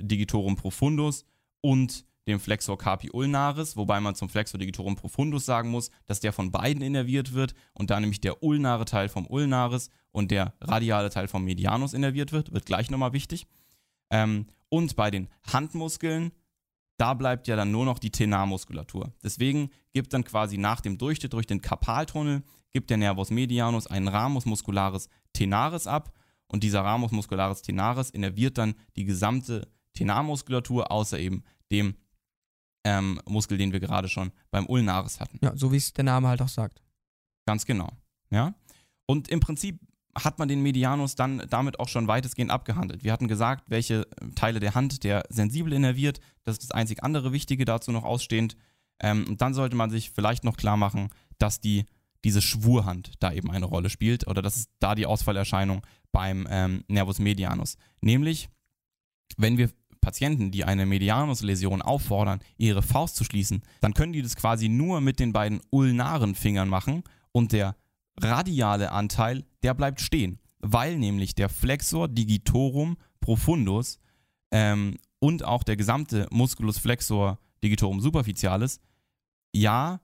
digitorum 0.00 0.56
profundus 0.56 1.24
und 1.60 2.04
dem 2.26 2.40
Flexor 2.40 2.78
carpi 2.78 3.10
ulnaris, 3.12 3.76
wobei 3.76 4.00
man 4.00 4.14
zum 4.14 4.28
Flexor 4.28 4.58
digitorum 4.58 4.96
profundus 4.96 5.44
sagen 5.44 5.70
muss, 5.70 5.90
dass 6.06 6.20
der 6.20 6.32
von 6.32 6.52
beiden 6.52 6.82
innerviert 6.82 7.32
wird 7.34 7.54
und 7.72 7.90
da 7.90 7.98
nämlich 7.98 8.20
der 8.20 8.42
ulnare 8.42 8.84
Teil 8.84 9.08
vom 9.08 9.26
Ulnaris 9.26 9.90
und 10.12 10.30
der 10.30 10.54
radiale 10.60 11.10
Teil 11.10 11.28
vom 11.28 11.44
Medianus 11.44 11.94
innerviert 11.94 12.32
wird, 12.32 12.52
wird 12.52 12.66
gleich 12.66 12.90
nochmal 12.90 13.12
wichtig. 13.12 13.46
Ähm, 14.10 14.46
und 14.68 14.94
bei 14.94 15.10
den 15.10 15.28
Handmuskeln, 15.52 16.32
da 16.96 17.14
bleibt 17.14 17.48
ja 17.48 17.56
dann 17.56 17.72
nur 17.72 17.84
noch 17.84 17.98
die 17.98 18.10
Tenarmuskulatur. 18.10 19.12
Deswegen 19.22 19.70
gibt 19.92 20.12
dann 20.12 20.24
quasi 20.24 20.58
nach 20.58 20.80
dem 20.80 20.98
Durchschnitt 20.98 21.32
durch 21.32 21.46
den 21.46 21.60
Karpaltunnel 21.60 22.42
gibt 22.72 22.90
der 22.90 22.96
Nervus 22.96 23.30
medianus 23.30 23.86
einen 23.86 24.08
Ramus 24.08 24.46
muscularis 24.46 25.08
tenaris 25.32 25.86
ab 25.86 26.12
und 26.46 26.62
dieser 26.62 26.82
Ramus 26.82 27.10
muscularis 27.12 27.62
tenaris 27.62 28.10
innerviert 28.10 28.58
dann 28.58 28.74
die 28.96 29.04
gesamte 29.04 29.68
Tenarmuskulatur, 29.94 30.90
außer 30.90 31.18
eben 31.18 31.44
dem 31.70 31.96
ähm, 32.84 33.20
Muskel, 33.26 33.58
den 33.58 33.72
wir 33.72 33.80
gerade 33.80 34.08
schon 34.08 34.32
beim 34.50 34.66
Ulnaris 34.66 35.20
hatten. 35.20 35.38
Ja, 35.42 35.56
so 35.56 35.72
wie 35.72 35.76
es 35.76 35.92
der 35.92 36.04
Name 36.04 36.28
halt 36.28 36.42
auch 36.42 36.48
sagt. 36.48 36.82
Ganz 37.46 37.66
genau. 37.66 37.90
Ja. 38.30 38.54
Und 39.06 39.28
im 39.28 39.40
Prinzip 39.40 39.80
hat 40.14 40.38
man 40.38 40.48
den 40.48 40.62
Medianus 40.62 41.14
dann 41.14 41.42
damit 41.48 41.80
auch 41.80 41.88
schon 41.88 42.06
weitestgehend 42.06 42.50
abgehandelt. 42.50 43.02
Wir 43.02 43.12
hatten 43.12 43.28
gesagt, 43.28 43.64
welche 43.68 44.06
Teile 44.34 44.60
der 44.60 44.74
Hand 44.74 45.04
der 45.04 45.24
sensibel 45.30 45.72
innerviert. 45.72 46.20
Das 46.44 46.54
ist 46.54 46.64
das 46.64 46.70
einzig 46.70 47.02
andere 47.02 47.32
Wichtige 47.32 47.64
dazu 47.64 47.92
noch 47.92 48.04
ausstehend. 48.04 48.56
Ähm, 49.00 49.24
und 49.28 49.40
dann 49.40 49.54
sollte 49.54 49.76
man 49.76 49.90
sich 49.90 50.10
vielleicht 50.10 50.44
noch 50.44 50.56
klar 50.56 50.76
machen, 50.76 51.08
dass 51.38 51.60
die 51.60 51.86
diese 52.24 52.42
Schwurhand 52.42 53.12
da 53.20 53.32
eben 53.32 53.50
eine 53.50 53.66
Rolle 53.66 53.90
spielt 53.90 54.28
oder 54.28 54.42
das 54.42 54.56
ist 54.56 54.70
da 54.78 54.94
die 54.94 55.06
Ausfallerscheinung 55.06 55.84
beim 56.12 56.46
ähm, 56.48 56.84
Nervus 56.88 57.18
medianus. 57.18 57.76
Nämlich, 58.00 58.48
wenn 59.36 59.58
wir 59.58 59.70
Patienten, 60.02 60.50
die 60.50 60.64
eine 60.64 60.84
Medianusläsion 60.84 61.80
auffordern, 61.80 62.40
ihre 62.58 62.82
Faust 62.82 63.16
zu 63.16 63.24
schließen, 63.24 63.62
dann 63.80 63.94
können 63.94 64.12
die 64.12 64.20
das 64.20 64.36
quasi 64.36 64.68
nur 64.68 65.00
mit 65.00 65.18
den 65.18 65.32
beiden 65.32 65.60
ulnaren 65.70 66.34
Fingern 66.34 66.68
machen 66.68 67.04
und 67.32 67.52
der 67.52 67.76
radiale 68.20 68.92
Anteil, 68.92 69.44
der 69.62 69.72
bleibt 69.72 70.02
stehen, 70.02 70.38
weil 70.58 70.98
nämlich 70.98 71.34
der 71.34 71.48
Flexor 71.48 72.08
digitorum 72.08 72.98
profundus 73.20 73.98
ähm, 74.50 74.98
und 75.20 75.44
auch 75.44 75.62
der 75.62 75.76
gesamte 75.76 76.26
Musculus 76.30 76.78
flexor 76.78 77.38
digitorum 77.62 78.00
superficialis 78.00 78.80
ja 79.54 80.00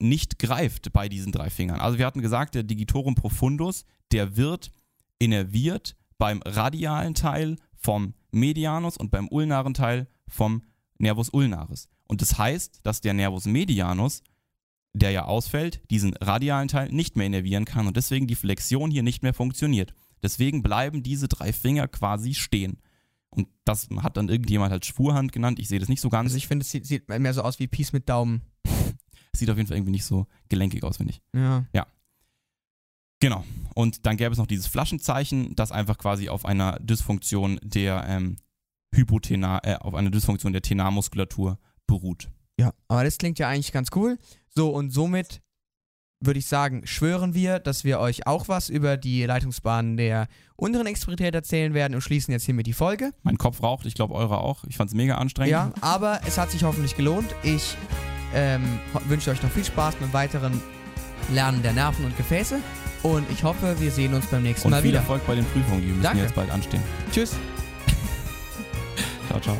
nicht 0.00 0.38
greift 0.38 0.92
bei 0.92 1.08
diesen 1.08 1.30
drei 1.30 1.50
Fingern. 1.50 1.80
Also 1.80 1.98
wir 1.98 2.06
hatten 2.06 2.22
gesagt, 2.22 2.54
der 2.54 2.62
Digitorum 2.62 3.14
profundus, 3.14 3.84
der 4.12 4.36
wird 4.36 4.70
innerviert 5.18 5.94
beim 6.16 6.40
radialen 6.44 7.14
Teil 7.14 7.56
vom 7.80 8.14
Medianus 8.30 8.96
und 8.96 9.10
beim 9.10 9.28
ulnaren 9.28 9.74
Teil 9.74 10.06
vom 10.28 10.62
Nervus 10.98 11.30
ulnaris. 11.30 11.88
Und 12.06 12.22
das 12.22 12.38
heißt, 12.38 12.80
dass 12.82 13.00
der 13.00 13.14
Nervus 13.14 13.46
medianus, 13.46 14.22
der 14.92 15.10
ja 15.10 15.24
ausfällt, 15.24 15.80
diesen 15.90 16.14
radialen 16.14 16.68
Teil 16.68 16.90
nicht 16.90 17.16
mehr 17.16 17.26
innervieren 17.26 17.64
kann 17.64 17.86
und 17.86 17.96
deswegen 17.96 18.26
die 18.26 18.34
Flexion 18.34 18.90
hier 18.90 19.02
nicht 19.02 19.22
mehr 19.22 19.34
funktioniert. 19.34 19.94
Deswegen 20.22 20.62
bleiben 20.62 21.02
diese 21.02 21.28
drei 21.28 21.52
Finger 21.52 21.88
quasi 21.88 22.34
stehen. 22.34 22.80
Und 23.30 23.48
das 23.64 23.88
hat 23.98 24.16
dann 24.16 24.28
irgendjemand 24.28 24.72
als 24.72 24.86
Schwurhand 24.86 25.32
genannt. 25.32 25.58
Ich 25.58 25.68
sehe 25.68 25.78
das 25.78 25.88
nicht 25.88 26.00
so 26.00 26.08
ganz. 26.10 26.26
Also 26.26 26.36
ich 26.36 26.48
finde, 26.48 26.64
es 26.64 26.70
sieht, 26.70 26.84
sieht 26.84 27.08
mehr 27.08 27.32
so 27.32 27.42
aus 27.42 27.58
wie 27.58 27.68
Peace 27.68 27.92
mit 27.92 28.08
Daumen. 28.08 28.42
Sieht 29.32 29.48
auf 29.48 29.56
jeden 29.56 29.68
Fall 29.68 29.76
irgendwie 29.76 29.92
nicht 29.92 30.04
so 30.04 30.26
gelenkig 30.48 30.82
aus, 30.82 30.96
finde 30.96 31.12
ich. 31.12 31.22
Ja. 31.72 31.86
Genau. 33.20 33.44
Und 33.74 34.06
dann 34.06 34.16
gäbe 34.16 34.32
es 34.32 34.38
noch 34.38 34.46
dieses 34.46 34.66
Flaschenzeichen, 34.66 35.54
das 35.54 35.72
einfach 35.72 35.98
quasi 35.98 36.28
auf 36.28 36.44
einer 36.44 36.78
Dysfunktion 36.80 37.60
der 37.62 38.04
ähm, 38.08 38.36
Hypotenar, 38.94 39.64
äh, 39.64 39.76
auf 39.76 39.94
einer 39.94 40.10
Dysfunktion 40.10 40.52
der 40.52 40.62
Tenarmuskulatur 40.62 41.58
beruht. 41.86 42.28
Ja, 42.58 42.72
aber 42.88 43.04
das 43.04 43.18
klingt 43.18 43.38
ja 43.38 43.48
eigentlich 43.48 43.72
ganz 43.72 43.88
cool. 43.94 44.18
So, 44.48 44.70
und 44.70 44.90
somit 44.90 45.40
würde 46.22 46.38
ich 46.38 46.46
sagen, 46.46 46.86
schwören 46.86 47.32
wir, 47.32 47.58
dass 47.58 47.84
wir 47.84 47.98
euch 47.98 48.26
auch 48.26 48.48
was 48.48 48.68
über 48.68 48.98
die 48.98 49.24
Leitungsbahnen 49.24 49.96
der 49.96 50.28
unteren 50.56 50.86
Extremität 50.86 51.34
erzählen 51.34 51.72
werden 51.72 51.94
und 51.94 52.02
schließen 52.02 52.32
jetzt 52.32 52.44
hiermit 52.44 52.66
die 52.66 52.74
Folge. 52.74 53.12
Mein 53.22 53.38
Kopf 53.38 53.62
raucht, 53.62 53.86
ich 53.86 53.94
glaube 53.94 54.14
eure 54.14 54.38
auch. 54.38 54.64
Ich 54.64 54.76
fand 54.76 54.90
es 54.90 54.94
mega 54.94 55.14
anstrengend. 55.14 55.52
Ja, 55.52 55.72
aber 55.80 56.20
es 56.26 56.36
hat 56.36 56.50
sich 56.50 56.64
hoffentlich 56.64 56.96
gelohnt. 56.96 57.34
Ich 57.42 57.76
ähm, 58.34 58.62
wünsche 59.06 59.30
euch 59.30 59.42
noch 59.42 59.50
viel 59.50 59.64
Spaß 59.64 59.94
beim 59.96 60.12
weiteren 60.12 60.60
Lernen 61.32 61.62
der 61.62 61.72
Nerven 61.72 62.04
und 62.04 62.16
Gefäße 62.18 62.60
und 63.02 63.30
ich 63.30 63.42
hoffe, 63.44 63.76
wir 63.78 63.90
sehen 63.90 64.14
uns 64.14 64.26
beim 64.26 64.42
nächsten 64.42 64.66
Und 64.66 64.72
Mal 64.72 64.82
viel 64.82 64.90
wieder. 64.90 65.00
Erfolg 65.00 65.26
bei 65.26 65.34
den 65.34 65.44
Prüfungen, 65.46 65.80
die 65.82 65.88
müssen 65.88 66.02
Danke. 66.02 66.22
jetzt 66.22 66.34
bald 66.34 66.50
anstehen. 66.50 66.82
Tschüss. 67.12 67.36
Ciao, 69.28 69.40
ciao. 69.40 69.56